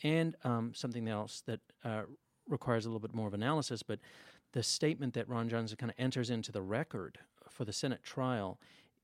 and 0.03 0.36
um, 0.44 0.72
something 0.74 1.09
else 1.09 1.42
that 1.46 1.61
uh, 1.84 2.03
requires 2.48 2.86
a 2.86 2.88
little 2.88 3.00
bit 3.00 3.14
more 3.14 3.28
of 3.28 3.34
analysis, 3.34 3.82
but 3.82 3.98
the 4.53 4.62
statement 4.62 5.14
that 5.14 5.28
Ron 5.28 5.48
Johnson 5.48 5.76
kind 5.76 5.90
of 5.90 5.96
enters 5.98 6.30
into 6.30 6.53
the 6.53 6.62
record 6.62 7.18
for 7.48 7.64
the 7.64 7.72
Senate 7.72 8.03
trial 8.03 8.59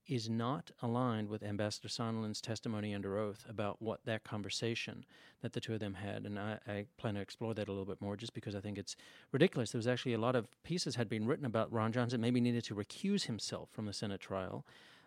is 0.09 0.27
not 0.29 0.71
aligned 0.81 1.29
with 1.29 1.43
Ambassador 1.43 1.87
Sondland's 1.87 2.41
testimony 2.41 2.95
under 2.95 3.17
oath 3.17 3.45
about 3.47 3.79
what 3.79 3.99
that 4.05 4.23
conversation 4.23 5.05
that 5.41 5.53
the 5.53 5.59
two 5.59 5.73
of 5.73 5.79
them 5.79 5.93
had. 5.93 6.25
And 6.25 6.39
I, 6.39 6.57
I, 6.67 6.85
plan 6.97 7.13
to 7.13 7.21
explore 7.21 7.53
that 7.53 7.67
a 7.67 7.71
little 7.71 7.85
bit 7.85 8.01
more 8.01 8.17
just 8.17 8.33
because 8.33 8.55
I 8.55 8.59
think 8.59 8.79
it's 8.79 8.95
ridiculous. 9.31 9.71
There 9.71 9.77
was 9.77 9.87
actually 9.87 10.13
a 10.13 10.19
lot 10.19 10.35
of 10.35 10.47
pieces 10.63 10.95
had 10.95 11.09
been 11.09 11.27
written 11.27 11.45
about 11.45 11.71
Ron 11.71 11.91
Johnson 11.91 12.21
maybe 12.21 12.41
needed 12.41 12.63
to 12.65 12.75
recuse 12.75 13.25
himself 13.25 13.69
from 13.71 13.85
the 13.85 13.93
Senate 13.93 14.19
trial. 14.19 14.65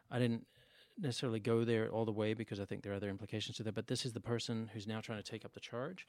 I 0.08 0.20
didn't 0.20 0.46
necessarily 0.98 1.40
go 1.40 1.64
there 1.64 1.88
all 1.88 2.04
the 2.04 2.12
way 2.12 2.34
because 2.34 2.60
I 2.60 2.64
think 2.64 2.82
there 2.82 2.92
are 2.92 2.96
other 2.96 3.08
implications 3.08 3.56
to 3.56 3.62
that. 3.64 3.74
But 3.74 3.86
this 3.86 4.04
is 4.04 4.12
the 4.12 4.20
person 4.20 4.70
who's 4.72 4.86
now 4.86 5.00
trying 5.00 5.22
to 5.22 5.28
take 5.28 5.44
up 5.44 5.52
the 5.52 5.60
charge. 5.60 6.06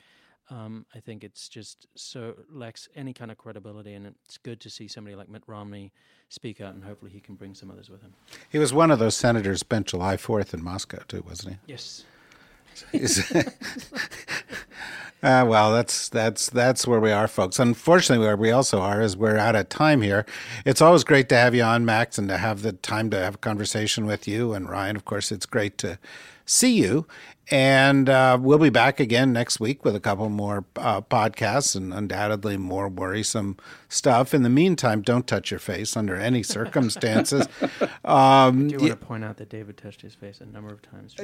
Um, 0.49 0.85
I 0.93 0.99
think 0.99 1.23
it's 1.23 1.47
just 1.47 1.87
so 1.95 2.35
lacks 2.51 2.89
any 2.95 3.13
kind 3.13 3.31
of 3.31 3.37
credibility, 3.37 3.93
and 3.93 4.13
it's 4.25 4.37
good 4.37 4.59
to 4.61 4.69
see 4.69 4.89
somebody 4.89 5.15
like 5.15 5.29
Mitt 5.29 5.43
Romney 5.47 5.93
speak 6.27 6.59
out, 6.59 6.73
and 6.73 6.83
hopefully 6.83 7.11
he 7.11 7.21
can 7.21 7.35
bring 7.35 7.55
some 7.55 7.71
others 7.71 7.89
with 7.89 8.01
him. 8.01 8.13
He 8.49 8.57
was 8.57 8.73
one 8.73 8.91
of 8.91 8.99
those 8.99 9.15
senators 9.15 9.61
spent 9.61 9.87
July 9.87 10.17
Fourth 10.17 10.53
in 10.53 10.61
Moscow 10.61 11.01
too, 11.07 11.23
wasn't 11.25 11.53
he? 11.53 11.71
Yes. 11.71 12.03
Uh, 15.23 15.45
well, 15.47 15.71
that's 15.71 16.09
that's 16.09 16.49
that's 16.49 16.85
where 16.85 16.99
we 16.99 17.09
are, 17.09 17.29
folks. 17.29 17.57
Unfortunately, 17.57 18.25
where 18.25 18.35
we 18.35 18.51
also 18.51 18.81
are 18.81 19.01
is 19.01 19.15
we're 19.15 19.37
out 19.37 19.55
of 19.55 19.69
time 19.69 20.01
here. 20.01 20.25
It's 20.65 20.81
always 20.81 21.05
great 21.05 21.29
to 21.29 21.35
have 21.35 21.55
you 21.55 21.63
on, 21.63 21.85
Max, 21.85 22.17
and 22.17 22.27
to 22.27 22.37
have 22.37 22.61
the 22.61 22.73
time 22.73 23.09
to 23.11 23.17
have 23.17 23.35
a 23.35 23.37
conversation 23.37 24.05
with 24.05 24.27
you 24.27 24.51
and 24.51 24.69
Ryan. 24.69 24.97
Of 24.97 25.05
course, 25.05 25.31
it's 25.31 25.45
great 25.45 25.77
to 25.77 25.97
see 26.45 26.77
you. 26.77 27.07
And 27.51 28.07
uh, 28.09 28.37
we'll 28.39 28.57
be 28.57 28.69
back 28.69 29.01
again 29.01 29.33
next 29.33 29.59
week 29.59 29.83
with 29.83 29.95
a 29.97 29.99
couple 29.99 30.29
more 30.29 30.63
uh, 30.77 31.01
podcasts 31.01 31.75
and 31.75 31.93
undoubtedly 31.93 32.55
more 32.55 32.87
worrisome 32.87 33.57
stuff. 33.89 34.33
In 34.33 34.43
the 34.43 34.49
meantime, 34.49 35.01
don't 35.01 35.27
touch 35.27 35.51
your 35.51 35.59
face 35.59 35.97
under 35.97 36.15
any 36.15 36.41
circumstances. 36.43 37.45
um, 38.05 38.65
I 38.65 38.69
do 38.69 38.77
want 38.77 38.89
to 38.91 38.95
point 38.95 39.23
out 39.25 39.37
that 39.37 39.49
David 39.49 39.75
touched 39.75 40.01
his 40.01 40.15
face 40.15 40.39
a 40.39 40.45
number 40.45 40.71
of 40.71 40.81
times. 40.81 41.15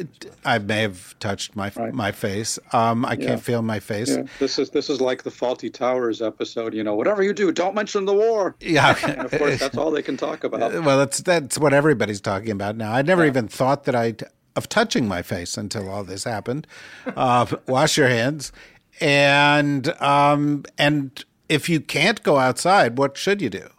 I 0.43 0.59
may 0.59 0.81
have 0.81 1.17
touched 1.19 1.55
my 1.55 1.71
right. 1.77 1.93
my 1.93 2.11
face. 2.11 2.59
Um, 2.73 3.05
I 3.05 3.13
yeah. 3.13 3.27
can't 3.27 3.41
feel 3.41 3.61
my 3.61 3.79
face. 3.79 4.09
Yeah. 4.09 4.23
This 4.39 4.59
is 4.59 4.71
this 4.71 4.89
is 4.89 4.99
like 4.99 5.23
the 5.23 5.31
Fawlty 5.31 5.73
Towers 5.73 6.21
episode. 6.21 6.73
You 6.73 6.83
know, 6.83 6.95
whatever 6.95 7.23
you 7.23 7.33
do, 7.33 7.49
don't 7.53 7.75
mention 7.75 8.03
the 8.03 8.13
war. 8.13 8.57
Yeah, 8.59 8.93
and 9.07 9.21
of 9.21 9.31
course 9.31 9.57
that's 9.57 9.77
all 9.77 9.89
they 9.89 10.03
can 10.03 10.17
talk 10.17 10.43
about. 10.43 10.83
Well, 10.83 10.97
that's 10.97 11.19
that's 11.21 11.57
what 11.57 11.73
everybody's 11.73 12.19
talking 12.19 12.51
about 12.51 12.75
now. 12.75 12.91
I 12.91 13.03
never 13.03 13.23
yeah. 13.23 13.29
even 13.29 13.47
thought 13.47 13.85
that 13.85 13.95
I'd 13.95 14.23
of 14.55 14.69
touching 14.69 15.07
my 15.07 15.21
face 15.21 15.57
until 15.57 15.89
all 15.89 16.03
this 16.03 16.23
happened. 16.23 16.67
Uh, 17.05 17.45
wash 17.67 17.97
your 17.97 18.07
hands, 18.07 18.51
and 18.99 19.89
um, 20.01 20.63
and 20.77 21.23
if 21.47 21.69
you 21.69 21.79
can't 21.81 22.21
go 22.23 22.37
outside, 22.37 22.97
what 22.97 23.17
should 23.17 23.41
you 23.41 23.49
do? 23.49 23.69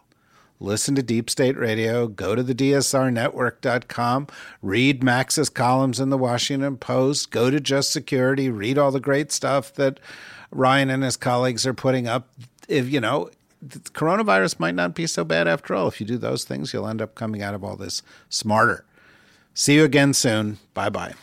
Listen 0.59 0.93
to 0.93 1.01
Deep 1.01 1.27
State 1.27 1.57
Radio, 1.57 2.07
go 2.07 2.35
to 2.35 2.43
the 2.43 2.53
DSRnetwork.com, 2.53 4.27
read 4.61 5.03
Max's 5.03 5.49
columns 5.49 5.99
in 5.99 6.11
the 6.11 6.19
Washington 6.19 6.77
Post, 6.77 7.31
go 7.31 7.49
to 7.49 7.59
Just 7.59 7.91
Security, 7.91 8.47
read 8.47 8.77
all 8.77 8.91
the 8.91 8.99
great 8.99 9.31
stuff 9.31 9.73
that 9.73 9.99
Ryan 10.51 10.91
and 10.91 11.03
his 11.03 11.17
colleagues 11.17 11.65
are 11.65 11.73
putting 11.73 12.07
up. 12.07 12.29
If 12.67 12.91
you 12.91 13.01
know, 13.01 13.31
coronavirus 13.65 14.59
might 14.59 14.75
not 14.75 14.93
be 14.93 15.07
so 15.07 15.23
bad 15.23 15.47
after 15.47 15.73
all. 15.73 15.87
If 15.87 15.99
you 15.99 16.05
do 16.05 16.19
those 16.19 16.43
things, 16.43 16.73
you'll 16.73 16.87
end 16.87 17.01
up 17.01 17.15
coming 17.15 17.41
out 17.41 17.55
of 17.55 17.63
all 17.63 17.75
this 17.75 18.03
smarter. 18.29 18.85
See 19.53 19.75
you 19.75 19.83
again 19.83 20.13
soon. 20.13 20.57
Bye 20.73 20.89
bye. 20.89 21.13